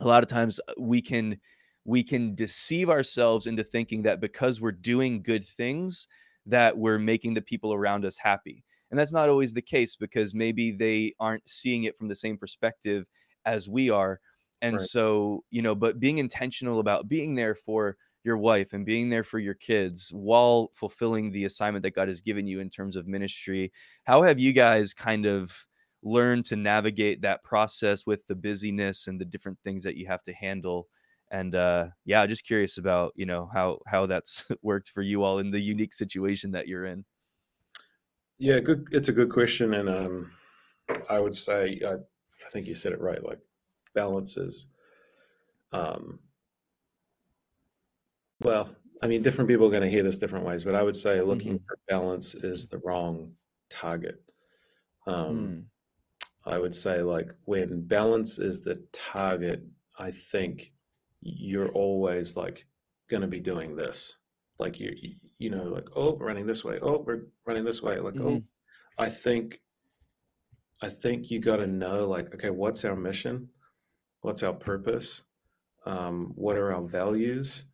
a 0.00 0.06
lot 0.06 0.22
of 0.22 0.28
times 0.28 0.60
uh, 0.68 0.72
we 0.78 1.02
can 1.02 1.38
we 1.84 2.02
can 2.02 2.34
deceive 2.34 2.88
ourselves 2.88 3.46
into 3.46 3.64
thinking 3.64 4.02
that 4.02 4.20
because 4.20 4.60
we're 4.60 4.72
doing 4.72 5.22
good 5.22 5.44
things 5.44 6.08
that 6.46 6.76
we're 6.78 6.98
making 6.98 7.34
the 7.34 7.42
people 7.42 7.74
around 7.74 8.04
us 8.04 8.18
happy. 8.18 8.64
And 8.92 8.98
that's 9.00 9.12
not 9.12 9.30
always 9.30 9.54
the 9.54 9.62
case 9.62 9.96
because 9.96 10.34
maybe 10.34 10.70
they 10.70 11.14
aren't 11.18 11.48
seeing 11.48 11.84
it 11.84 11.98
from 11.98 12.08
the 12.08 12.14
same 12.14 12.36
perspective 12.36 13.06
as 13.46 13.68
we 13.68 13.90
are. 13.90 14.20
And 14.60 14.74
right. 14.74 14.82
so, 14.82 15.44
you 15.50 15.62
know, 15.62 15.74
but 15.74 15.98
being 15.98 16.18
intentional 16.18 16.78
about 16.78 17.08
being 17.08 17.34
there 17.34 17.54
for 17.54 17.96
your 18.22 18.36
wife 18.36 18.74
and 18.74 18.84
being 18.86 19.08
there 19.08 19.24
for 19.24 19.38
your 19.38 19.54
kids 19.54 20.10
while 20.14 20.70
fulfilling 20.74 21.32
the 21.32 21.46
assignment 21.46 21.82
that 21.84 21.94
God 21.94 22.08
has 22.08 22.20
given 22.20 22.46
you 22.46 22.60
in 22.60 22.70
terms 22.70 22.94
of 22.94 23.08
ministry. 23.08 23.72
How 24.04 24.22
have 24.22 24.38
you 24.38 24.52
guys 24.52 24.94
kind 24.94 25.26
of 25.26 25.66
learned 26.02 26.44
to 26.46 26.56
navigate 26.56 27.22
that 27.22 27.42
process 27.44 28.06
with 28.06 28.26
the 28.26 28.34
busyness 28.36 29.06
and 29.08 29.20
the 29.20 29.24
different 29.24 29.58
things 29.64 29.84
that 29.84 29.96
you 29.96 30.06
have 30.06 30.22
to 30.24 30.34
handle? 30.34 30.86
And 31.30 31.54
uh 31.54 31.88
yeah, 32.04 32.26
just 32.26 32.44
curious 32.44 32.76
about, 32.78 33.12
you 33.16 33.26
know, 33.26 33.48
how 33.52 33.78
how 33.86 34.06
that's 34.06 34.46
worked 34.62 34.90
for 34.90 35.02
you 35.02 35.22
all 35.24 35.38
in 35.38 35.50
the 35.50 35.60
unique 35.60 35.94
situation 35.94 36.52
that 36.52 36.68
you're 36.68 36.84
in. 36.84 37.04
Yeah, 38.42 38.58
good. 38.58 38.88
It's 38.90 39.08
a 39.08 39.12
good 39.12 39.30
question, 39.30 39.74
and 39.74 39.88
um, 39.88 40.32
I 41.08 41.20
would 41.20 41.34
say 41.34 41.80
I, 41.86 41.92
I 41.94 42.50
think 42.50 42.66
you 42.66 42.74
said 42.74 42.92
it 42.92 43.00
right. 43.00 43.22
Like 43.22 43.38
balances. 43.94 44.66
um, 45.72 46.18
well, 48.40 48.74
I 49.00 49.06
mean, 49.06 49.22
different 49.22 49.48
people 49.48 49.66
are 49.66 49.70
going 49.70 49.82
to 49.84 49.88
hear 49.90 50.02
this 50.02 50.18
different 50.18 50.44
ways, 50.44 50.64
but 50.64 50.74
I 50.74 50.82
would 50.82 50.96
say 50.96 51.20
looking 51.20 51.58
Mhm. 51.60 51.64
for 51.66 51.78
balance 51.88 52.34
is 52.34 52.66
the 52.66 52.78
wrong 52.78 53.36
target. 53.70 54.22
Um, 55.06 55.36
Mm. 55.38 55.66
I 56.44 56.58
would 56.58 56.74
say 56.74 57.02
like 57.02 57.30
when 57.44 57.86
balance 57.86 58.40
is 58.40 58.60
the 58.62 58.76
target, 58.92 59.62
I 59.98 60.10
think 60.10 60.72
you're 61.20 61.70
always 61.70 62.36
like 62.36 62.66
going 63.08 63.22
to 63.22 63.28
be 63.28 63.40
doing 63.40 63.76
this. 63.76 64.18
Like 64.58 64.80
you, 64.80 64.92
you 65.42 65.50
know, 65.50 65.64
like 65.64 65.88
oh, 65.96 66.14
we're 66.14 66.26
running 66.26 66.46
this 66.46 66.64
way. 66.64 66.78
Oh, 66.80 66.98
we're 67.06 67.22
running 67.46 67.64
this 67.64 67.82
way. 67.82 67.98
Like 67.98 68.14
oh, 68.16 68.36
Mhm. 68.36 68.44
I 68.98 69.08
think 69.08 69.60
I 70.80 70.88
think 70.90 71.30
you 71.30 71.40
got 71.40 71.56
to 71.56 71.66
know 71.66 72.08
like 72.08 72.32
okay, 72.34 72.50
what's 72.50 72.84
our 72.84 72.96
mission? 72.96 73.48
What's 74.20 74.42
our 74.42 74.52
purpose? 74.54 75.22
Um, 75.84 76.32
what 76.36 76.56
are 76.56 76.72
our 76.72 76.82
values? 76.82 77.64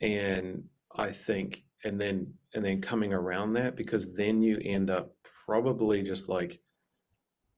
And 0.00 0.64
I 0.96 1.12
think 1.12 1.64
and 1.84 2.00
then 2.00 2.32
and 2.54 2.64
then 2.64 2.80
coming 2.80 3.12
around 3.12 3.52
that 3.54 3.76
because 3.76 4.12
then 4.14 4.42
you 4.42 4.58
end 4.64 4.88
up 4.90 5.14
probably 5.46 6.02
just 6.02 6.28
like 6.28 6.60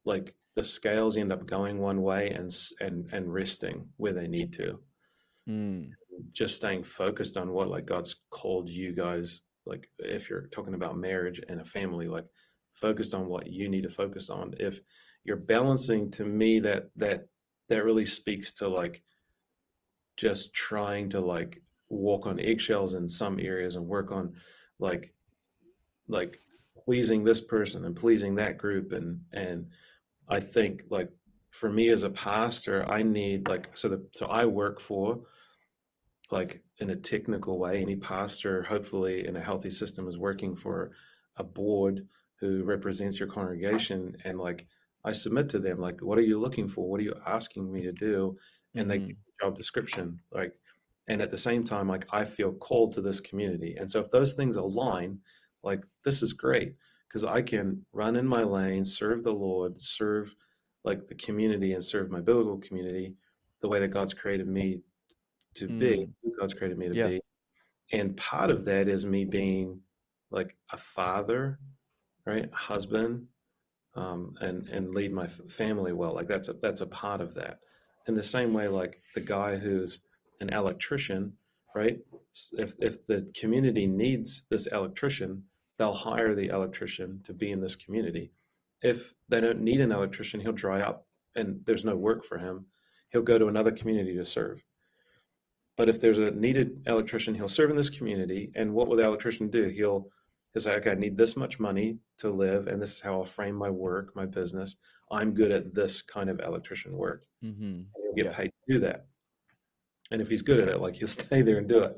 like 0.04 0.34
the 0.56 0.64
scales 0.64 1.16
end 1.16 1.32
up 1.32 1.46
going 1.46 1.78
one 1.78 2.02
way 2.02 2.30
and 2.30 2.50
and 2.80 3.08
and 3.12 3.32
resting 3.32 3.88
where 3.96 4.12
they 4.12 4.26
need 4.26 4.52
to 4.54 4.80
Mm. 5.48 5.92
Just 6.32 6.56
staying 6.56 6.82
focused 6.82 7.36
on 7.36 7.52
what 7.52 7.68
like 7.68 7.86
god's 7.86 8.16
called 8.30 8.68
you 8.68 8.92
guys 8.92 9.42
like 9.66 9.88
if 9.98 10.28
you're 10.28 10.48
talking 10.52 10.74
about 10.74 10.96
marriage 10.96 11.40
and 11.48 11.60
a 11.60 11.64
family 11.64 12.08
like 12.08 12.24
focused 12.78 13.14
on 13.14 13.26
what 13.26 13.48
you 13.48 13.68
need 13.68 13.82
to 13.82 13.90
focus 13.90 14.30
on. 14.30 14.54
If 14.58 14.80
you're 15.24 15.36
balancing 15.36 16.10
to 16.12 16.24
me 16.24 16.60
that 16.60 16.90
that 16.96 17.26
that 17.68 17.84
really 17.84 18.06
speaks 18.06 18.52
to 18.54 18.68
like 18.68 19.02
just 20.16 20.54
trying 20.54 21.10
to 21.10 21.20
like 21.20 21.60
walk 21.90 22.26
on 22.26 22.40
eggshells 22.40 22.94
in 22.94 23.08
some 23.08 23.38
areas 23.38 23.76
and 23.76 23.86
work 23.86 24.10
on 24.10 24.32
like 24.78 25.12
like 26.08 26.38
pleasing 26.84 27.24
this 27.24 27.40
person 27.40 27.84
and 27.84 27.96
pleasing 27.96 28.34
that 28.36 28.58
group. 28.58 28.92
And 28.92 29.20
and 29.32 29.66
I 30.28 30.40
think 30.40 30.82
like 30.90 31.10
for 31.50 31.70
me 31.70 31.90
as 31.90 32.04
a 32.04 32.10
pastor, 32.10 32.88
I 32.88 33.02
need 33.02 33.48
like 33.48 33.68
so 33.74 33.88
the 33.88 34.06
so 34.12 34.26
I 34.26 34.44
work 34.44 34.80
for 34.80 35.20
like 36.30 36.62
in 36.78 36.90
a 36.90 36.96
technical 36.96 37.58
way, 37.58 37.80
any 37.80 37.96
pastor, 37.96 38.62
hopefully 38.62 39.26
in 39.26 39.36
a 39.36 39.42
healthy 39.42 39.70
system, 39.70 40.08
is 40.08 40.18
working 40.18 40.54
for 40.56 40.92
a 41.36 41.44
board 41.44 42.06
who 42.36 42.64
represents 42.64 43.18
your 43.18 43.28
congregation. 43.28 44.16
And 44.24 44.38
like 44.38 44.66
I 45.04 45.12
submit 45.12 45.48
to 45.50 45.58
them, 45.58 45.78
like, 45.80 46.00
what 46.00 46.18
are 46.18 46.22
you 46.22 46.38
looking 46.40 46.68
for? 46.68 46.88
What 46.88 47.00
are 47.00 47.04
you 47.04 47.14
asking 47.26 47.72
me 47.72 47.82
to 47.82 47.92
do? 47.92 48.38
And 48.74 48.90
they 48.90 48.98
give 48.98 49.08
Mhm. 49.08 49.08
me 49.08 49.32
a 49.40 49.46
job 49.46 49.56
description. 49.56 50.20
Like, 50.30 50.58
and 51.08 51.22
at 51.22 51.30
the 51.30 51.38
same 51.38 51.64
time, 51.64 51.88
like 51.88 52.06
I 52.12 52.24
feel 52.24 52.52
called 52.54 52.92
to 52.94 53.00
this 53.00 53.20
community. 53.20 53.76
And 53.76 53.90
so 53.90 54.00
if 54.00 54.10
those 54.10 54.34
things 54.34 54.56
align, 54.56 55.20
like 55.62 55.82
this 56.04 56.22
is 56.22 56.32
great 56.32 56.76
because 57.08 57.24
I 57.24 57.42
can 57.42 57.84
run 57.92 58.16
in 58.16 58.26
my 58.26 58.42
lane, 58.44 58.84
serve 58.84 59.22
the 59.24 59.32
Lord, 59.32 59.80
serve 59.80 60.34
like 60.84 61.06
the 61.08 61.14
community 61.14 61.72
and 61.72 61.84
serve 61.84 62.10
my 62.10 62.20
biblical 62.20 62.58
community 62.58 63.16
the 63.60 63.68
way 63.68 63.80
that 63.80 63.88
God's 63.88 64.14
created 64.14 64.46
me 64.46 64.82
to 65.58 65.66
be, 65.68 65.96
Mm. 66.06 66.14
who 66.22 66.36
God's 66.38 66.54
created 66.54 66.78
me 66.78 66.88
to 66.88 66.94
Yeah. 66.94 67.08
be. 67.08 67.20
And 67.92 68.16
part 68.16 68.50
of 68.50 68.64
that 68.66 68.88
is 68.88 69.06
me 69.06 69.24
being 69.24 69.82
like 70.30 70.56
a 70.72 70.76
father, 70.78 71.58
right? 72.26 72.50
A 72.52 72.56
husband, 72.56 73.26
um, 73.94 74.36
and 74.40 74.68
and 74.68 74.94
lead 74.94 75.12
my 75.12 75.24
f- 75.24 75.40
family 75.50 75.92
well. 75.92 76.14
Like 76.14 76.28
that's 76.28 76.48
a 76.48 76.52
that's 76.54 76.82
a 76.82 76.86
part 76.86 77.20
of 77.20 77.34
that. 77.34 77.60
In 78.06 78.14
the 78.14 78.22
same 78.22 78.52
way, 78.52 78.68
like 78.68 79.02
the 79.14 79.20
guy 79.20 79.56
who's 79.56 80.02
an 80.40 80.50
electrician, 80.50 81.36
right? 81.74 81.98
If 82.52 82.74
if 82.78 83.06
the 83.06 83.30
community 83.34 83.86
needs 83.86 84.42
this 84.50 84.66
electrician, 84.66 85.42
they'll 85.78 85.94
hire 85.94 86.34
the 86.34 86.48
electrician 86.48 87.22
to 87.24 87.32
be 87.32 87.50
in 87.52 87.60
this 87.60 87.76
community. 87.76 88.32
If 88.82 89.14
they 89.28 89.40
don't 89.40 89.60
need 89.62 89.80
an 89.80 89.92
electrician, 89.92 90.40
he'll 90.40 90.52
dry 90.52 90.82
up 90.82 91.08
and 91.34 91.64
there's 91.64 91.84
no 91.84 91.96
work 91.96 92.24
for 92.24 92.38
him. 92.38 92.66
He'll 93.10 93.22
go 93.22 93.38
to 93.38 93.48
another 93.48 93.72
community 93.72 94.14
to 94.16 94.26
serve. 94.26 94.62
But 95.78 95.88
if 95.88 96.00
there's 96.00 96.18
a 96.18 96.32
needed 96.32 96.82
electrician, 96.86 97.34
he'll 97.34 97.48
serve 97.48 97.70
in 97.70 97.76
this 97.76 97.88
community. 97.88 98.50
And 98.56 98.74
what 98.74 98.88
will 98.88 98.96
the 98.96 99.04
electrician 99.04 99.48
do? 99.48 99.68
He'll 99.68 100.10
he'll 100.52 100.60
say, 100.62 100.74
okay, 100.74 100.90
I 100.90 100.94
need 100.94 101.16
this 101.16 101.36
much 101.36 101.60
money 101.60 101.98
to 102.18 102.30
live, 102.30 102.66
and 102.66 102.82
this 102.82 102.92
is 102.96 103.00
how 103.00 103.12
I'll 103.14 103.24
frame 103.24 103.54
my 103.54 103.70
work, 103.70 104.14
my 104.16 104.26
business. 104.26 104.76
I'm 105.10 105.32
good 105.34 105.52
at 105.52 105.74
this 105.74 106.02
kind 106.02 106.28
of 106.28 106.40
electrician 106.40 106.92
work. 106.96 107.24
Mhm. 107.44 107.52
And 107.62 107.86
he'll 108.02 108.14
get 108.14 108.26
Yeah. 108.26 108.34
paid 108.36 108.50
to 108.66 108.74
do 108.74 108.80
that. 108.80 109.06
and 110.10 110.22
if 110.22 110.28
he's 110.30 110.40
good 110.40 110.58
at 110.58 110.68
it, 110.68 110.80
like 110.80 110.94
he'll 110.96 111.06
stay 111.32 111.42
there 111.42 111.58
and 111.58 111.68
do 111.68 111.80
it. 111.82 111.96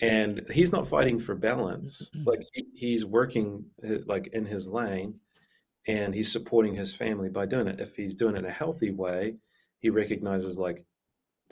And 0.00 0.42
he's 0.52 0.70
not 0.70 0.86
fighting 0.86 1.18
for 1.18 1.34
balance. 1.34 2.10
Like 2.26 2.42
he, 2.52 2.66
he's 2.74 3.04
working 3.06 3.64
uh, 3.86 3.98
like 4.06 4.26
in 4.28 4.44
his 4.44 4.66
lane, 4.68 5.18
and 5.88 6.14
he's 6.14 6.30
supporting 6.30 6.74
his 6.74 6.94
family 6.94 7.30
by 7.30 7.46
doing 7.46 7.66
it. 7.68 7.80
If 7.80 7.96
he's 7.96 8.14
doing 8.16 8.36
it 8.36 8.40
in 8.40 8.44
a 8.44 8.50
healthy 8.50 8.90
way, 8.90 9.36
he 9.78 9.88
recognizes 9.90 10.58
like 10.58 10.84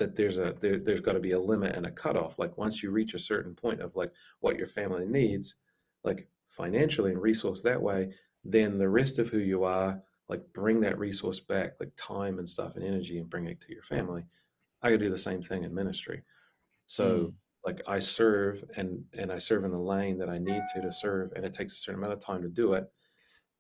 that 0.01 0.17
there's 0.17 0.39
a 0.39 0.55
there, 0.61 0.79
there's 0.79 1.01
got 1.01 1.13
to 1.13 1.21
be 1.21 1.33
a 1.33 1.39
limit 1.39 1.77
and 1.77 1.87
a 1.87 1.91
cutoff. 1.91 2.39
Like 2.39 2.59
once 2.59 2.83
you 2.83 2.91
reach 2.91 3.15
a 3.15 3.19
certain 3.19 3.55
point 3.55 3.81
of 3.81 3.95
like 3.95 4.11
what 4.41 4.57
your 4.57 4.67
family 4.67 5.07
needs, 5.07 5.55
like 6.03 6.27
financially 6.49 7.13
and 7.13 7.23
resource 7.23 7.63
that 7.63 7.81
way, 7.81 8.13
then 8.45 8.79
the 8.79 8.89
rest 8.89 9.21
of 9.21 9.29
who 9.29 9.39
you 9.39 9.63
are, 9.63 10.01
like 10.29 10.43
bring 10.53 10.81
that 10.81 10.99
resource 10.99 11.39
back, 11.39 11.75
like 11.79 11.93
time 11.97 12.41
and 12.41 12.49
stuff 12.49 12.75
and 12.75 12.85
energy, 12.85 13.19
and 13.19 13.31
bring 13.31 13.47
it 13.47 13.61
to 13.61 13.73
your 13.73 13.85
family. 13.85 14.25
I 14.83 14.91
could 14.91 15.01
do 15.01 15.11
the 15.11 15.19
same 15.19 15.43
thing 15.43 15.63
in 15.63 15.73
ministry. 15.73 16.23
So 16.89 17.19
mm. 17.19 17.33
like 17.65 17.81
I 17.87 18.01
serve 18.01 18.65
and 18.77 19.05
and 19.17 19.31
I 19.31 19.39
serve 19.39 19.65
in 19.65 19.71
the 19.71 19.79
lane 19.79 20.19
that 20.19 20.29
I 20.29 20.39
need 20.39 20.63
to 20.75 20.81
to 20.83 20.93
serve, 20.93 21.31
and 21.37 21.45
it 21.45 21.55
takes 21.55 21.75
a 21.75 21.77
certain 21.77 22.01
amount 22.01 22.15
of 22.15 22.21
time 22.21 22.43
to 22.43 22.49
do 22.49 22.73
it 22.73 22.91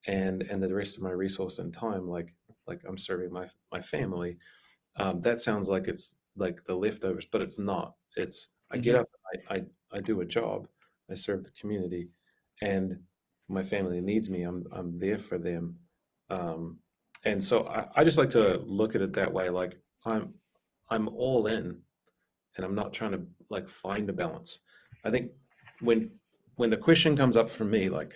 and 0.07 0.43
and 0.43 0.62
the 0.62 0.74
rest 0.74 0.97
of 0.97 1.03
my 1.03 1.11
resource 1.11 1.59
and 1.59 1.74
time 1.74 2.09
like 2.09 2.34
like 2.66 2.80
i'm 2.88 2.97
serving 2.97 3.32
my 3.32 3.47
my 3.72 3.80
family 3.80 4.36
um, 4.97 5.20
that 5.20 5.41
sounds 5.41 5.68
like 5.68 5.88
it's 5.88 6.14
like 6.37 6.59
the 6.66 6.74
leftovers 6.74 7.26
but 7.31 7.41
it's 7.41 7.59
not 7.59 7.95
it's 8.16 8.49
i 8.70 8.76
get 8.76 8.95
mm-hmm. 8.95 9.03
up 9.03 9.09
I, 9.51 9.55
I 9.57 9.62
i 9.99 10.01
do 10.01 10.20
a 10.20 10.24
job 10.24 10.66
i 11.11 11.14
serve 11.14 11.45
the 11.45 11.51
community 11.61 12.09
and 12.62 12.99
my 13.49 13.62
family 13.62 14.01
needs 14.01 14.31
me 14.31 14.43
i'm 14.43 14.64
i'm 14.72 14.99
there 14.99 15.18
for 15.18 15.39
them 15.39 15.76
um 16.31 16.78
and 17.24 17.43
so 17.43 17.66
I, 17.66 17.87
I 17.97 18.05
just 18.05 18.18
like 18.18 18.31
to 18.31 18.59
look 18.64 18.95
at 18.95 19.03
it 19.03 19.12
that 19.14 19.33
way 19.33 19.51
like 19.51 19.78
i'm 20.07 20.33
i'm 20.91 21.09
all 21.09 21.47
in 21.47 21.76
and 22.57 22.64
i'm 22.64 22.74
not 22.74 22.93
trying 22.93 23.12
to 23.12 23.22
like 23.51 23.68
find 23.68 24.09
a 24.09 24.12
balance 24.12 24.61
i 25.05 25.11
think 25.11 25.31
when 25.81 26.11
when 26.57 26.70
the 26.70 26.76
question 26.76 27.16
comes 27.16 27.37
up 27.37 27.51
for 27.51 27.64
me 27.64 27.89
like 27.89 28.14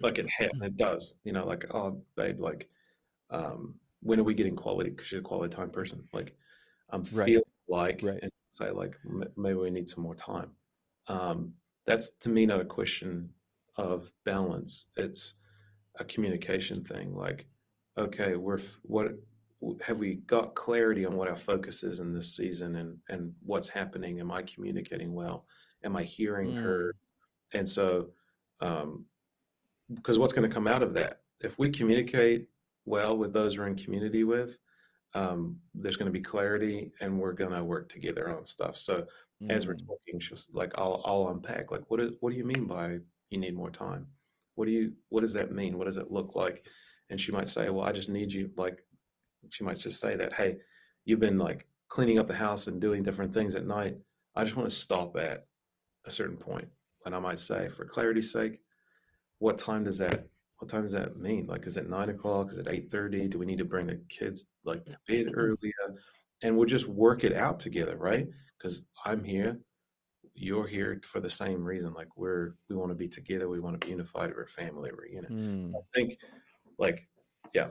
like 0.00 0.18
it 0.18 0.28
hit, 0.38 0.52
it 0.62 0.76
does. 0.76 1.14
You 1.24 1.32
know, 1.32 1.46
like 1.46 1.64
oh, 1.72 2.00
babe, 2.16 2.40
like 2.40 2.68
um, 3.30 3.74
when 4.02 4.20
are 4.20 4.24
we 4.24 4.34
getting 4.34 4.56
quality? 4.56 4.90
Because 4.90 5.06
she's 5.06 5.18
a 5.18 5.22
quality 5.22 5.54
time 5.54 5.70
person. 5.70 6.06
Like 6.12 6.34
I'm 6.90 7.04
right. 7.12 7.26
feeling 7.26 7.42
like 7.68 8.00
right. 8.02 8.18
and 8.22 8.30
say 8.52 8.70
like 8.70 8.94
maybe 9.36 9.54
we 9.54 9.70
need 9.70 9.88
some 9.88 10.04
more 10.04 10.14
time. 10.14 10.50
Um, 11.08 11.52
that's 11.86 12.10
to 12.20 12.28
me 12.28 12.46
not 12.46 12.60
a 12.60 12.64
question 12.64 13.28
of 13.76 14.10
balance. 14.24 14.86
It's 14.96 15.34
a 15.98 16.04
communication 16.04 16.84
thing. 16.84 17.14
Like, 17.14 17.46
okay, 17.98 18.36
we're 18.36 18.60
what 18.82 19.12
have 19.80 19.98
we 19.98 20.16
got 20.26 20.54
clarity 20.54 21.04
on 21.04 21.16
what 21.16 21.28
our 21.28 21.36
focus 21.36 21.82
is 21.82 22.00
in 22.00 22.12
this 22.12 22.34
season 22.34 22.76
and 22.76 22.96
and 23.08 23.32
what's 23.44 23.68
happening? 23.68 24.20
Am 24.20 24.30
I 24.30 24.42
communicating 24.42 25.14
well? 25.14 25.46
Am 25.84 25.96
I 25.96 26.04
hearing 26.04 26.52
mm. 26.52 26.62
her? 26.62 26.94
And 27.52 27.68
so 27.68 28.08
um, 28.60 29.04
because 29.94 30.18
what's 30.18 30.32
going 30.32 30.48
to 30.48 30.54
come 30.54 30.66
out 30.66 30.82
of 30.82 30.94
that 30.94 31.20
if 31.40 31.58
we 31.58 31.70
communicate 31.70 32.48
well 32.84 33.16
with 33.16 33.32
those 33.32 33.58
we're 33.58 33.66
in 33.66 33.76
community 33.76 34.24
with 34.24 34.58
um, 35.16 35.56
there's 35.74 35.96
going 35.96 36.12
to 36.12 36.18
be 36.18 36.22
clarity 36.22 36.92
and 37.00 37.18
we're 37.18 37.32
going 37.32 37.52
to 37.52 37.64
work 37.64 37.88
together 37.88 38.28
on 38.36 38.44
stuff. 38.44 38.76
So 38.76 39.06
mm. 39.42 39.50
as 39.50 39.66
we're 39.66 39.74
mm. 39.74 39.86
talking 39.86 40.20
just 40.20 40.54
like 40.54 40.72
I'll, 40.76 41.02
I'll 41.06 41.28
unpack 41.28 41.70
like 41.70 41.82
what 41.88 42.00
is 42.00 42.12
what 42.20 42.32
do 42.32 42.36
you 42.36 42.44
mean 42.44 42.66
by 42.66 42.98
you 43.30 43.38
need 43.38 43.56
more 43.56 43.70
time? 43.70 44.06
What 44.56 44.66
do 44.66 44.72
you 44.72 44.92
what 45.08 45.22
does 45.22 45.32
that 45.32 45.52
mean? 45.52 45.78
What 45.78 45.86
does 45.86 45.96
it 45.96 46.12
look 46.12 46.36
like? 46.36 46.66
And 47.08 47.18
she 47.18 47.32
might 47.32 47.48
say 47.48 47.70
well 47.70 47.84
i 47.84 47.92
just 47.92 48.08
need 48.08 48.32
you 48.32 48.50
like 48.56 48.84
she 49.50 49.64
might 49.64 49.78
just 49.78 50.00
say 50.00 50.16
that 50.16 50.32
hey 50.32 50.56
you've 51.04 51.20
been 51.20 51.38
like 51.38 51.66
cleaning 51.88 52.18
up 52.18 52.26
the 52.26 52.34
house 52.34 52.66
and 52.66 52.80
doing 52.80 53.02
different 53.02 53.32
things 53.32 53.54
at 53.54 53.66
night. 53.66 53.96
I 54.34 54.42
just 54.44 54.56
want 54.56 54.68
to 54.68 54.74
stop 54.74 55.16
at 55.16 55.46
a 56.04 56.10
certain 56.10 56.36
point. 56.36 56.68
And 57.06 57.14
i 57.14 57.18
might 57.18 57.40
say 57.40 57.68
for 57.68 57.84
clarity's 57.86 58.32
sake 58.32 58.60
what 59.38 59.58
time 59.58 59.84
does 59.84 59.98
that 59.98 60.26
what 60.58 60.70
time 60.70 60.82
does 60.82 60.92
that 60.92 61.16
mean? 61.18 61.46
Like, 61.46 61.66
is 61.66 61.76
it 61.76 61.88
nine 61.88 62.08
o'clock? 62.08 62.50
Is 62.50 62.58
it 62.58 62.68
eight 62.68 62.90
thirty? 62.90 63.28
Do 63.28 63.38
we 63.38 63.46
need 63.46 63.58
to 63.58 63.64
bring 63.64 63.86
the 63.86 64.00
kids 64.08 64.46
like 64.64 64.84
to 64.86 64.96
bed 65.06 65.32
earlier? 65.34 65.56
And 66.42 66.56
we'll 66.56 66.68
just 66.68 66.88
work 66.88 67.24
it 67.24 67.34
out 67.34 67.60
together, 67.60 67.96
right? 67.96 68.26
Because 68.56 68.82
I'm 69.04 69.24
here, 69.24 69.58
you're 70.34 70.66
here 70.66 71.00
for 71.04 71.20
the 71.20 71.30
same 71.30 71.64
reason. 71.64 71.92
Like 71.92 72.08
we're 72.16 72.54
we 72.68 72.76
want 72.76 72.90
to 72.90 72.94
be 72.94 73.08
together. 73.08 73.48
We 73.48 73.60
want 73.60 73.80
to 73.80 73.86
be 73.86 73.90
unified. 73.90 74.30
We're 74.34 74.44
a 74.44 74.48
family. 74.48 74.90
We're 74.92 75.06
you 75.06 75.22
know. 75.22 75.28
Mm. 75.28 75.72
I 75.74 75.80
think, 75.94 76.18
like, 76.78 77.06
yeah, 77.54 77.68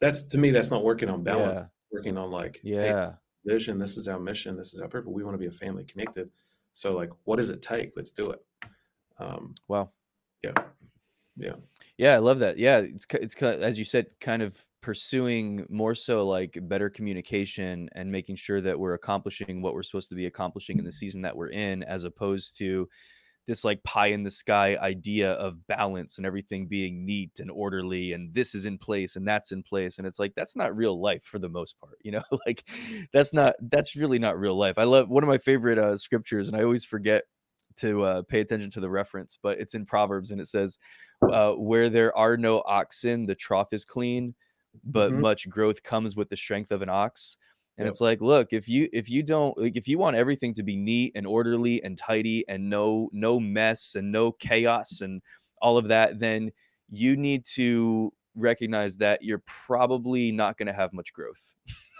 that's 0.00 0.22
to 0.24 0.38
me 0.38 0.50
that's 0.50 0.70
not 0.70 0.84
working 0.84 1.08
on 1.08 1.22
balance. 1.22 1.54
Yeah. 1.54 1.66
Working 1.92 2.16
on 2.18 2.30
like, 2.30 2.60
yeah, 2.64 3.10
hey, 3.10 3.52
vision. 3.52 3.78
This 3.78 3.96
is 3.96 4.08
our 4.08 4.18
mission. 4.18 4.56
This 4.56 4.74
is 4.74 4.80
our 4.80 4.88
purpose. 4.88 5.12
We 5.12 5.22
want 5.22 5.34
to 5.34 5.38
be 5.38 5.46
a 5.46 5.58
family 5.58 5.84
connected. 5.84 6.30
So 6.72 6.92
like, 6.92 7.10
what 7.24 7.36
does 7.36 7.50
it 7.50 7.62
take? 7.62 7.92
Let's 7.96 8.10
do 8.10 8.30
it. 8.30 8.44
Um, 9.18 9.54
wow. 9.68 9.90
Yeah. 10.42 10.52
Yeah. 11.36 11.54
Yeah, 11.98 12.14
I 12.14 12.18
love 12.18 12.40
that. 12.40 12.58
Yeah, 12.58 12.78
it's 12.78 13.06
it's 13.12 13.40
as 13.42 13.78
you 13.78 13.84
said, 13.84 14.06
kind 14.20 14.42
of 14.42 14.56
pursuing 14.82 15.64
more 15.70 15.94
so 15.94 16.26
like 16.26 16.58
better 16.62 16.90
communication 16.90 17.88
and 17.94 18.10
making 18.12 18.36
sure 18.36 18.60
that 18.60 18.78
we're 18.78 18.94
accomplishing 18.94 19.62
what 19.62 19.74
we're 19.74 19.82
supposed 19.82 20.08
to 20.10 20.14
be 20.14 20.26
accomplishing 20.26 20.78
in 20.78 20.84
the 20.84 20.92
season 20.92 21.22
that 21.22 21.36
we're 21.36 21.50
in, 21.50 21.82
as 21.84 22.04
opposed 22.04 22.58
to 22.58 22.88
this 23.46 23.64
like 23.64 23.82
pie 23.84 24.08
in 24.08 24.22
the 24.24 24.30
sky 24.30 24.76
idea 24.78 25.32
of 25.34 25.66
balance 25.68 26.18
and 26.18 26.26
everything 26.26 26.66
being 26.68 27.06
neat 27.06 27.32
and 27.40 27.50
orderly 27.50 28.12
and 28.12 28.34
this 28.34 28.54
is 28.54 28.66
in 28.66 28.78
place 28.78 29.16
and 29.16 29.26
that's 29.28 29.52
in 29.52 29.62
place 29.62 29.98
and 29.98 30.06
it's 30.06 30.18
like 30.20 30.34
that's 30.36 30.56
not 30.56 30.76
real 30.76 31.00
life 31.00 31.24
for 31.24 31.38
the 31.40 31.48
most 31.48 31.80
part 31.80 31.98
you 32.04 32.12
know 32.12 32.22
like 32.46 32.64
that's 33.12 33.32
not 33.34 33.54
that's 33.70 33.96
really 33.96 34.18
not 34.18 34.38
real 34.38 34.56
life 34.56 34.78
i 34.78 34.84
love 34.84 35.08
one 35.10 35.24
of 35.24 35.28
my 35.28 35.38
favorite 35.38 35.78
uh, 35.78 35.96
scriptures 35.96 36.48
and 36.48 36.56
i 36.56 36.62
always 36.62 36.84
forget 36.84 37.24
to 37.78 38.02
uh, 38.02 38.22
pay 38.22 38.40
attention 38.40 38.70
to 38.72 38.80
the 38.80 38.90
reference, 38.90 39.38
but 39.40 39.58
it's 39.58 39.74
in 39.74 39.86
Proverbs 39.86 40.30
and 40.30 40.40
it 40.40 40.46
says, 40.46 40.78
uh, 41.30 41.52
"Where 41.52 41.88
there 41.88 42.16
are 42.16 42.36
no 42.36 42.62
oxen, 42.66 43.26
the 43.26 43.34
trough 43.34 43.72
is 43.72 43.84
clean, 43.84 44.34
but 44.84 45.12
mm-hmm. 45.12 45.20
much 45.20 45.48
growth 45.48 45.82
comes 45.82 46.16
with 46.16 46.28
the 46.28 46.36
strength 46.36 46.72
of 46.72 46.82
an 46.82 46.88
ox." 46.88 47.36
And 47.76 47.86
yep. 47.86 47.90
it's 47.90 48.00
like, 48.00 48.20
look, 48.20 48.52
if 48.52 48.68
you 48.68 48.88
if 48.92 49.10
you 49.10 49.22
don't 49.22 49.58
like 49.58 49.76
if 49.76 49.88
you 49.88 49.98
want 49.98 50.16
everything 50.16 50.54
to 50.54 50.62
be 50.62 50.76
neat 50.76 51.12
and 51.16 51.26
orderly 51.26 51.82
and 51.82 51.98
tidy 51.98 52.44
and 52.48 52.70
no 52.70 53.08
no 53.12 53.40
mess 53.40 53.94
and 53.96 54.12
no 54.12 54.30
chaos 54.30 55.00
and 55.00 55.22
all 55.60 55.76
of 55.76 55.88
that, 55.88 56.20
then 56.20 56.52
you 56.88 57.16
need 57.16 57.44
to 57.54 58.12
recognize 58.36 58.98
that 58.98 59.22
you're 59.22 59.42
probably 59.46 60.30
not 60.30 60.56
going 60.56 60.66
to 60.66 60.72
have 60.72 60.92
much 60.92 61.12
growth. 61.12 61.54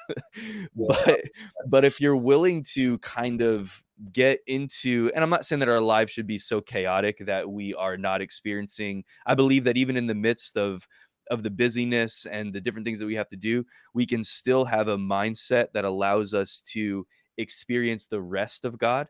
but 0.76 1.20
but 1.66 1.84
if 1.84 2.00
you're 2.00 2.16
willing 2.16 2.62
to 2.74 2.98
kind 2.98 3.40
of 3.42 3.83
get 4.12 4.40
into 4.46 5.10
and 5.14 5.22
i'm 5.22 5.30
not 5.30 5.46
saying 5.46 5.60
that 5.60 5.68
our 5.68 5.80
lives 5.80 6.10
should 6.10 6.26
be 6.26 6.38
so 6.38 6.60
chaotic 6.60 7.18
that 7.26 7.48
we 7.48 7.72
are 7.74 7.96
not 7.96 8.20
experiencing 8.20 9.04
i 9.26 9.34
believe 9.34 9.64
that 9.64 9.76
even 9.76 9.96
in 9.96 10.06
the 10.06 10.14
midst 10.14 10.56
of 10.56 10.86
of 11.30 11.42
the 11.42 11.50
busyness 11.50 12.26
and 12.26 12.52
the 12.52 12.60
different 12.60 12.84
things 12.84 12.98
that 12.98 13.06
we 13.06 13.14
have 13.14 13.28
to 13.28 13.36
do 13.36 13.64
we 13.94 14.04
can 14.04 14.24
still 14.24 14.64
have 14.64 14.88
a 14.88 14.96
mindset 14.96 15.68
that 15.72 15.84
allows 15.84 16.34
us 16.34 16.60
to 16.60 17.06
experience 17.38 18.06
the 18.06 18.20
rest 18.20 18.64
of 18.64 18.78
god 18.78 19.06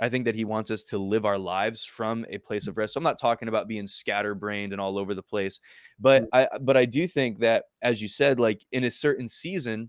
i 0.00 0.08
think 0.08 0.24
that 0.24 0.34
he 0.34 0.44
wants 0.44 0.70
us 0.70 0.82
to 0.82 0.98
live 0.98 1.24
our 1.24 1.38
lives 1.38 1.84
from 1.84 2.26
a 2.28 2.38
place 2.38 2.66
of 2.66 2.76
rest 2.76 2.94
so 2.94 2.98
i'm 2.98 3.04
not 3.04 3.20
talking 3.20 3.46
about 3.46 3.68
being 3.68 3.86
scatterbrained 3.86 4.72
and 4.72 4.80
all 4.80 4.98
over 4.98 5.14
the 5.14 5.22
place 5.22 5.60
but 6.00 6.24
mm. 6.24 6.28
i 6.32 6.48
but 6.60 6.76
i 6.76 6.84
do 6.84 7.06
think 7.06 7.38
that 7.38 7.66
as 7.82 8.02
you 8.02 8.08
said 8.08 8.40
like 8.40 8.66
in 8.72 8.82
a 8.82 8.90
certain 8.90 9.28
season 9.28 9.88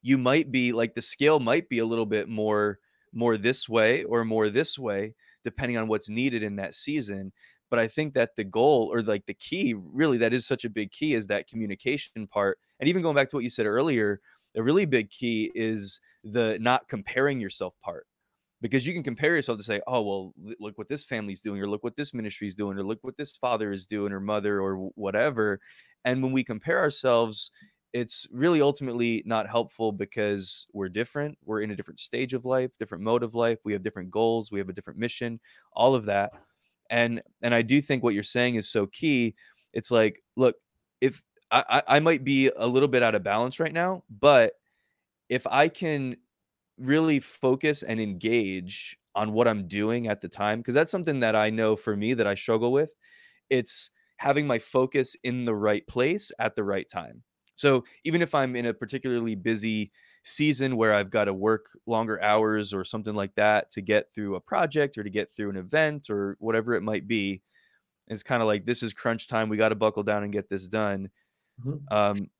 you 0.00 0.18
might 0.18 0.50
be 0.50 0.72
like 0.72 0.94
the 0.94 1.02
scale 1.02 1.40
might 1.40 1.68
be 1.68 1.78
a 1.78 1.86
little 1.86 2.06
bit 2.06 2.28
more 2.28 2.78
more 3.14 3.36
this 3.36 3.68
way 3.68 4.04
or 4.04 4.24
more 4.24 4.48
this 4.48 4.78
way 4.78 5.14
depending 5.44 5.76
on 5.76 5.88
what's 5.88 6.08
needed 6.08 6.42
in 6.42 6.56
that 6.56 6.74
season 6.74 7.32
but 7.70 7.78
i 7.78 7.86
think 7.86 8.14
that 8.14 8.36
the 8.36 8.44
goal 8.44 8.90
or 8.92 9.02
like 9.02 9.26
the 9.26 9.34
key 9.34 9.74
really 9.74 10.18
that 10.18 10.32
is 10.32 10.46
such 10.46 10.64
a 10.64 10.70
big 10.70 10.90
key 10.90 11.14
is 11.14 11.26
that 11.26 11.48
communication 11.48 12.26
part 12.26 12.58
and 12.80 12.88
even 12.88 13.02
going 13.02 13.16
back 13.16 13.28
to 13.28 13.36
what 13.36 13.44
you 13.44 13.50
said 13.50 13.66
earlier 13.66 14.20
a 14.56 14.62
really 14.62 14.84
big 14.84 15.10
key 15.10 15.50
is 15.54 16.00
the 16.22 16.58
not 16.60 16.88
comparing 16.88 17.40
yourself 17.40 17.74
part 17.82 18.06
because 18.60 18.86
you 18.86 18.94
can 18.94 19.02
compare 19.02 19.34
yourself 19.34 19.58
to 19.58 19.64
say 19.64 19.80
oh 19.86 20.02
well 20.02 20.34
look 20.58 20.78
what 20.78 20.88
this 20.88 21.04
family's 21.04 21.40
doing 21.40 21.60
or 21.60 21.68
look 21.68 21.84
what 21.84 21.96
this 21.96 22.14
ministry 22.14 22.48
is 22.48 22.54
doing 22.54 22.78
or 22.78 22.82
look 22.82 22.98
what 23.02 23.16
this 23.16 23.36
father 23.36 23.72
is 23.72 23.86
doing 23.86 24.12
or 24.12 24.20
mother 24.20 24.60
or 24.60 24.90
whatever 24.94 25.60
and 26.04 26.22
when 26.22 26.32
we 26.32 26.44
compare 26.44 26.78
ourselves 26.78 27.50
it's 27.94 28.26
really 28.32 28.60
ultimately 28.60 29.22
not 29.24 29.46
helpful 29.46 29.92
because 29.92 30.66
we're 30.72 30.88
different. 30.88 31.38
We're 31.44 31.60
in 31.60 31.70
a 31.70 31.76
different 31.76 32.00
stage 32.00 32.34
of 32.34 32.44
life, 32.44 32.76
different 32.76 33.04
mode 33.04 33.22
of 33.22 33.36
life. 33.36 33.60
We 33.64 33.72
have 33.72 33.84
different 33.84 34.10
goals. 34.10 34.50
We 34.50 34.58
have 34.58 34.68
a 34.68 34.72
different 34.72 34.98
mission. 34.98 35.38
All 35.72 35.94
of 35.94 36.06
that, 36.06 36.32
and 36.90 37.22
and 37.40 37.54
I 37.54 37.62
do 37.62 37.80
think 37.80 38.02
what 38.02 38.12
you're 38.12 38.24
saying 38.24 38.56
is 38.56 38.68
so 38.68 38.88
key. 38.88 39.36
It's 39.72 39.92
like, 39.92 40.22
look, 40.36 40.56
if 41.00 41.22
I, 41.52 41.82
I 41.86 42.00
might 42.00 42.24
be 42.24 42.50
a 42.56 42.66
little 42.66 42.88
bit 42.88 43.04
out 43.04 43.14
of 43.14 43.22
balance 43.22 43.60
right 43.60 43.72
now, 43.72 44.02
but 44.10 44.54
if 45.28 45.46
I 45.46 45.68
can 45.68 46.16
really 46.76 47.20
focus 47.20 47.84
and 47.84 48.00
engage 48.00 48.98
on 49.14 49.32
what 49.32 49.46
I'm 49.46 49.68
doing 49.68 50.08
at 50.08 50.20
the 50.20 50.28
time, 50.28 50.58
because 50.58 50.74
that's 50.74 50.90
something 50.90 51.20
that 51.20 51.36
I 51.36 51.50
know 51.50 51.76
for 51.76 51.96
me 51.96 52.14
that 52.14 52.26
I 52.26 52.34
struggle 52.34 52.72
with. 52.72 52.90
It's 53.50 53.90
having 54.16 54.46
my 54.48 54.58
focus 54.58 55.16
in 55.22 55.44
the 55.44 55.54
right 55.54 55.86
place 55.86 56.32
at 56.40 56.56
the 56.56 56.64
right 56.64 56.88
time 56.88 57.22
so 57.56 57.84
even 58.04 58.22
if 58.22 58.34
I'm 58.34 58.56
in 58.56 58.66
a 58.66 58.74
particularly 58.74 59.34
busy 59.34 59.92
season 60.24 60.76
where 60.76 60.92
I've 60.94 61.10
got 61.10 61.26
to 61.26 61.34
work 61.34 61.66
longer 61.86 62.20
hours 62.22 62.72
or 62.72 62.84
something 62.84 63.14
like 63.14 63.34
that 63.36 63.70
to 63.72 63.82
get 63.82 64.12
through 64.12 64.36
a 64.36 64.40
project 64.40 64.96
or 64.98 65.04
to 65.04 65.10
get 65.10 65.30
through 65.30 65.50
an 65.50 65.56
event 65.56 66.08
or 66.10 66.36
whatever 66.40 66.74
it 66.74 66.82
might 66.82 67.06
be. 67.06 67.42
It's 68.08 68.22
kind 68.24 68.42
of 68.42 68.48
like 68.48 68.66
this 68.66 68.82
is 68.82 68.94
crunch 68.94 69.28
time. 69.28 69.48
We 69.48 69.56
got 69.56 69.70
to 69.70 69.74
buckle 69.76 70.02
down 70.04 70.24
and 70.24 70.32
get 70.32 70.48
this 70.50 70.68
done. 70.68 71.10
Mhm. 71.58 71.90
Um, 71.90 72.30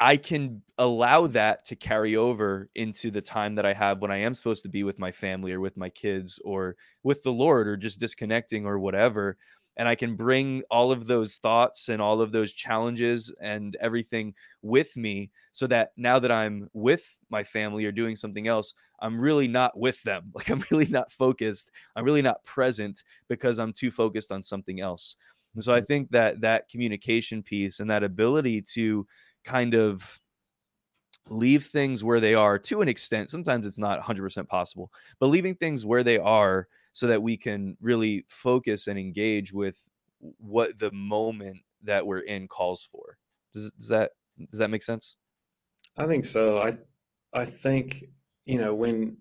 I 0.00 0.16
can 0.16 0.62
allow 0.76 1.28
that 1.28 1.64
to 1.66 1.76
carry 1.76 2.16
over 2.16 2.68
into 2.74 3.10
the 3.10 3.22
time 3.22 3.54
that 3.54 3.64
I 3.64 3.72
have 3.74 4.00
when 4.02 4.10
I 4.10 4.18
am 4.18 4.34
supposed 4.34 4.64
to 4.64 4.68
be 4.68 4.82
with 4.82 4.98
my 4.98 5.12
family 5.12 5.52
or 5.52 5.60
with 5.60 5.76
my 5.76 5.88
kids 5.88 6.40
or 6.44 6.76
with 7.04 7.22
the 7.22 7.32
Lord 7.32 7.68
or 7.68 7.76
just 7.76 8.00
disconnecting 8.00 8.66
or 8.66 8.78
whatever. 8.78 9.38
And 9.76 9.88
I 9.88 9.94
can 9.94 10.14
bring 10.14 10.62
all 10.70 10.92
of 10.92 11.06
those 11.06 11.36
thoughts 11.36 11.88
and 11.88 12.00
all 12.00 12.20
of 12.20 12.32
those 12.32 12.52
challenges 12.52 13.34
and 13.40 13.76
everything 13.80 14.34
with 14.62 14.96
me 14.96 15.30
so 15.52 15.66
that 15.66 15.92
now 15.96 16.18
that 16.18 16.30
I'm 16.30 16.68
with 16.72 17.18
my 17.28 17.42
family 17.42 17.84
or 17.84 17.92
doing 17.92 18.14
something 18.14 18.46
else, 18.46 18.74
I'm 19.00 19.20
really 19.20 19.48
not 19.48 19.76
with 19.78 20.02
them. 20.02 20.30
Like 20.34 20.48
I'm 20.50 20.64
really 20.70 20.86
not 20.86 21.12
focused. 21.12 21.70
I'm 21.96 22.04
really 22.04 22.22
not 22.22 22.44
present 22.44 23.02
because 23.28 23.58
I'm 23.58 23.72
too 23.72 23.90
focused 23.90 24.30
on 24.30 24.42
something 24.42 24.80
else. 24.80 25.16
And 25.54 25.62
so 25.62 25.74
I 25.74 25.80
mm. 25.80 25.86
think 25.86 26.10
that 26.10 26.40
that 26.42 26.68
communication 26.68 27.42
piece 27.42 27.80
and 27.80 27.90
that 27.90 28.04
ability 28.04 28.62
to 28.74 29.06
kind 29.44 29.74
of 29.74 30.20
leave 31.28 31.66
things 31.66 32.04
where 32.04 32.20
they 32.20 32.34
are 32.34 32.58
to 32.58 32.82
an 32.82 32.88
extent. 32.88 33.30
Sometimes 33.30 33.66
it's 33.66 33.78
not 33.78 34.02
100% 34.02 34.48
possible, 34.48 34.92
but 35.18 35.28
leaving 35.28 35.54
things 35.54 35.84
where 35.86 36.02
they 36.02 36.18
are 36.18 36.68
so 36.94 37.06
that 37.08 37.22
we 37.22 37.36
can 37.36 37.76
really 37.80 38.24
focus 38.28 38.86
and 38.86 38.98
engage 38.98 39.52
with 39.52 39.86
what 40.38 40.78
the 40.78 40.92
moment 40.92 41.58
that 41.82 42.06
we're 42.06 42.20
in 42.20 42.48
calls 42.48 42.82
for. 42.90 43.18
Does, 43.52 43.70
does 43.72 43.88
that 43.88 44.12
does 44.50 44.58
that 44.58 44.70
make 44.70 44.82
sense? 44.82 45.16
I 45.98 46.06
think 46.06 46.24
so. 46.24 46.58
I 46.58 46.78
I 47.34 47.44
think 47.44 48.04
you 48.46 48.58
know 48.58 48.74
when 48.74 49.18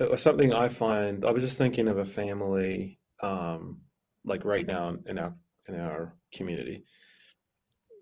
uh, 0.00 0.16
something 0.16 0.52
I 0.52 0.68
find. 0.68 1.24
I 1.24 1.30
was 1.30 1.42
just 1.42 1.58
thinking 1.58 1.88
of 1.88 1.98
a 1.98 2.04
family, 2.04 3.00
um, 3.22 3.80
like 4.24 4.44
right 4.44 4.66
now 4.66 4.96
in 5.06 5.18
our 5.18 5.34
in 5.66 5.74
our 5.74 6.14
community, 6.32 6.84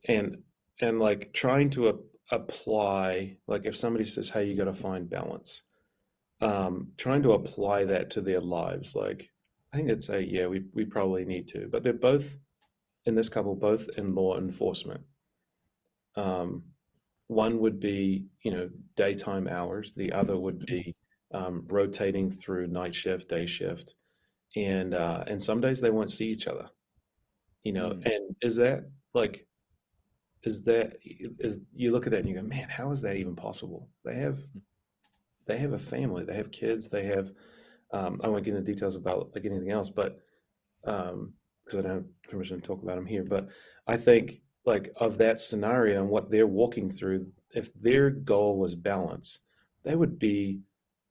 and 0.09 0.43
and 0.81 0.99
like 0.99 1.33
trying 1.33 1.71
to 1.71 1.89
a- 1.89 2.35
apply. 2.35 3.37
Like 3.47 3.63
if 3.65 3.77
somebody 3.77 4.05
says, 4.05 4.29
"Hey, 4.29 4.45
you 4.47 4.57
got 4.57 4.65
to 4.65 4.75
find 4.75 5.09
balance," 5.09 5.63
um, 6.41 6.93
trying 6.97 7.23
to 7.23 7.33
apply 7.33 7.85
that 7.85 8.11
to 8.11 8.21
their 8.21 8.41
lives. 8.41 8.95
Like 8.95 9.31
I 9.73 9.77
think 9.77 9.91
it's 9.91 10.09
a 10.09 10.23
yeah, 10.23 10.47
we 10.47 10.65
we 10.73 10.85
probably 10.85 11.25
need 11.25 11.49
to, 11.49 11.69
but 11.71 11.83
they're 11.83 11.93
both 11.93 12.37
in 13.07 13.15
this 13.15 13.29
couple 13.29 13.55
both 13.55 13.89
in 13.97 14.15
law 14.15 14.39
enforcement. 14.39 15.01
Um, 16.17 16.65
one 17.29 17.59
would 17.61 17.81
be, 17.81 18.27
you 18.43 18.51
know, 18.53 18.71
daytime 18.97 19.49
hours. 19.49 19.93
The 19.93 20.13
other 20.13 20.37
would 20.39 20.65
be 20.65 20.95
um, 21.33 21.65
rotating 21.69 22.31
through 22.31 22.69
night 22.69 22.95
shift, 22.95 23.29
day 23.29 23.47
shift, 23.47 23.95
and 24.55 24.95
uh, 24.95 25.25
and 25.27 25.43
some 25.43 25.61
days 25.61 25.81
they 25.81 25.91
won't 25.91 26.13
see 26.13 26.29
each 26.29 26.47
other. 26.47 26.69
You 27.65 27.73
know, 27.73 27.91
Mm, 27.91 28.07
and 28.07 28.37
is 28.43 28.57
that 28.57 28.85
like 29.15 29.47
is 30.45 30.63
that 30.63 30.99
is 31.03 31.59
you 31.75 31.91
look 31.93 32.07
at 32.07 32.13
that 32.13 32.21
and 32.21 32.29
you 32.29 32.37
go, 32.37 32.43
man, 32.43 32.69
how 32.69 32.91
is 32.93 33.03
that 33.03 33.17
even 33.17 33.35
possible? 33.35 33.89
They 34.05 34.17
have 34.17 34.39
they 35.47 35.59
have 35.59 35.73
a 35.73 35.79
family, 35.79 36.25
they 36.25 36.37
have 36.37 36.51
kids, 36.51 36.89
they 36.89 37.05
have. 37.07 37.33
Um, 37.93 38.21
I 38.25 38.29
won't 38.29 38.45
get 38.45 38.55
into 38.55 38.73
details 38.73 38.97
about 38.97 39.31
like 39.35 39.45
anything 39.45 39.71
else, 39.71 39.89
but 39.89 40.19
um, 40.85 41.33
because 41.65 41.79
I 41.79 41.83
don't 41.83 41.93
have 41.93 42.05
permission 42.29 42.61
to 42.61 42.67
talk 42.67 42.83
about 42.83 42.97
them 42.97 43.07
here. 43.07 43.25
But 43.25 43.49
I 43.87 43.97
think 43.97 44.43
like 44.65 44.93
of 44.97 45.17
that 45.19 45.39
scenario 45.39 46.01
and 46.01 46.11
what 46.11 46.31
they're 46.31 46.47
walking 46.47 46.91
through, 46.91 47.27
if 47.55 47.73
their 47.81 48.11
goal 48.11 48.59
was 48.59 48.75
balance, 48.75 49.41
they 49.85 49.95
would 49.95 50.19
be 50.19 50.61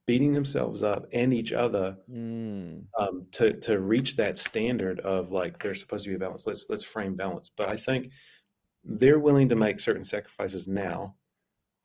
beating 0.06 0.34
themselves 0.34 0.84
up 0.84 1.08
and 1.14 1.34
each 1.34 1.52
other 1.52 1.98
mm, 2.12 2.84
um, 3.00 3.26
to 3.32 3.54
to 3.54 3.80
reach 3.80 4.16
that 4.16 4.38
standard 4.38 5.00
of 5.00 5.32
like 5.32 5.62
they're 5.62 5.74
supposed 5.74 6.04
to 6.06 6.12
be 6.12 6.18
balanced. 6.18 6.48
Let's 6.48 6.66
let's 6.70 6.84
frame 6.84 7.16
balance. 7.16 7.50
But 7.56 7.70
I 7.70 7.78
think 7.78 8.12
they're 8.84 9.20
willing 9.20 9.50
to 9.50 9.56
make 9.56 9.80
certain 9.80 10.04
sacrifices 10.04 10.68
now, 10.68 11.16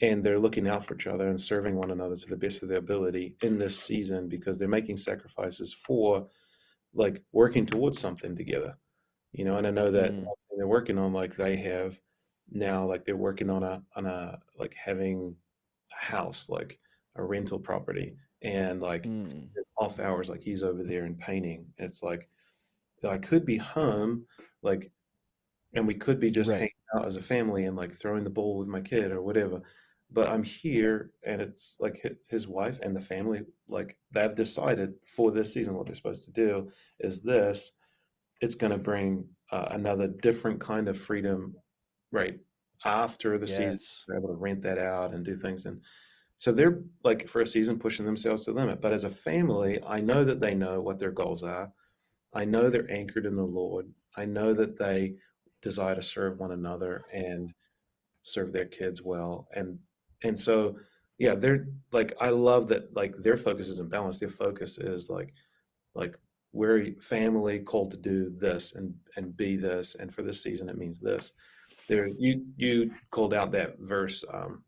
and 0.01 0.25
they're 0.25 0.39
looking 0.39 0.67
out 0.67 0.85
for 0.85 0.95
each 0.95 1.07
other 1.07 1.29
and 1.29 1.41
serving 1.41 1.77
one 1.77 1.91
another 1.91 2.17
to 2.17 2.29
the 2.29 2.37
best 2.37 2.63
of 2.63 2.69
their 2.69 2.79
ability 2.79 3.35
in 3.43 3.59
this 3.59 3.79
season 3.79 4.29
because 4.29 4.59
they're 4.59 4.69
making 4.69 4.97
sacrifices 4.97 5.73
for 5.75 6.27
like 6.95 7.23
working 7.33 7.67
towards 7.67 7.99
something 7.99 8.35
together 8.35 8.77
you 9.33 9.45
know 9.45 9.57
and 9.57 9.67
i 9.67 9.71
know 9.71 9.91
that 9.91 10.13
mm, 10.13 10.25
they're 10.57 10.67
working 10.67 10.99
on 10.99 11.13
like 11.13 11.37
they 11.37 11.57
have 11.57 11.99
now 12.51 12.87
like 12.87 13.05
they're 13.05 13.17
working 13.17 13.51
on 13.51 13.63
a 13.63 13.81
on 13.95 14.07
a 14.07 14.39
like 14.59 14.75
having 14.75 15.35
a 15.93 16.05
house 16.05 16.49
like 16.49 16.79
a 17.17 17.23
rental 17.23 17.59
property 17.59 18.17
and 18.43 18.81
like 18.81 19.05
mm. 19.05 19.49
off 19.79 20.01
hours 20.01 20.29
like 20.29 20.43
he's 20.43 20.63
over 20.63 20.83
there 20.83 21.05
and 21.05 21.19
painting 21.19 21.65
and 21.79 21.87
it's 21.87 22.03
like 22.03 22.29
i 23.09 23.19
could 23.19 23.47
be 23.47 23.57
home 23.57 24.25
like 24.63 24.91
and 25.75 25.87
we 25.87 25.95
could 25.95 26.19
be 26.19 26.31
just 26.31 26.51
Right. 26.51 26.57
hanging 26.57 26.73
out 26.97 27.07
as 27.07 27.17
a 27.17 27.23
family 27.23 27.67
and 27.67 27.77
like 27.77 27.95
throwing 27.95 28.25
the 28.25 28.31
ball 28.31 28.59
with 28.59 28.69
my 28.69 28.81
kid 28.81 29.13
or 29.13 29.23
whatever 29.23 29.63
but 30.13 30.29
i'm 30.29 30.43
here 30.43 31.13
and 31.25 31.41
it's 31.41 31.77
like 31.81 32.05
his 32.29 32.49
wife 32.49 32.79
and 32.83 32.95
the 32.95 33.01
family 33.01 33.43
like 33.69 33.97
they've 34.13 34.35
decided 34.35 34.95
for 35.05 35.31
this 35.31 35.53
season 35.53 35.75
what 35.75 35.87
they're 35.87 35.95
supposed 35.95 36.25
to 36.25 36.33
do 36.33 36.71
is 37.01 37.21
this. 37.21 37.73
It's 38.41 38.55
going 38.55 38.73
to 38.73 38.79
bring 38.79 39.27
uh, 39.53 39.67
another 39.73 40.07
different 40.07 40.61
kind 40.61 40.89
of 40.89 40.99
freedom 40.99 41.55
right 42.11 42.39
after 42.85 43.37
the 43.37 43.47
season 43.47 43.79
they're 44.09 44.19
able 44.19 44.29
to 44.29 44.35
rent 44.35 44.63
that 44.63 44.79
out 44.79 45.13
and 45.13 45.25
do 45.25 45.37
things 45.37 45.67
and 45.67 45.81
so 46.39 46.51
they're 46.51 46.81
like 47.05 47.29
for 47.29 47.43
a 47.43 47.47
season 47.47 47.79
pushing 47.79 48.07
themselves 48.07 48.45
to 48.45 48.53
the 48.53 48.59
limit 48.59 48.81
but 48.81 48.95
as 48.95 49.05
a 49.05 49.11
family 49.11 49.79
i 49.87 50.01
know 50.01 50.25
that 50.25 50.41
they 50.41 50.55
know 50.55 50.81
what 50.81 50.99
their 50.99 51.11
goals 51.11 51.43
are. 51.43 51.71
I 52.33 52.45
know 52.45 52.71
they're 52.71 52.91
anchored 52.91 53.27
in 53.27 53.37
the 53.37 53.43
lord. 53.43 53.87
I 54.17 54.25
know 54.25 54.55
that 54.55 54.79
they 54.79 55.15
desire 55.63 55.95
to 55.95 56.03
serve 56.03 56.39
one 56.39 56.53
another 56.53 57.05
and 57.13 57.53
serve 58.23 58.53
their 58.53 58.67
kids 58.67 59.03
well 59.03 59.49
and 59.55 59.79
and 60.23 60.39
so 60.39 60.77
yeah 61.19 61.35
they're 61.35 61.67
like 61.93 62.15
i 62.21 62.29
love 62.29 62.69
that 62.69 62.95
like 62.95 63.15
their 63.19 63.37
focus 63.37 63.69
isn't 63.69 63.91
balanced 63.91 64.21
their 64.21 64.29
focus 64.29 64.79
is 64.79 65.09
like 65.11 65.33
like 65.95 66.17
we're 66.53 66.93
family 67.01 67.59
called 67.61 67.91
to 67.91 67.97
do 67.97 68.31
this 68.37 68.75
and 68.75 68.95
and 69.17 69.37
be 69.37 69.57
this 69.57 69.95
and 69.99 70.13
for 70.13 70.23
this 70.23 70.43
season 70.43 70.69
it 70.69 70.79
means 70.79 70.99
this 70.99 71.33
there 71.89 72.09
you 72.19 72.45
you 72.57 72.91
called 73.11 73.35
out 73.35 73.53
that 73.53 73.79
verse 73.81 74.25
um 74.33 74.65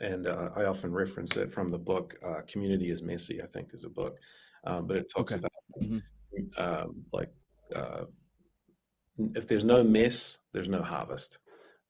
and 0.00 0.26
uh, 0.26 0.50
i 0.56 0.64
often 0.64 0.92
reference 0.92 1.36
it 1.36 1.52
from 1.52 1.70
the 1.70 1.78
book 1.78 2.14
uh, 2.26 2.40
community 2.46 2.90
is 2.90 3.02
messy 3.02 3.42
i 3.42 3.46
think 3.46 3.70
is 3.72 3.84
a 3.84 3.88
book 3.88 4.18
um, 4.64 4.86
but 4.86 4.96
it 4.96 5.06
talks 5.14 5.32
Okay. 5.32 5.40
about 5.40 5.52
Mhm. 5.82 6.02
um, 6.58 7.04
like 7.12 7.32
uh, 7.74 8.04
if 9.34 9.46
there's 9.48 9.64
no 9.64 9.82
mess 9.82 10.40
there's 10.52 10.68
no 10.68 10.82
harvest 10.82 11.38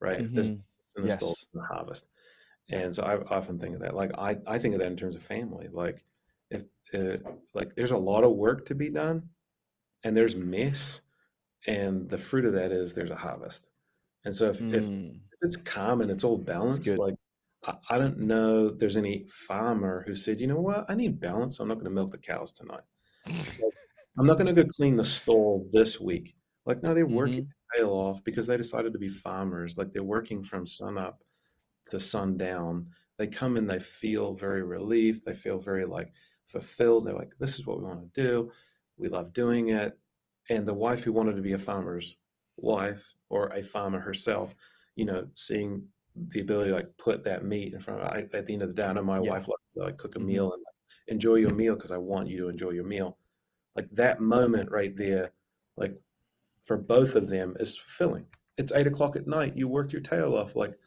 right 0.01 0.21
if 0.21 0.33
there's 0.35 0.49
in 0.49 0.63
the 1.05 1.09
store 1.09 1.09
Yes. 1.09 1.19
there's 1.21 1.49
no 1.55 1.63
harvest 1.75 2.07
and 2.71 2.95
so 2.95 3.03
i 3.03 3.17
often 3.35 3.59
think 3.59 3.75
of 3.75 3.81
that 3.81 3.95
like 3.95 4.11
i 4.19 4.37
i 4.47 4.59
think 4.59 4.75
of 4.75 4.81
that 4.81 4.87
in 4.91 4.97
terms 4.97 5.17
of 5.17 5.23
family 5.23 5.69
like 5.73 6.05
if 6.51 6.65
uh, 6.95 7.17
like 7.55 7.75
there's 7.77 7.91
a 7.93 7.97
lot 7.97 8.25
of 8.25 8.33
work 8.33 8.65
to 8.67 8.75
be 8.75 8.91
done 8.91 9.29
and 10.05 10.17
there's 10.17 10.37
mess 10.37 11.01
and 11.67 12.09
the 12.11 12.19
fruit 12.19 12.45
of 12.45 12.53
that 12.55 12.73
is 12.73 12.95
there's 12.95 13.11
a 13.11 13.17
harvest. 13.17 13.69
And 14.25 14.35
so 14.35 14.51
if, 14.51 14.65
if 14.73 14.91
Mm, 14.91 15.21
it's 15.43 15.57
calm 15.57 16.01
and 16.01 16.11
it's 16.11 16.25
all 16.25 16.39
balanced 16.39 16.99
like 16.99 17.15
I, 17.65 17.75
I 17.91 17.99
don't 17.99 18.19
know 18.21 18.71
there's 18.71 18.97
any 18.97 19.27
farmer 19.31 20.05
who 20.07 20.15
said 20.17 20.41
you 20.41 20.47
know 20.47 20.61
what? 20.61 20.87
I 20.89 20.95
need 20.95 21.21
balance. 21.21 21.61
I'm 21.61 21.69
not 21.69 21.75
going 21.75 21.85
to 21.87 21.91
milk 21.91 22.13
the 22.13 22.19
cows 22.19 22.53
tonight. 22.53 22.83
Like, 23.59 23.73
i'm 24.19 24.27
not 24.27 24.39
going 24.39 24.55
to 24.55 24.63
go 24.65 24.69
clean 24.77 24.97
the 24.97 25.05
stall 25.05 25.69
this 25.73 26.01
week. 26.01 26.37
Like 26.67 26.83
no 26.83 26.95
they're 26.95 27.07
working 27.07 27.43
Mhm. 27.43 27.49
their 27.73 27.83
tail 27.83 27.91
off 27.93 28.25
because 28.25 28.47
they 28.47 28.57
decided 28.57 28.93
to 28.93 28.99
be 28.99 29.09
farmers 29.09 29.77
like 29.79 29.93
they're 29.93 30.03
working 30.05 30.43
from 30.45 30.67
sun 30.67 30.99
up 30.99 31.23
to 31.91 32.01
sundown. 32.01 32.89
They 33.19 33.27
come 33.27 33.57
and 33.57 33.69
they 33.69 33.79
feel 33.79 34.35
very 34.35 34.63
relieved. 34.63 35.25
They 35.25 35.35
feel 35.35 35.59
very 35.59 35.85
like 35.87 36.13
fulfilled. 36.47 37.07
They're 37.07 37.15
like 37.15 37.33
this 37.39 37.59
is 37.59 37.67
what 37.67 37.79
we 37.79 37.85
want 37.85 38.13
to 38.13 38.23
do. 38.23 38.53
We 38.99 39.09
love 39.09 39.33
doing 39.33 39.71
it. 39.71 39.99
And 40.49 40.67
the 40.67 40.75
wife 40.75 41.03
who 41.03 41.13
wanted 41.13 41.37
to 41.37 41.43
be 41.43 41.53
a 41.53 41.59
farmer's 41.59 42.17
wife 42.59 43.15
or 43.29 43.49
a 43.49 43.63
farmer 43.63 44.01
herself 44.01 44.55
you 44.95 45.05
know 45.05 45.27
seeing 45.35 45.87
the 46.29 46.41
ability 46.41 46.71
to 46.71 46.77
like 46.77 46.97
put 46.97 47.23
that 47.23 47.45
meat 47.45 47.75
in 47.75 47.81
front 47.81 48.01
of 48.01 48.07
I, 48.09 48.21
at 48.35 48.47
the 48.47 48.55
end 48.55 48.63
of 48.63 48.69
the 48.69 48.75
day 48.75 48.85
i 48.85 48.93
know 48.95 49.03
my 49.03 49.21
Yeah. 49.21 49.33
wife 49.33 49.47
likes 49.47 49.61
to 49.75 49.83
like 49.83 49.99
cook 49.99 50.17
a 50.17 50.19
Mhm. 50.19 50.25
meal 50.25 50.53
and 50.55 50.63
like, 50.63 50.75
enjoy 51.09 51.35
your 51.35 51.53
meal 51.55 51.75
because 51.75 51.91
i 51.91 51.99
want 51.99 52.29
you 52.29 52.39
to 52.39 52.49
enjoy 52.49 52.71
your 52.71 52.85
meal. 52.87 53.19
Like 53.75 53.91
that 53.91 54.21
moment 54.21 54.71
right 54.71 54.97
there 54.97 55.33
like 55.77 56.01
for 56.63 56.79
both 56.79 57.15
of 57.15 57.29
them 57.29 57.55
is 57.61 57.77
fulfilling. 57.77 58.25
It's 58.57 58.73
eight 58.73 58.87
o'clock 58.87 59.17
at 59.17 59.27
night. 59.27 59.55
You 59.55 59.69
worked 59.69 59.93
your 59.93 60.01
tail 60.01 60.35
off 60.35 60.57
like 60.57 60.79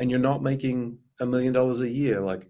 and 0.00 0.10
you're 0.10 0.18
not 0.18 0.42
making 0.42 0.98
a 1.20 1.26
million 1.26 1.52
dollars 1.52 1.80
a 1.80 1.88
year 1.88 2.20
like 2.20 2.48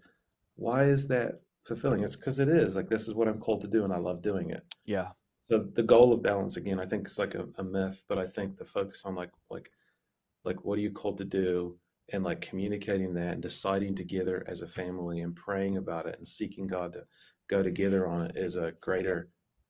why 0.55 0.83
is 0.83 1.07
that 1.07 1.41
fulfilling 1.65 2.03
it's 2.03 2.15
because 2.15 2.39
it 2.39 2.49
is 2.49 2.75
like 2.75 2.89
this 2.89 3.07
is 3.07 3.13
what 3.13 3.27
i'm 3.27 3.39
called 3.39 3.61
to 3.61 3.67
do 3.67 3.83
and 3.83 3.93
i 3.93 3.97
love 3.97 4.21
doing 4.21 4.49
it 4.49 4.63
Yeah. 4.85 5.09
so 5.43 5.59
the 5.73 5.83
goal 5.83 6.13
of 6.13 6.21
balance 6.21 6.57
again 6.57 6.79
i 6.79 6.85
think 6.85 7.07
is 7.07 7.17
like 7.19 7.35
a, 7.35 7.45
a 7.57 7.63
myth 7.63 8.03
but 8.07 8.17
i 8.17 8.27
think 8.27 8.57
the 8.57 8.65
focus 8.65 9.03
on 9.05 9.15
like 9.15 9.31
like 9.49 9.69
like 10.43 10.63
what 10.65 10.77
are 10.77 10.81
you 10.81 10.91
called 10.91 11.17
to 11.19 11.25
do 11.25 11.77
and 12.11 12.23
like 12.23 12.41
communicating 12.41 13.13
that 13.13 13.33
and 13.33 13.41
deciding 13.41 13.95
together 13.95 14.43
as 14.47 14.61
a 14.61 14.67
family 14.67 15.21
and 15.21 15.35
praying 15.35 15.77
about 15.77 16.05
it 16.05 16.15
and 16.17 16.27
seeking 16.27 16.67
God 16.67 16.91
to 16.93 17.03
go 17.49 17.63
together 17.63 18.07
on 18.07 18.25
it 18.25 18.35
is 18.35 18.57
a 18.57 18.73
greater, 18.81 19.29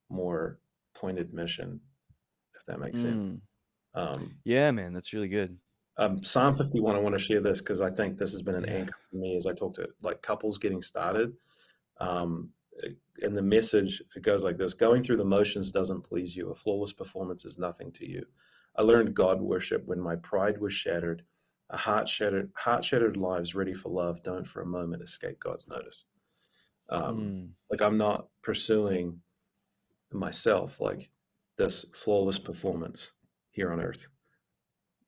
more 0.09 0.57
pointed 0.95 1.32
mission, 1.32 1.80
if 2.55 2.65
that 2.65 2.80
makes 2.80 2.99
sense. 3.01 3.28
Mm. 3.28 3.39
Um, 3.93 4.32
Yeah, 4.45 4.71
man, 4.71 4.93
that's 4.93 5.13
really 5.13 5.28
good. 5.28 5.55
Um, 5.97 6.23
Psalm 6.23 6.55
51, 6.55 6.95
I 6.95 6.99
want 6.99 7.13
to 7.17 7.23
share 7.23 7.41
this 7.41 7.59
because 7.59 7.81
I 7.81 7.89
think 7.91 8.17
this 8.17 8.31
has 8.33 8.41
been 8.41 8.55
an 8.55 8.65
Yeah. 8.65 8.73
anchor 8.77 8.95
for 9.09 9.15
me 9.17 9.37
as 9.37 9.45
I 9.45 9.53
talk 9.53 9.75
to 9.75 9.87
like 10.01 10.21
couples 10.21 10.57
getting 10.57 10.81
started. 10.81 11.31
Um, 11.99 12.49
and 13.21 13.37
the 13.37 13.41
message 13.41 14.01
it 14.15 14.23
goes 14.23 14.43
like 14.43 14.57
this 14.57 14.73
going 14.73 15.03
through 15.03 15.17
the 15.17 15.23
motions 15.23 15.71
doesn't 15.71 16.01
please 16.01 16.35
you 16.35 16.49
a 16.49 16.55
flawless 16.55 16.91
performance 16.91 17.45
is 17.45 17.59
nothing 17.59 17.91
to 17.91 18.03
you 18.09 18.25
i 18.77 18.81
learned 18.81 19.13
god 19.13 19.39
worship 19.39 19.83
when 19.85 19.99
my 19.99 20.15
pride 20.15 20.57
was 20.59 20.73
shattered 20.73 21.23
a 21.69 21.77
heart 21.77 22.09
shattered 22.09 22.51
heart 22.55 22.83
shattered 22.83 23.15
lives 23.15 23.53
ready 23.53 23.75
for 23.75 23.89
love 23.89 24.23
don't 24.23 24.47
for 24.47 24.61
a 24.61 24.65
moment 24.65 25.03
escape 25.03 25.39
god's 25.39 25.67
notice 25.67 26.05
um, 26.89 27.17
Mm. 27.19 27.49
like 27.69 27.81
i'm 27.83 27.97
not 27.97 28.25
pursuing 28.41 29.21
myself 30.11 30.81
like 30.81 31.11
this 31.59 31.85
flawless 31.93 32.39
performance 32.39 33.11
here 33.51 33.71
on 33.71 33.79
earth 33.79 34.07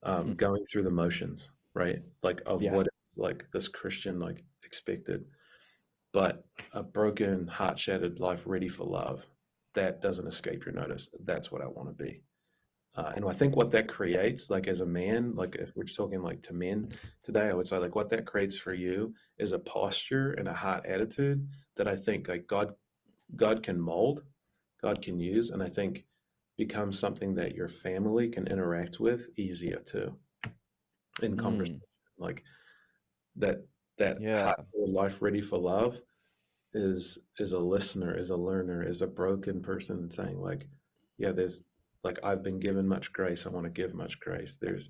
um, 0.06 0.28
Hmm. 0.28 0.34
going 0.34 0.64
through 0.66 0.84
the 0.84 0.91
motions 0.91 1.51
right 1.74 2.01
like 2.24 2.41
of 2.45 2.62
Yeah. 2.62 2.74
what 2.76 2.88
like 3.18 3.45
this 3.51 3.68
christian 3.68 4.20
like 4.20 4.43
expected 4.64 5.26
but 6.14 6.45
a 6.74 6.84
broken 6.84 7.47
heart 7.47 7.78
shattered 7.80 8.20
life 8.20 8.43
ready 8.45 8.70
for 8.70 8.86
love 8.86 9.26
that 9.74 10.01
doesn't 10.01 10.28
escape 10.28 10.66
your 10.66 10.74
notice 10.76 11.10
that's 11.26 11.51
what 11.51 11.62
i 11.62 11.68
want 11.68 11.89
to 11.89 12.03
be 12.03 12.22
uh, 12.95 13.12
and 13.16 13.26
i 13.26 13.34
think 13.34 13.56
what 13.56 13.72
that 13.72 13.88
creates 13.89 14.49
like 14.49 14.68
as 14.68 14.82
a 14.82 14.86
man 14.86 15.34
like 15.36 15.56
if 15.56 15.72
we're 15.76 15.84
talking 15.84 16.22
like 16.22 16.41
to 16.41 16.53
men 16.53 16.89
today 17.24 17.49
i 17.49 17.53
would 17.53 17.68
say 17.68 17.78
like 17.78 17.95
what 17.95 18.10
that 18.10 18.26
creates 18.26 18.58
for 18.58 18.74
you 18.74 19.14
is 19.38 19.51
a 19.51 19.60
posture 19.60 20.32
and 20.34 20.47
a 20.47 20.53
heart 20.53 20.86
attitude 20.86 21.45
that 21.76 21.88
i 21.88 21.95
think 21.95 22.28
like 22.28 22.45
god 22.47 22.74
god 23.36 23.64
can 23.64 23.80
mold 23.80 24.24
god 24.82 25.01
can 25.01 25.20
use 25.20 25.49
and 25.51 25.62
i 25.64 25.68
think 25.70 26.06
becomes 26.58 26.97
something 26.97 27.36
that 27.36 27.56
your 27.56 27.68
family 27.70 28.30
can 28.30 28.47
interact 28.47 28.99
with 28.99 29.30
easier 29.38 29.80
too 29.80 30.16
in 31.22 31.38
conversation 31.38 31.80
Mm. 31.80 32.22
like 32.24 32.43
that 33.36 33.66
that 33.97 34.22
Yeah. 34.22 34.43
heart 34.45 34.66
full 34.72 34.86
of 34.86 34.89
life 34.91 35.22
ready 35.22 35.41
for 35.41 35.58
love 35.58 35.99
is 36.74 37.18
is 37.39 37.53
a 37.53 37.60
listener 37.60 38.18
is 38.18 38.30
a 38.32 38.36
learner 38.36 38.84
is 38.84 39.01
a 39.01 39.08
broken 39.08 39.62
person 39.62 40.10
saying 40.12 40.39
like 40.41 40.68
yeah 41.18 41.32
there's 41.32 41.64
like 42.03 42.20
i've 42.24 42.43
been 42.43 42.60
given 42.60 42.88
much 42.88 43.12
grace 43.14 43.45
i 43.45 43.49
want 43.49 43.64
to 43.66 43.70
give 43.70 43.93
much 43.93 44.20
grace 44.20 44.58
there's 44.60 44.89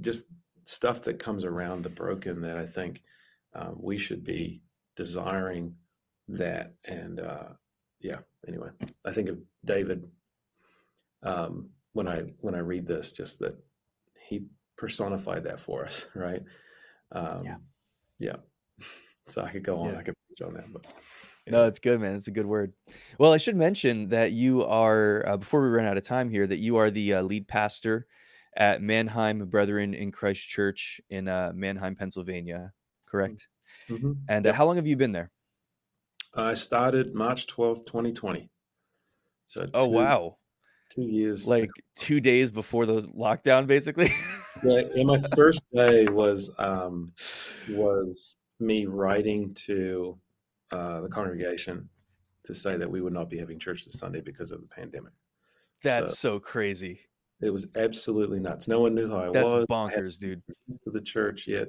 just 0.00 0.24
stuff 0.64 1.02
that 1.02 1.18
comes 1.18 1.44
around 1.44 1.82
the 1.82 1.88
broken 1.88 2.40
that 2.40 2.56
i 2.56 2.66
think 2.66 3.02
um, 3.54 3.76
we 3.80 3.96
should 3.98 4.22
be 4.24 4.62
desiring 4.96 5.74
that 6.28 6.74
and 6.84 7.18
uh 7.20 7.48
yeah 8.00 8.18
anyway 8.46 8.68
i 9.04 9.12
think 9.12 9.28
of 9.28 9.38
david 9.64 10.08
um 11.26 11.68
when 11.92 12.08
i 12.08 12.22
when 12.40 12.54
i 12.54 12.58
read 12.58 12.86
this 12.86 13.12
just 13.12 13.38
that 13.38 13.54
he 14.28 14.44
personified 14.76 15.44
that 15.44 15.60
for 15.60 15.84
us 15.84 16.06
right 16.14 16.42
um 17.12 17.44
Yeah. 17.44 17.56
yeah 18.18 18.36
so 19.26 19.42
i 19.42 19.50
could 19.50 19.64
go 19.64 19.78
on 19.80 19.92
Yeah. 19.92 19.98
i 19.98 20.02
could 20.02 20.14
preach 20.28 20.46
on 20.46 20.54
that 20.54 20.72
but 20.72 20.86
No, 21.48 21.66
it's 21.68 21.78
good, 21.78 22.00
man. 22.00 22.16
It's 22.16 22.26
a 22.26 22.32
good 22.32 22.46
word. 22.46 22.72
Well, 23.20 23.32
I 23.32 23.36
should 23.36 23.54
mention 23.54 24.08
that 24.08 24.32
you 24.32 24.64
are, 24.64 25.22
uh, 25.28 25.36
before 25.36 25.62
we 25.62 25.68
run 25.68 25.86
out 25.86 25.96
of 25.96 26.02
time 26.02 26.28
here, 26.28 26.44
that 26.44 26.58
you 26.58 26.76
are 26.76 26.90
the 26.90 27.14
uh, 27.14 27.22
lead 27.22 27.46
pastor 27.46 28.08
at 28.56 28.82
Manheim 28.82 29.46
Brethren 29.46 29.94
in 29.94 30.10
Christ 30.10 30.42
Church 30.48 31.00
in 31.08 31.28
uh, 31.28 31.52
Manheim, 31.54 31.94
Pennsylvania, 31.94 32.72
correct? 33.06 33.46
Mhm. 33.88 34.16
And 34.28 34.48
uh, 34.48 34.52
how 34.54 34.66
long 34.66 34.74
have 34.74 34.88
you 34.88 34.96
been 34.96 35.12
there? 35.12 35.30
I 36.34 36.54
started 36.54 37.14
March 37.14 37.46
12th, 37.46 37.86
2020. 37.86 38.50
So 39.46 39.66
Oh, 39.72 39.86
two, 39.86 39.92
wow. 39.92 40.38
Two 40.90 41.02
years. 41.02 41.46
Like 41.46 41.70
two 41.96 42.20
days 42.20 42.50
before 42.50 42.86
the 42.86 43.00
lockdown, 43.00 43.66
basically. 43.66 44.10
Yeah, 44.62 44.82
and 44.94 45.06
my 45.06 45.20
first 45.36 45.62
day 45.74 46.06
was 46.06 46.50
um, 46.58 47.12
was 47.70 48.36
me 48.58 48.86
writing 48.86 49.54
to 49.54 50.18
uh, 50.72 51.00
the 51.00 51.08
congregation 51.08 51.88
to 52.44 52.54
say 52.54 52.76
that 52.76 52.90
we 52.90 53.00
would 53.00 53.12
not 53.12 53.28
be 53.28 53.38
having 53.38 53.58
church 53.58 53.84
this 53.84 53.98
Sunday 53.98 54.20
because 54.20 54.50
of 54.50 54.60
the 54.60 54.68
pandemic. 54.68 55.12
That's 55.82 56.18
so 56.18 56.40
crazy. 56.40 57.00
It 57.40 57.50
was 57.50 57.68
absolutely 57.76 58.40
nuts. 58.40 58.66
No 58.66 58.80
one 58.80 58.94
knew 58.94 59.08
who 59.08 59.16
I 59.16 59.30
That's 59.30 59.52
was. 59.52 59.66
I 59.68 59.72
bonkers, 59.72 60.18
dude. 60.18 60.42
to 60.84 60.90
the 60.90 61.00
church 61.00 61.46
yet, 61.46 61.68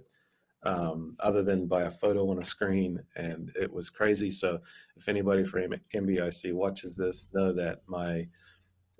um, 0.63 1.18
other 1.20 1.43
than 1.43 1.68
by 1.68 1.84
a 1.84 1.91
photo 1.91 2.30
on 2.32 2.39
a 2.39 2.45
screen, 2.45 3.01
and 3.15 3.51
it 3.59 3.72
was 3.72 3.89
crazy. 3.89 4.32
So, 4.32 4.59
if 4.95 5.09
anybody 5.09 5.43
from 5.43 5.74
MBIC 5.93 6.53
watches 6.53 6.95
this, 6.95 7.28
know 7.34 7.51
that 7.53 7.82
my 7.88 8.28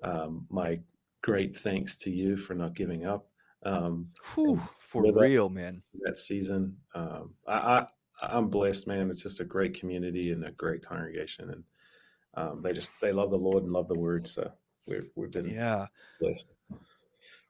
um, 0.02 0.46
my 0.50 0.78
great 1.22 1.58
thanks 1.58 1.96
to 1.96 2.10
you 2.10 2.36
for 2.36 2.54
not 2.54 2.74
giving 2.74 3.04
up 3.06 3.28
um, 3.64 4.08
Whew, 4.34 4.60
for 4.78 5.02
that- 5.02 5.14
real, 5.14 5.48
man. 5.48 5.82
that 6.04 6.16
season. 6.16 6.76
Um, 6.94 7.34
I, 7.46 7.52
I 7.52 7.86
I'm 8.22 8.48
blessed, 8.48 8.86
man. 8.86 9.10
It's 9.10 9.22
just 9.22 9.40
a 9.40 9.44
great 9.44 9.78
community 9.78 10.32
and 10.32 10.44
a 10.44 10.50
great 10.52 10.84
congregation, 10.84 11.50
and 11.50 11.64
um, 12.34 12.62
they 12.62 12.72
just 12.72 12.90
they 13.00 13.12
love 13.12 13.30
the 13.30 13.36
Lord 13.36 13.62
and 13.64 13.72
love 13.72 13.88
the 13.88 13.98
Word. 13.98 14.26
So 14.26 14.50
we're 14.86 15.02
we've 15.16 15.30
been 15.30 15.48
Yeah. 15.48 15.86
blessed. 16.20 16.52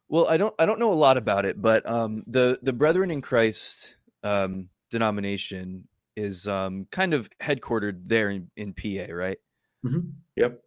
Well, 0.09 0.27
I 0.29 0.37
don't 0.39 0.55
I 0.59 0.65
don't 0.67 0.79
know 0.79 0.93
a 0.93 0.95
lot 0.95 1.17
about 1.19 1.45
it, 1.45 1.61
but 1.61 1.89
um, 1.89 2.23
the 2.27 2.59
the 2.63 2.73
Brethren 2.73 3.11
in 3.11 3.21
Christ 3.21 3.97
um, 4.23 4.69
denomination 4.91 5.87
is 6.17 6.49
um, 6.49 6.87
kind 6.91 7.15
of 7.15 7.29
headquartered 7.41 8.01
there 8.07 8.31
in, 8.31 8.51
in 8.57 8.73
PA, 8.75 9.13
right? 9.13 9.39
Mhm. 9.87 10.13
Yep. 10.37 10.63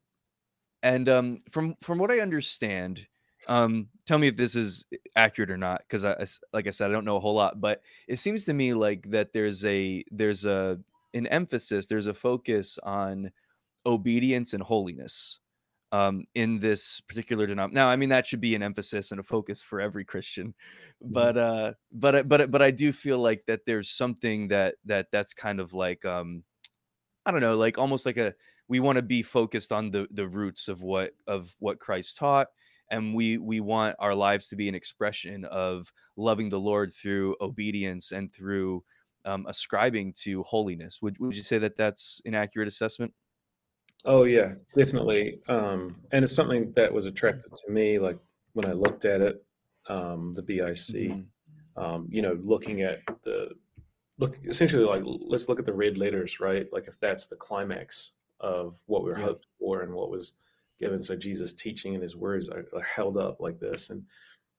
And 0.84 1.08
um, 1.10 1.40
from 1.50 1.76
from 1.82 2.00
what 2.00 2.12
I 2.12 2.20
understand, 2.20 3.08
um, 3.48 3.90
tell 4.06 4.18
me 4.18 4.28
if 4.28 4.38
this 4.38 4.56
is 4.56 4.86
accurate 5.16 5.52
or 5.52 5.58
not, 5.58 5.82
because 5.82 6.04
I, 6.06 6.26
like 6.54 6.68
I 6.68 6.72
said, 6.72 6.90
I 6.90 6.94
don't 6.94 7.06
know 7.06 7.18
a 7.18 7.20
whole 7.20 7.36
lot, 7.36 7.62
but 7.62 7.84
it 8.08 8.18
seems 8.18 8.46
to 8.46 8.54
me 8.54 8.74
like 8.74 9.10
that 9.12 9.34
there's 9.34 9.64
a 9.66 10.04
there's 10.12 10.46
a 10.46 10.80
an 11.14 11.28
emphasis, 11.28 11.88
there's 11.88 12.08
a 12.08 12.14
focus 12.14 12.80
on 12.80 13.32
obedience 13.86 14.54
and 14.54 14.64
holiness 14.64 15.40
um, 15.92 16.26
in 16.36 16.60
this 16.60 17.02
particular 17.02 17.48
denomination. 17.48 17.76
Now, 17.76 17.90
I 17.90 17.96
mean 17.98 18.10
that 18.10 18.28
should 18.28 18.42
be 18.42 18.56
an 18.56 18.64
emphasis 18.64 19.12
and 19.12 19.20
a 19.20 19.24
focus 19.24 19.64
for 19.64 19.82
every 19.82 20.06
Christian, 20.06 20.56
but 21.02 21.38
uh, 21.38 21.74
but 21.92 22.16
I- 22.18 22.24
but 22.24 22.52
but 22.52 22.62
I 22.62 22.72
do 22.72 22.92
feel 22.94 23.20
like 23.20 23.46
that 23.48 23.66
there's 23.66 23.90
something 23.92 24.50
that 24.50 24.76
that 24.86 25.10
that's 25.12 25.34
kind 25.34 25.60
of 25.60 25.74
like 25.74 26.06
um, 26.06 26.44
I 27.26 27.32
don't 27.32 27.42
know, 27.42 27.56
like 27.58 27.78
almost 27.78 28.06
like 28.06 28.18
a 28.18 28.34
we 28.72 28.80
want 28.80 28.96
to 28.96 29.02
be 29.02 29.22
focused 29.22 29.74
on 29.74 29.92
the 29.92 30.08
the 30.12 30.30
roots 30.30 30.70
of 30.70 30.82
what 30.82 31.12
of 31.28 31.54
what 31.60 31.78
Christ 31.78 32.16
taught, 32.16 32.48
and 32.90 33.14
we 33.14 33.38
we 33.38 33.60
want 33.60 33.98
our 34.00 34.16
lives 34.16 34.48
to 34.48 34.56
be 34.56 34.70
an 34.70 34.76
expression 34.76 35.44
of 35.44 35.92
loving 36.16 36.48
the 36.48 36.60
Lord 36.60 36.94
through 36.94 37.36
obedience 37.42 38.14
and 38.14 38.32
through 38.32 38.86
um, 39.26 39.46
ascribing 39.46 40.14
to 40.24 40.44
holiness. 40.44 41.02
Would 41.02 41.20
would 41.20 41.36
you 41.36 41.44
say 41.44 41.58
that 41.58 41.76
that's 41.76 42.22
an 42.24 42.34
accurate 42.34 42.70
assessment? 42.70 43.14
Oh 44.06 44.24
yeah, 44.24 44.54
definitely. 44.74 45.42
Um, 45.50 45.98
and 46.14 46.24
it's 46.24 46.34
something 46.34 46.72
that 46.78 46.94
was 46.94 47.06
attractive 47.08 47.52
to 47.52 47.72
me, 47.74 48.00
like 48.00 48.20
when 48.54 48.66
I 48.66 48.72
looked 48.72 49.04
at 49.04 49.20
it, 49.20 49.46
um, 49.90 50.34
the 50.34 50.44
BIC. 50.44 51.12
Mhm. 51.12 51.26
Um, 51.76 52.08
you 52.10 52.22
know, 52.22 52.40
looking 52.42 52.84
at 52.84 53.00
the 53.24 53.50
look 54.18 54.38
essentially 54.46 54.86
like 54.86 55.04
let's 55.06 55.50
look 55.50 55.60
at 55.60 55.66
the 55.66 55.74
red 55.74 55.98
letters, 55.98 56.40
right? 56.40 56.68
Like 56.72 56.88
if 56.88 56.98
that's 57.02 57.28
the 57.28 57.36
climax 57.36 58.14
of 58.42 58.78
what 58.88 59.04
we 59.04 59.12
were 59.12 59.18
Yeah. 59.18 59.26
hoped 59.26 59.48
for 59.58 59.82
and 59.82 59.94
what 59.94 60.10
was 60.12 60.34
given. 60.80 61.02
So 61.02 61.16
Jesus' 61.16 61.54
teaching 61.54 61.94
and 61.94 62.04
his 62.04 62.16
words 62.16 62.50
are, 62.50 62.66
are 62.74 62.82
held 62.82 63.18
up 63.18 63.40
like 63.40 63.60
this, 63.60 63.90
and 63.90 64.04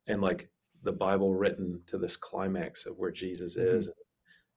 and 0.06 0.20
like 0.22 0.48
the 0.82 0.92
Bible 0.92 1.34
written 1.34 1.80
to 1.88 1.98
this 1.98 2.16
climax 2.16 2.86
of 2.86 2.98
where 2.98 3.10
Jesus 3.10 3.56
Mhm. 3.56 3.74
is, 3.76 3.90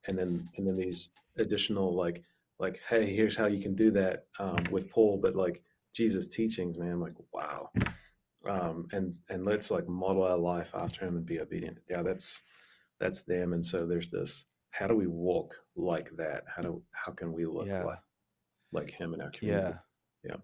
and 0.06 0.18
then 0.18 0.48
and 0.56 0.66
then 0.66 0.76
these 0.76 1.10
additional 1.36 1.94
like 1.94 2.22
like 2.58 2.80
hey 2.88 3.14
here's 3.14 3.36
how 3.36 3.46
you 3.46 3.60
can 3.62 3.74
do 3.74 3.90
that 3.90 4.26
um, 4.38 4.64
with 4.70 4.88
Paul, 4.90 5.18
but 5.18 5.36
like 5.36 5.62
Jesus' 5.92 6.28
teachings, 6.28 6.78
man, 6.78 7.00
like 7.00 7.14
wow, 7.32 7.70
um, 8.44 8.88
and 8.92 9.14
and 9.28 9.44
let's 9.44 9.70
like 9.70 9.88
model 9.88 10.22
our 10.22 10.38
life 10.38 10.70
after 10.74 11.04
him 11.06 11.16
and 11.16 11.26
be 11.26 11.40
obedient. 11.40 11.78
Yeah, 11.88 12.02
that's 12.02 12.42
that's 13.00 13.22
them, 13.22 13.52
and 13.52 13.64
so 13.64 13.86
there's 13.86 14.08
this. 14.10 14.46
How 14.70 14.86
do 14.86 14.94
we 14.94 15.06
walk 15.06 15.54
like 15.74 16.14
that? 16.16 16.44
How 16.54 16.62
do 16.62 16.82
how 16.92 17.12
can 17.12 17.32
we 17.32 17.44
look 17.46 17.66
Yeah. 17.66 17.84
like 17.84 17.98
like 18.72 18.90
him 18.90 19.14
in 19.14 19.20
our 19.20 19.30
community? 19.30 19.72
Yeah. 19.72 19.78
Yeah. 20.22 20.36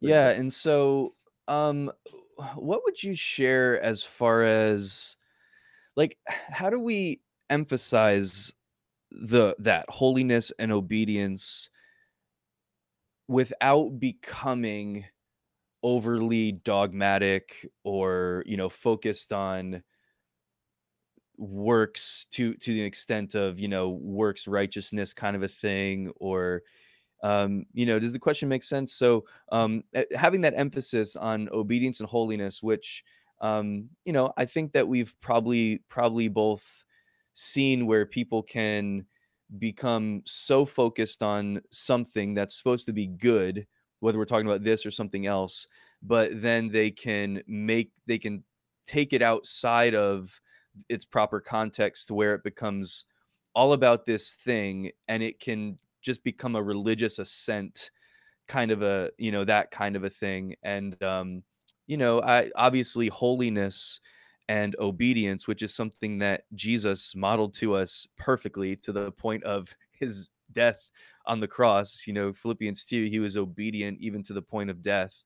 Yeah, 0.00 0.30
and 0.30 0.52
so 0.52 1.14
um 1.48 1.90
what 2.54 2.82
would 2.84 3.02
you 3.02 3.14
share 3.14 3.80
as 3.80 4.04
far 4.04 4.42
as 4.42 5.16
like 5.96 6.18
how 6.28 6.70
do 6.70 6.78
we 6.80 7.22
emphasize 7.50 8.52
the 9.12 9.56
that 9.60 9.86
holiness 9.90 10.52
and 10.58 10.72
obedience 10.72 11.70
without 13.28 13.98
becoming 13.98 15.04
overly 15.82 16.52
dogmatic 16.52 17.66
or 17.84 18.44
you 18.46 18.56
know 18.56 18.68
focused 18.68 19.32
on 19.32 19.82
works 21.38 22.26
to 22.30 22.54
to 22.54 22.72
the 22.72 22.82
extent 22.82 23.34
of 23.34 23.58
you 23.58 23.68
know 23.68 23.90
works 23.90 24.46
righteousness 24.46 25.14
kind 25.14 25.34
of 25.34 25.42
a 25.42 25.48
thing 25.48 26.12
or 26.16 26.62
um 27.22 27.64
you 27.72 27.86
know 27.86 27.98
does 27.98 28.12
the 28.12 28.18
question 28.18 28.48
make 28.48 28.62
sense? 28.62 28.92
So 28.94 29.24
um 29.50 29.84
eh, 29.94 30.04
having 30.16 30.40
that 30.42 30.54
emphasis 30.56 31.16
on 31.16 31.48
obedience 31.52 32.00
and 32.00 32.08
holiness 32.08 32.62
which 32.62 33.04
um 33.42 33.88
you 34.04 34.12
know 34.12 34.32
i 34.38 34.44
think 34.44 34.72
that 34.72 34.86
we've 34.88 35.14
probably 35.20 35.82
probably 35.88 36.28
both 36.28 36.84
seen 37.34 37.86
where 37.86 38.06
people 38.06 38.42
can 38.42 39.04
become 39.58 40.22
so 40.24 40.64
focused 40.64 41.22
on 41.22 41.60
something 41.70 42.32
that's 42.34 42.56
supposed 42.56 42.86
to 42.86 42.92
be 42.92 43.06
good 43.06 43.66
whether 44.00 44.16
we're 44.16 44.24
talking 44.24 44.46
about 44.46 44.62
this 44.62 44.86
or 44.86 44.90
something 44.90 45.26
else 45.26 45.66
but 46.02 46.30
then 46.40 46.70
they 46.70 46.90
can 46.90 47.42
make 47.46 47.90
they 48.06 48.18
can 48.18 48.42
take 48.86 49.12
it 49.12 49.22
outside 49.22 49.94
of 49.94 50.40
its 50.88 51.04
proper 51.04 51.40
context 51.40 52.08
to 52.08 52.14
where 52.14 52.34
it 52.34 52.42
becomes 52.42 53.04
all 53.54 53.74
about 53.74 54.06
this 54.06 54.34
thing 54.34 54.90
and 55.08 55.22
it 55.22 55.38
can 55.38 55.78
just 56.02 56.24
become 56.24 56.56
a 56.56 56.62
religious 56.62 57.18
ascent 57.18 57.90
kind 58.48 58.70
of 58.70 58.82
a 58.82 59.10
you 59.18 59.32
know 59.32 59.44
that 59.44 59.70
kind 59.70 59.96
of 59.96 60.04
a 60.04 60.10
thing 60.10 60.54
and 60.62 61.00
um 61.02 61.42
you 61.86 61.96
know 61.96 62.20
i 62.22 62.50
obviously 62.56 63.08
holiness 63.08 64.00
and 64.48 64.76
obedience 64.78 65.46
which 65.46 65.62
is 65.62 65.74
something 65.74 66.18
that 66.18 66.44
jesus 66.54 67.14
modeled 67.14 67.54
to 67.54 67.74
us 67.74 68.06
perfectly 68.16 68.76
to 68.76 68.92
the 68.92 69.12
point 69.12 69.42
of 69.44 69.74
his 69.92 70.30
death 70.52 70.90
on 71.26 71.40
the 71.40 71.48
cross 71.48 72.06
you 72.06 72.12
know 72.12 72.32
philippians 72.32 72.84
2 72.84 73.06
he 73.06 73.20
was 73.20 73.36
obedient 73.36 73.98
even 74.00 74.22
to 74.22 74.32
the 74.32 74.42
point 74.42 74.68
of 74.68 74.82
death 74.82 75.22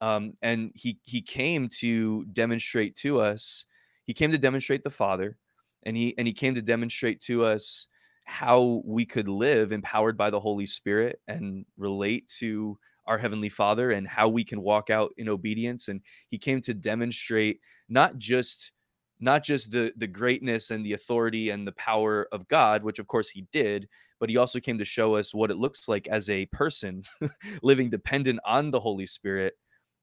um 0.00 0.32
and 0.42 0.72
he 0.74 0.98
he 1.02 1.20
came 1.20 1.68
to 1.68 2.24
demonstrate 2.26 2.96
to 2.96 3.20
us 3.20 3.66
he 4.06 4.14
came 4.14 4.32
to 4.32 4.38
demonstrate 4.38 4.82
the 4.82 4.90
father 4.90 5.36
and 5.84 5.96
he 5.96 6.16
and 6.18 6.26
he 6.26 6.32
came 6.32 6.54
to 6.54 6.62
demonstrate 6.62 7.20
to 7.20 7.44
us 7.44 7.86
how 8.30 8.80
we 8.84 9.04
could 9.04 9.28
live 9.28 9.72
empowered 9.72 10.16
by 10.16 10.30
the 10.30 10.38
holy 10.38 10.64
spirit 10.64 11.20
and 11.26 11.66
relate 11.76 12.28
to 12.28 12.78
our 13.06 13.18
heavenly 13.18 13.48
father 13.48 13.90
and 13.90 14.06
how 14.06 14.28
we 14.28 14.44
can 14.44 14.62
walk 14.62 14.88
out 14.88 15.10
in 15.16 15.28
obedience 15.28 15.88
and 15.88 16.00
he 16.28 16.38
came 16.38 16.60
to 16.60 16.72
demonstrate 16.72 17.58
not 17.88 18.16
just 18.18 18.70
not 19.18 19.42
just 19.42 19.72
the 19.72 19.92
the 19.96 20.06
greatness 20.06 20.70
and 20.70 20.86
the 20.86 20.92
authority 20.92 21.50
and 21.50 21.66
the 21.66 21.72
power 21.72 22.28
of 22.30 22.46
God 22.46 22.84
which 22.84 23.00
of 23.00 23.08
course 23.08 23.28
he 23.28 23.46
did 23.52 23.88
but 24.20 24.30
he 24.30 24.36
also 24.36 24.60
came 24.60 24.78
to 24.78 24.84
show 24.84 25.16
us 25.16 25.34
what 25.34 25.50
it 25.50 25.56
looks 25.56 25.88
like 25.88 26.06
as 26.06 26.30
a 26.30 26.46
person 26.46 27.02
living 27.62 27.90
dependent 27.90 28.38
on 28.44 28.70
the 28.70 28.80
holy 28.80 29.06
spirit 29.06 29.54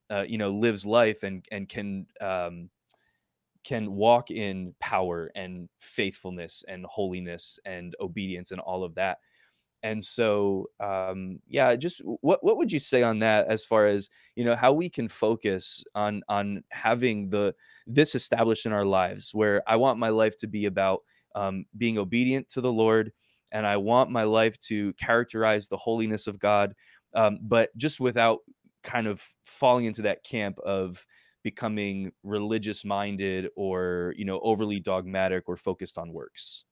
uh, 0.09 0.25
you 0.28 0.38
know 0.38 0.51
lives 0.51 0.86
life 0.86 1.23
and 1.23 1.45
and 1.49 1.69
can 1.69 2.05
um 2.19 2.69
can 3.68 3.91
walk 3.91 4.32
in 4.32 4.74
power 4.80 5.30
and 5.36 5.68
faithfulness 5.80 6.63
and 6.70 6.86
holiness 6.86 7.59
and 7.65 7.95
obedience 7.99 8.51
and 8.51 8.61
all 8.61 8.86
of 8.86 8.95
that. 8.95 9.18
And 9.84 10.03
so, 10.03 10.70
um, 10.80 11.39
yeah, 11.47 11.76
just 11.76 12.01
what 12.05 12.43
what 12.43 12.57
would 12.57 12.72
you 12.72 12.80
say 12.80 13.03
on 13.03 13.20
that 13.20 13.47
as 13.47 13.65
far 13.65 13.86
as 13.86 14.09
you 14.36 14.45
know 14.45 14.55
how 14.55 14.72
we 14.74 14.89
can 14.89 15.09
focus 15.09 15.84
on 15.93 16.24
on 16.30 16.63
having 16.70 17.30
the 17.30 17.55
this 17.86 18.15
established 18.15 18.65
in 18.65 18.72
our 18.74 18.86
lives, 18.86 19.34
where 19.34 19.61
I 19.68 19.76
want 19.76 19.99
my 19.99 20.09
life 20.09 20.38
to 20.38 20.47
be 20.47 20.65
about 20.65 21.01
um, 21.36 21.65
being 21.78 21.97
obedient 21.97 22.47
to 22.49 22.61
the 22.61 22.72
Lord, 22.72 23.11
and 23.51 23.68
I 23.68 23.78
want 23.78 24.09
my 24.11 24.24
life 24.24 24.57
to 24.61 24.93
characterize 24.93 25.68
the 25.68 25.78
holiness 25.78 26.28
of 26.28 26.39
God, 26.39 26.74
um, 27.13 27.39
but 27.41 27.76
just 27.78 27.99
without 27.99 28.39
kind 28.84 29.07
of 29.07 29.22
falling 29.43 29.86
into 29.86 30.03
that 30.03 30.24
camp 30.24 30.57
of 30.59 31.05
becoming 31.48 32.12
religious 32.24 32.84
minded 32.84 33.48
or 33.56 34.14
you 34.18 34.26
know 34.26 34.38
overly 34.41 34.82
dogmatic 34.82 35.43
or 35.48 35.56
focused 35.56 35.98
on 35.98 36.12
works? 36.12 36.66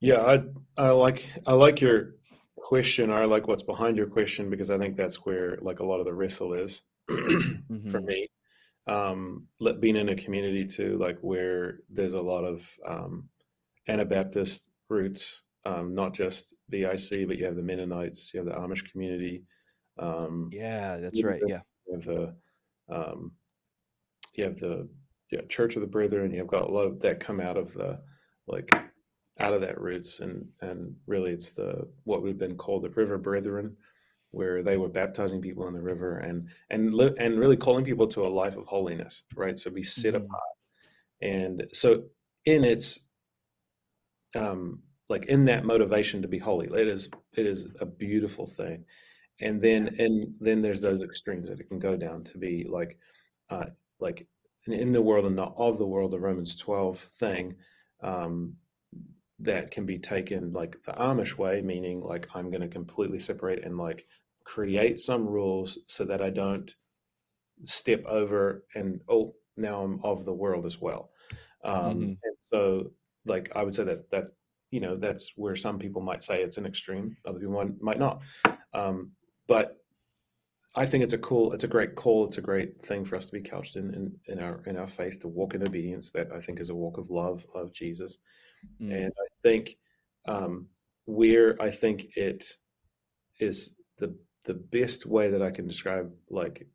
Yeah 0.00 0.22
i 0.22 0.42
i 0.78 0.88
like 0.90 1.28
i 1.46 1.52
like 1.52 1.78
your 1.80 2.14
question 2.56 3.10
or 3.10 3.20
i 3.20 3.26
like 3.26 3.46
what's 3.46 3.66
behind 3.72 3.98
your 3.98 4.06
question 4.06 4.48
because 4.48 4.70
i 4.70 4.78
think 4.78 4.96
that's 4.96 5.26
where 5.26 5.58
like 5.60 5.80
a 5.80 5.84
lot 5.84 6.00
of 6.00 6.06
the 6.06 6.14
wrestle 6.14 6.54
is 6.54 6.82
mm-hmm. 7.10 7.90
for 7.90 8.00
me. 8.00 8.28
Um 8.86 9.46
being 9.80 9.96
in 9.96 10.08
a 10.08 10.16
community 10.24 10.64
too 10.66 10.96
like 10.98 11.18
where 11.20 11.80
there's 11.90 12.14
a 12.14 12.28
lot 12.32 12.44
of 12.44 12.66
um 12.88 13.28
anabaptist 13.88 14.70
roots 14.88 15.42
um 15.66 15.94
not 15.94 16.14
just 16.14 16.54
the 16.70 16.84
BIC 16.84 17.28
but 17.28 17.36
you 17.36 17.44
have 17.44 17.56
the 17.56 17.68
mennonites 17.70 18.32
you 18.32 18.38
have 18.40 18.48
the 18.48 18.58
amish 18.62 18.90
community 18.90 19.42
um 19.98 20.48
yeah 20.52 20.96
that's 20.96 21.22
right 21.22 21.42
yeah. 21.46 21.60
the 21.86 22.34
um, 22.90 23.32
you 24.34 24.44
have 24.44 24.58
the 24.58 24.88
yeah, 25.30 25.40
Church 25.48 25.76
of 25.76 25.82
the 25.82 25.88
Brethren. 25.88 26.32
You've 26.32 26.46
got 26.46 26.68
a 26.68 26.72
lot 26.72 26.86
of 26.86 27.00
that 27.00 27.20
come 27.20 27.40
out 27.40 27.56
of 27.56 27.72
the 27.74 28.00
like 28.46 28.70
out 29.40 29.52
of 29.52 29.60
that 29.60 29.80
roots, 29.80 30.20
and 30.20 30.46
and 30.60 30.94
really 31.06 31.32
it's 31.32 31.50
the 31.50 31.86
what 32.04 32.22
we've 32.22 32.38
been 32.38 32.56
called 32.56 32.84
the 32.84 32.90
River 32.90 33.18
Brethren, 33.18 33.76
where 34.30 34.62
they 34.62 34.76
were 34.76 34.88
baptizing 34.88 35.40
people 35.40 35.68
in 35.68 35.74
the 35.74 35.82
river 35.82 36.18
and 36.18 36.48
and 36.70 36.94
li- 36.94 37.14
and 37.18 37.38
really 37.38 37.56
calling 37.56 37.84
people 37.84 38.06
to 38.08 38.26
a 38.26 38.28
life 38.28 38.56
of 38.56 38.66
holiness, 38.66 39.22
right? 39.34 39.58
So 39.58 39.70
we 39.70 39.82
sit 39.82 40.14
mm-hmm. 40.14 40.24
apart, 40.24 40.42
and 41.20 41.64
so 41.72 42.04
in 42.46 42.64
its 42.64 43.00
um 44.34 44.82
like 45.08 45.26
in 45.26 45.44
that 45.46 45.64
motivation 45.64 46.20
to 46.20 46.28
be 46.28 46.38
holy 46.38 46.66
it 46.78 46.86
is 46.86 47.08
it 47.36 47.46
is 47.46 47.66
a 47.80 47.86
beautiful 47.86 48.46
thing 48.46 48.84
and 49.40 49.60
then 49.60 49.94
and 49.98 50.34
then 50.40 50.62
there's 50.62 50.80
those 50.80 51.02
extremes 51.02 51.48
that 51.48 51.60
it 51.60 51.68
can 51.68 51.78
go 51.78 51.96
down 51.96 52.24
to 52.24 52.38
be 52.38 52.66
like 52.68 52.98
uh 53.50 53.66
like 54.00 54.26
in 54.66 54.92
the 54.92 55.00
world 55.00 55.24
and 55.24 55.36
not 55.36 55.54
of 55.56 55.78
the 55.78 55.86
world 55.86 56.10
the 56.10 56.18
romans 56.18 56.56
12 56.56 56.98
thing 57.18 57.54
um 58.02 58.54
that 59.38 59.70
can 59.70 59.86
be 59.86 59.98
taken 59.98 60.52
like 60.52 60.76
the 60.84 60.92
amish 60.92 61.38
way 61.38 61.60
meaning 61.62 62.02
like 62.02 62.26
i'm 62.34 62.50
going 62.50 62.60
to 62.60 62.68
completely 62.68 63.18
separate 63.18 63.64
and 63.64 63.78
like 63.78 64.04
create 64.44 64.98
some 64.98 65.26
rules 65.26 65.78
so 65.86 66.04
that 66.04 66.20
i 66.20 66.28
don't 66.28 66.74
step 67.64 68.04
over 68.06 68.64
and 68.74 69.00
oh 69.08 69.34
now 69.56 69.82
i'm 69.82 70.00
of 70.04 70.24
the 70.24 70.32
world 70.32 70.66
as 70.66 70.80
well. 70.80 71.10
Um 71.64 71.74
mm-hmm. 71.74 72.02
and 72.02 72.36
so 72.44 72.92
like 73.26 73.50
i 73.54 73.62
would 73.62 73.74
say 73.74 73.84
that 73.84 74.10
that's 74.10 74.32
you 74.70 74.80
know 74.80 74.96
that's 74.96 75.32
where 75.36 75.56
some 75.56 75.78
people 75.78 76.00
might 76.00 76.22
say 76.22 76.42
it's 76.42 76.58
an 76.58 76.66
extreme 76.66 77.16
other 77.26 77.40
people 77.40 77.70
might 77.80 77.98
not. 77.98 78.20
Um 78.72 79.12
but 79.48 79.78
I 80.76 80.86
think 80.86 81.02
it's 81.02 81.14
a 81.14 81.18
cool, 81.18 81.52
it's 81.52 81.64
a 81.64 81.68
great 81.68 81.96
call. 81.96 82.26
It's 82.26 82.38
a 82.38 82.42
great 82.42 82.80
thing 82.86 83.04
for 83.04 83.16
us 83.16 83.26
to 83.26 83.32
be 83.32 83.40
couched 83.40 83.74
in, 83.76 83.92
in, 83.94 84.12
in 84.32 84.38
our 84.38 84.62
in 84.66 84.76
our 84.76 84.86
faith 84.86 85.18
to 85.20 85.28
walk 85.28 85.54
in 85.54 85.66
obedience. 85.66 86.10
That 86.10 86.30
I 86.32 86.40
think 86.40 86.60
is 86.60 86.70
a 86.70 86.74
walk 86.74 86.98
of 86.98 87.10
love 87.10 87.44
of 87.54 87.72
Jesus, 87.72 88.18
mm. 88.80 88.92
and 88.92 89.12
I 89.12 89.26
think 89.42 89.76
um, 90.28 90.66
where 91.06 91.60
I 91.60 91.70
think 91.70 92.16
it 92.16 92.44
is 93.40 93.76
the 93.98 94.14
the 94.44 94.54
best 94.54 95.06
way 95.06 95.30
that 95.30 95.42
I 95.42 95.50
can 95.50 95.66
describe 95.66 96.12
like 96.30 96.66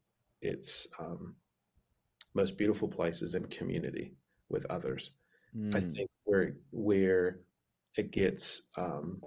its 0.41 0.87
um, 0.99 1.35
most 2.33 2.57
beautiful 2.57 2.87
places 2.87 3.35
in 3.35 3.45
community 3.45 4.15
with 4.49 4.65
others. 4.65 5.11
Mm. 5.55 5.75
I 5.75 5.79
think 5.79 6.09
where 6.23 6.55
where 6.71 7.39
it 7.95 8.11
gets 8.11 8.63
um, 8.75 9.21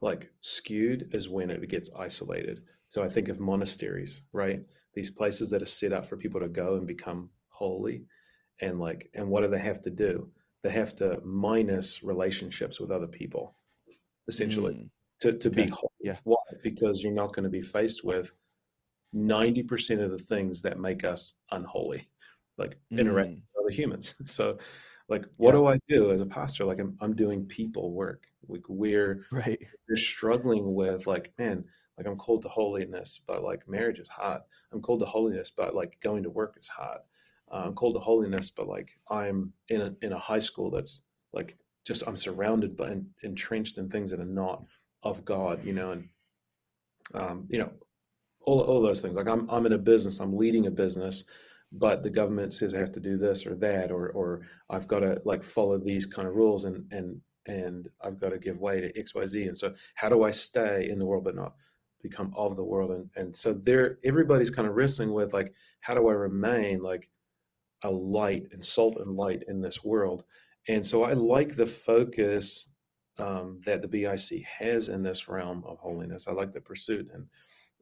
like 0.00 0.30
skewed 0.40 1.10
is 1.12 1.28
when 1.28 1.50
it 1.50 1.68
gets 1.68 1.90
isolated. 1.98 2.62
So 2.88 3.02
I 3.02 3.08
think 3.08 3.28
of 3.28 3.40
monasteries, 3.40 4.22
right? 4.32 4.62
These 4.94 5.10
places 5.10 5.50
that 5.50 5.62
are 5.62 5.66
set 5.66 5.92
up 5.92 6.06
for 6.06 6.16
people 6.16 6.40
to 6.40 6.48
go 6.48 6.76
and 6.76 6.86
become 6.86 7.30
holy. 7.48 8.04
And 8.60 8.78
like, 8.80 9.10
and 9.14 9.28
what 9.28 9.42
do 9.42 9.48
they 9.48 9.58
have 9.58 9.80
to 9.82 9.90
do? 9.90 10.30
They 10.62 10.70
have 10.70 10.94
to 10.96 11.20
minus 11.24 12.02
relationships 12.02 12.80
with 12.80 12.90
other 12.90 13.06
people, 13.06 13.56
essentially, 14.28 14.74
mm. 14.74 14.88
to, 15.20 15.32
to 15.32 15.48
okay. 15.48 15.64
be 15.64 15.70
holy. 15.70 15.92
Yeah. 16.00 16.16
Why? 16.24 16.36
Because 16.62 17.02
you're 17.02 17.12
not 17.12 17.34
going 17.34 17.44
to 17.44 17.50
be 17.50 17.62
faced 17.62 18.04
with 18.04 18.32
90% 19.14 20.02
of 20.02 20.10
the 20.10 20.18
things 20.18 20.62
that 20.62 20.78
make 20.78 21.04
us 21.04 21.34
unholy, 21.50 22.08
like 22.58 22.78
mm. 22.92 22.98
interacting 22.98 23.42
with 23.54 23.64
other 23.64 23.74
humans. 23.74 24.14
So 24.26 24.58
like 25.08 25.24
what 25.36 25.54
yeah. 25.54 25.60
do 25.60 25.66
i 25.66 25.78
do 25.88 26.10
as 26.10 26.20
a 26.20 26.26
pastor 26.26 26.64
like 26.64 26.78
i'm, 26.78 26.96
I'm 27.00 27.14
doing 27.14 27.46
people 27.46 27.92
work 27.92 28.24
like 28.48 28.62
we're 28.68 29.24
right. 29.30 29.58
we're 29.88 29.96
struggling 29.96 30.74
with 30.74 31.06
like 31.06 31.32
man 31.38 31.64
like 31.98 32.06
i'm 32.06 32.16
called 32.16 32.42
to 32.42 32.48
holiness 32.48 33.20
but 33.26 33.42
like 33.42 33.68
marriage 33.68 33.98
is 33.98 34.08
hard 34.08 34.40
i'm 34.72 34.80
called 34.80 35.00
to 35.00 35.06
holiness 35.06 35.50
but 35.54 35.74
like 35.74 35.96
going 36.02 36.22
to 36.22 36.30
work 36.30 36.56
is 36.58 36.68
hard 36.68 37.00
uh, 37.52 37.62
i'm 37.66 37.74
called 37.74 37.94
to 37.94 38.00
holiness 38.00 38.50
but 38.50 38.68
like 38.68 38.90
i'm 39.10 39.52
in 39.68 39.80
a, 39.80 39.92
in 40.02 40.12
a 40.12 40.18
high 40.18 40.38
school 40.38 40.70
that's 40.70 41.02
like 41.32 41.56
just 41.84 42.02
i'm 42.06 42.16
surrounded 42.16 42.76
but 42.76 42.92
entrenched 43.22 43.78
in 43.78 43.88
things 43.88 44.10
that 44.10 44.20
are 44.20 44.24
not 44.24 44.64
of 45.02 45.24
god 45.24 45.64
you 45.64 45.72
know 45.72 45.92
and 45.92 46.08
um, 47.14 47.46
you 47.48 47.58
know 47.58 47.70
all, 48.40 48.60
all 48.60 48.82
those 48.82 49.00
things. 49.00 49.14
Like 49.14 49.28
I'm, 49.28 49.48
I'm 49.48 49.66
in 49.66 49.72
a 49.72 49.78
business 49.78 50.18
i'm 50.18 50.36
leading 50.36 50.66
a 50.66 50.70
business 50.70 51.24
but 51.72 52.02
the 52.02 52.10
government 52.10 52.54
says 52.54 52.74
I 52.74 52.78
have 52.78 52.92
to 52.92 53.00
do 53.00 53.16
this 53.16 53.46
or 53.46 53.54
that, 53.56 53.90
or 53.90 54.10
or 54.10 54.42
I've 54.70 54.88
got 54.88 55.00
to 55.00 55.20
like 55.24 55.42
follow 55.42 55.78
these 55.78 56.06
kind 56.06 56.28
of 56.28 56.34
rules, 56.34 56.64
and 56.64 56.90
and 56.92 57.20
and 57.46 57.88
I've 58.02 58.20
got 58.20 58.30
to 58.30 58.38
give 58.38 58.58
way 58.58 58.80
to 58.80 58.98
X, 58.98 59.14
Y, 59.14 59.26
Z. 59.26 59.44
And 59.44 59.56
so, 59.56 59.74
how 59.94 60.08
do 60.08 60.24
I 60.24 60.30
stay 60.30 60.88
in 60.90 60.98
the 60.98 61.06
world 61.06 61.24
but 61.24 61.36
not 61.36 61.54
become 62.02 62.32
of 62.36 62.56
the 62.56 62.64
world? 62.64 62.90
And 62.90 63.10
and 63.16 63.36
so 63.36 63.52
there, 63.52 63.98
everybody's 64.04 64.50
kind 64.50 64.68
of 64.68 64.74
wrestling 64.74 65.12
with 65.12 65.32
like, 65.32 65.52
how 65.80 65.94
do 65.94 66.08
I 66.08 66.12
remain 66.12 66.80
like 66.82 67.08
a 67.82 67.90
light 67.90 68.48
and 68.52 68.64
salt 68.64 68.96
and 68.96 69.16
light 69.16 69.44
in 69.48 69.60
this 69.60 69.84
world. 69.84 70.24
And 70.68 70.84
so 70.84 71.04
I 71.04 71.12
like 71.12 71.56
the 71.56 71.66
focus 71.66 72.68
um, 73.18 73.60
that 73.64 73.82
the 73.82 73.88
BIC 73.88 74.44
has 74.44 74.88
in 74.88 75.02
this 75.02 75.28
realm 75.28 75.62
of 75.66 75.78
holiness. 75.78 76.26
I 76.26 76.32
like 76.32 76.52
the 76.52 76.60
pursuit. 76.60 77.08
And 77.14 77.26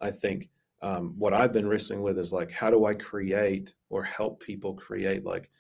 I 0.01 0.11
think 0.11 0.51
um, 0.83 1.15
what 1.19 1.33
I've 1.33 1.53
been 1.53 1.69
wrestling 1.69 2.03
with 2.03 2.19
is 2.19 2.33
like, 2.33 2.51
how 2.51 2.71
do 2.71 2.85
I 2.85 2.95
create 2.95 3.75
or 3.89 4.03
help 4.05 4.41
people 4.41 4.75
create 4.75 5.25
like 5.25 5.51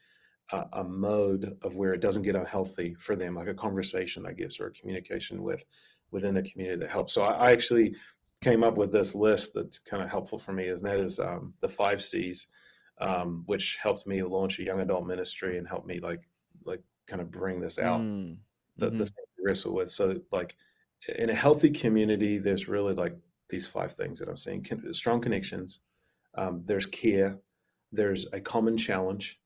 a, 0.53 0.64
a, 0.74 0.84
mode 0.84 1.57
of 1.62 1.74
where 1.74 1.95
it 1.95 2.01
doesn't 2.01 2.22
get 2.22 2.36
unhealthy 2.36 2.95
for 2.99 3.16
them, 3.16 3.34
like 3.34 3.49
a 3.49 3.55
conversation, 3.55 4.26
I 4.26 4.32
guess, 4.32 4.61
or 4.61 4.66
a 4.66 4.72
communication 4.72 5.42
with 5.42 5.64
within 6.11 6.34
the 6.34 6.42
community 6.42 6.78
that 6.80 6.90
helps. 6.90 7.14
So 7.14 7.22
I, 7.22 7.49
I 7.49 7.53
actually 7.53 7.95
came 8.42 8.62
up 8.62 8.76
with 8.76 8.92
this 8.92 9.14
list 9.14 9.53
that's 9.55 9.78
kind 9.78 10.03
of 10.03 10.11
helpful 10.11 10.38
for 10.38 10.53
me, 10.53 10.68
and 10.68 10.78
that 10.80 10.99
is 10.99 11.18
um, 11.18 11.55
the 11.61 11.68
five 11.68 12.03
C's, 12.03 12.49
um, 13.01 13.42
which 13.47 13.78
helped 13.82 14.07
me 14.07 14.22
launch 14.22 14.59
a 14.59 14.64
young 14.64 14.80
adult 14.80 15.07
ministry 15.07 15.59
and 15.59 15.66
helped 15.66 15.86
me 15.86 16.01
like 16.01 16.20
like 16.64 16.82
kind 17.07 17.22
of 17.22 17.30
bring 17.30 17.61
this 17.61 17.78
out. 17.78 18.01
Mm. 18.01 18.36
The, 18.76 18.86
mm-hmm. 18.86 18.99
the 18.99 19.07
thing 19.07 19.24
to 19.36 19.42
wrestle 19.45 19.74
with. 19.74 19.90
So 19.90 20.20
like 20.32 20.57
in 21.16 21.30
a 21.30 21.34
healthy 21.34 21.70
community, 21.70 22.38
there's 22.38 22.68
really 22.68 22.95
like 22.95 23.16
these 23.49 23.66
five 23.66 23.95
things 23.95 24.18
that 24.18 24.28
I'm 24.28 24.36
saying: 24.36 24.66
Con- 24.68 24.92
strong 24.92 25.20
connections. 25.20 25.80
Um, 26.36 26.62
there's 26.64 26.86
care. 26.86 27.38
There's 27.92 28.26
a 28.32 28.40
common 28.40 28.76
challenge 28.76 29.38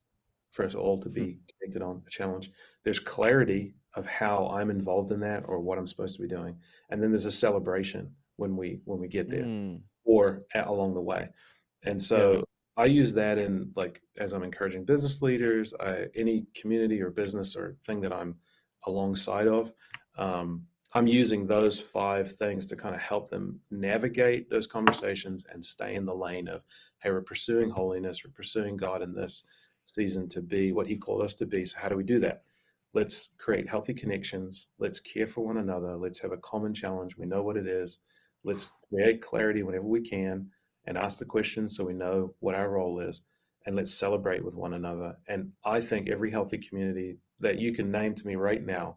for 0.51 0.65
us 0.65 0.75
all 0.75 1.01
to 1.01 1.09
be 1.09 1.21
mm-hmm. 1.21 1.39
connected 1.59 1.83
on 1.83 2.03
a 2.07 2.11
challenge. 2.11 2.51
There's 2.85 3.01
clarity 3.01 3.75
of 3.95 4.07
how 4.07 4.49
I'm 4.53 4.71
involved 4.71 5.11
in 5.11 5.21
that 5.21 5.45
or 5.47 5.61
what 5.61 5.79
I'm 5.79 5.87
supposed 5.87 6.17
to 6.17 6.23
be 6.23 6.29
doing, 6.29 6.57
and 6.91 7.03
then 7.03 7.11
there's 7.11 7.25
a 7.25 7.33
celebration 7.33 8.11
when 8.37 8.57
we 8.57 8.81
when 8.85 8.99
we 8.99 9.09
get 9.09 9.31
there 9.31 9.45
mm. 9.45 9.81
or 10.05 10.43
at, 10.55 10.67
along 10.67 10.95
the 10.95 11.01
way. 11.01 11.29
And 11.85 12.03
so 12.03 12.33
yeah. 12.33 12.41
I 12.77 12.85
use 12.87 13.13
that 13.15 13.39
in 13.39 13.71
like 13.77 14.01
as 14.19 14.33
I'm 14.33 14.43
encouraging 14.43 14.85
business 14.85 15.23
leaders, 15.23 15.75
I, 15.81 16.07
any 16.15 16.47
community 16.55 17.03
or 17.03 17.11
business 17.11 17.57
or 17.57 17.77
thing 17.87 18.01
that 18.03 18.13
I'm 18.13 18.37
alongside 18.87 19.49
of. 19.49 19.73
Um, 20.17 20.65
I'm 20.95 21.07
using 21.07 21.47
those 21.47 21.79
five 21.79 22.35
things 22.37 22.67
to 22.67 22.77
kind 22.77 22.95
of 22.95 23.01
help 23.01 23.29
them 23.29 23.61
navigate 23.71 24.49
those 24.49 24.67
conversations 24.67 25.45
and 25.53 25.65
stay 25.65 25.97
in 25.97 26.07
the 26.07 26.15
lane 26.15 26.49
of, 26.49 26.63
hey, 27.03 27.11
we're 27.11 27.21
pursuing 27.21 27.69
holiness, 27.69 28.25
we're 28.25 28.33
pursuing 28.33 28.77
God 28.77 29.03
in 29.03 29.15
this 29.15 29.43
season 29.89 30.29
to 30.31 30.41
be 30.41 30.73
what 30.73 30.87
He 30.87 30.97
called 30.97 31.23
us 31.23 31.35
to 31.35 31.47
be. 31.47 31.65
So, 31.65 31.79
how 31.79 31.89
do 31.89 31.97
we 31.97 32.05
do 32.05 32.21
that? 32.21 32.43
Let's 32.95 33.31
create 33.39 33.69
healthy 33.69 33.95
connections. 33.95 34.69
Let's 34.79 35.01
care 35.01 35.27
for 35.27 35.45
one 35.45 35.59
another. 35.59 35.97
Let's 35.97 36.19
have 36.21 36.33
a 36.33 36.39
common 36.39 36.75
challenge. 36.75 37.17
We 37.17 37.27
know 37.27 37.43
what 37.43 37.57
it 37.57 37.67
is. 37.67 37.99
Let's 38.45 38.71
create 38.89 39.21
clarity 39.21 39.63
whenever 39.63 39.85
we 39.85 40.01
can 40.01 40.49
and 40.87 40.97
ask 40.97 41.19
the 41.19 41.25
questions 41.25 41.77
so 41.77 41.85
we 41.85 41.93
know 41.93 42.35
what 42.41 42.55
our 42.55 42.71
role 42.71 43.01
is. 43.01 43.23
And 43.67 43.77
let's 43.77 43.93
celebrate 43.93 44.43
with 44.43 44.55
one 44.55 44.75
another. 44.75 45.17
And 45.29 45.53
I 45.65 45.81
think 45.81 46.09
every 46.09 46.31
healthy 46.31 46.57
community 46.57 47.19
that 47.41 47.59
you 47.59 47.75
can 47.75 47.91
name 47.91 48.15
to 48.15 48.27
me 48.27 48.37
right 48.37 48.65
now, 48.65 48.97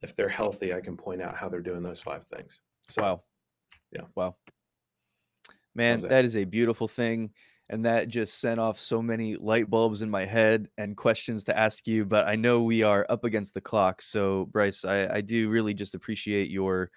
if 0.00 0.16
they're 0.16 0.28
healthy, 0.28 0.72
I 0.72 0.80
can 0.80 0.96
point 0.96 1.20
out 1.20 1.36
how 1.36 1.48
they're 1.48 1.60
doing 1.60 1.82
those 1.82 2.00
five 2.00 2.26
things. 2.26 2.60
So, 2.88 3.02
wow. 3.02 3.22
Yeah. 3.92 4.02
Wow. 4.14 4.36
Man, 5.74 6.00
that? 6.00 6.08
that 6.08 6.24
is 6.24 6.36
a 6.36 6.44
beautiful 6.44 6.88
thing. 6.88 7.32
And 7.68 7.84
that 7.84 8.08
just 8.08 8.40
sent 8.40 8.60
off 8.60 8.78
so 8.78 9.02
many 9.02 9.36
light 9.36 9.68
bulbs 9.68 10.02
in 10.02 10.08
my 10.08 10.24
head 10.24 10.68
and 10.78 10.96
questions 10.96 11.44
to 11.44 11.58
ask 11.58 11.86
you. 11.86 12.04
But 12.04 12.28
I 12.28 12.36
know 12.36 12.62
we 12.62 12.84
are 12.84 13.04
up 13.08 13.24
against 13.24 13.54
the 13.54 13.60
clock. 13.60 14.00
So, 14.02 14.46
Bryce, 14.52 14.84
I, 14.84 15.16
I 15.16 15.20
do 15.20 15.48
really 15.48 15.74
just 15.74 15.94
appreciate 15.96 16.48
your 16.48 16.90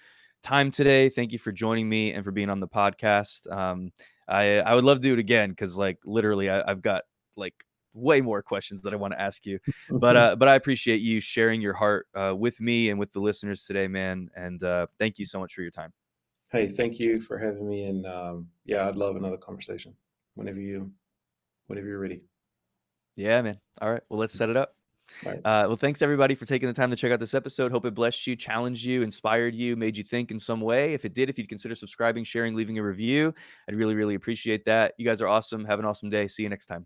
time 0.43 0.71
today. 0.71 1.09
Thank 1.09 1.31
you 1.31 1.39
for 1.39 1.51
joining 1.51 1.89
me 1.89 2.13
and 2.13 2.23
for 2.23 2.31
being 2.31 2.49
on 2.49 2.59
the 2.59 2.67
podcast. 2.67 3.51
Um, 3.51 3.91
I 4.27 4.59
I 4.59 4.75
would 4.75 4.83
love 4.83 4.97
to 4.97 5.01
do 5.01 5.13
it 5.13 5.19
again 5.19 5.49
because 5.49 5.77
like 5.77 5.97
literally 6.05 6.49
I, 6.49 6.69
I've 6.69 6.81
got 6.81 7.03
like 7.35 7.55
way 7.93 8.21
more 8.21 8.41
questions 8.41 8.81
that 8.81 8.93
I 8.93 8.95
want 8.95 9.13
to 9.13 9.21
ask 9.21 9.45
you. 9.45 9.59
But 9.89 10.15
uh, 10.15 10.35
but 10.35 10.47
I 10.47 10.55
appreciate 10.55 11.01
you 11.01 11.19
sharing 11.19 11.61
your 11.61 11.73
heart 11.73 12.07
uh, 12.15 12.35
with 12.37 12.59
me 12.59 12.89
and 12.89 12.99
with 12.99 13.11
the 13.11 13.19
listeners 13.19 13.65
today, 13.65 13.87
man. 13.87 14.29
And 14.35 14.63
uh, 14.63 14.87
thank 14.99 15.19
you 15.19 15.25
so 15.25 15.39
much 15.39 15.53
for 15.53 15.61
your 15.61 15.71
time. 15.71 15.91
Hey, 16.51 16.67
thank 16.67 16.99
you 16.99 17.21
for 17.21 17.37
having 17.37 17.67
me. 17.67 17.85
And 17.85 18.05
um, 18.05 18.47
yeah, 18.65 18.87
I'd 18.87 18.95
love 18.95 19.15
another 19.15 19.37
conversation 19.37 19.93
whenever 20.39 20.59
you 20.59 20.91
whenever 21.67 21.87
you're 21.87 21.99
ready. 21.99 22.23
Yeah, 23.15 23.41
man. 23.41 23.59
All 23.81 23.91
right. 23.91 24.01
Well, 24.09 24.19
let's 24.19 24.33
set 24.33 24.49
it 24.49 24.57
up. 24.57 24.75
Right. 25.25 25.37
Uh, 25.37 25.65
well, 25.67 25.75
thanks 25.75 26.01
everybody 26.01 26.35
for 26.35 26.45
taking 26.45 26.67
the 26.67 26.73
time 26.73 26.89
to 26.89 26.95
check 26.95 27.11
out 27.11 27.19
this 27.19 27.33
episode. 27.33 27.71
Hope 27.71 27.85
it 27.85 27.93
blessed 27.95 28.25
you, 28.27 28.35
challenged 28.35 28.85
you, 28.85 29.01
inspired 29.01 29.53
you, 29.55 29.75
made 29.75 29.97
you 29.97 30.03
think 30.03 30.31
in 30.31 30.39
some 30.39 30.61
way. 30.61 30.93
If 30.93 31.03
it 31.03 31.13
did, 31.13 31.29
if 31.29 31.37
you'd 31.37 31.49
consider 31.49 31.75
subscribing, 31.75 32.23
sharing, 32.23 32.55
leaving 32.55 32.77
a 32.77 32.83
review, 32.83 33.33
I'd 33.67 33.75
really, 33.75 33.95
really 33.95 34.15
appreciate 34.15 34.65
that. 34.65 34.93
You 34.97 35.05
guys 35.05 35.21
are 35.21 35.27
awesome. 35.27 35.65
Have 35.65 35.79
an 35.79 35.85
awesome 35.85 36.09
day. 36.09 36.27
See 36.27 36.43
you 36.43 36.49
next 36.49 36.67
time. 36.67 36.85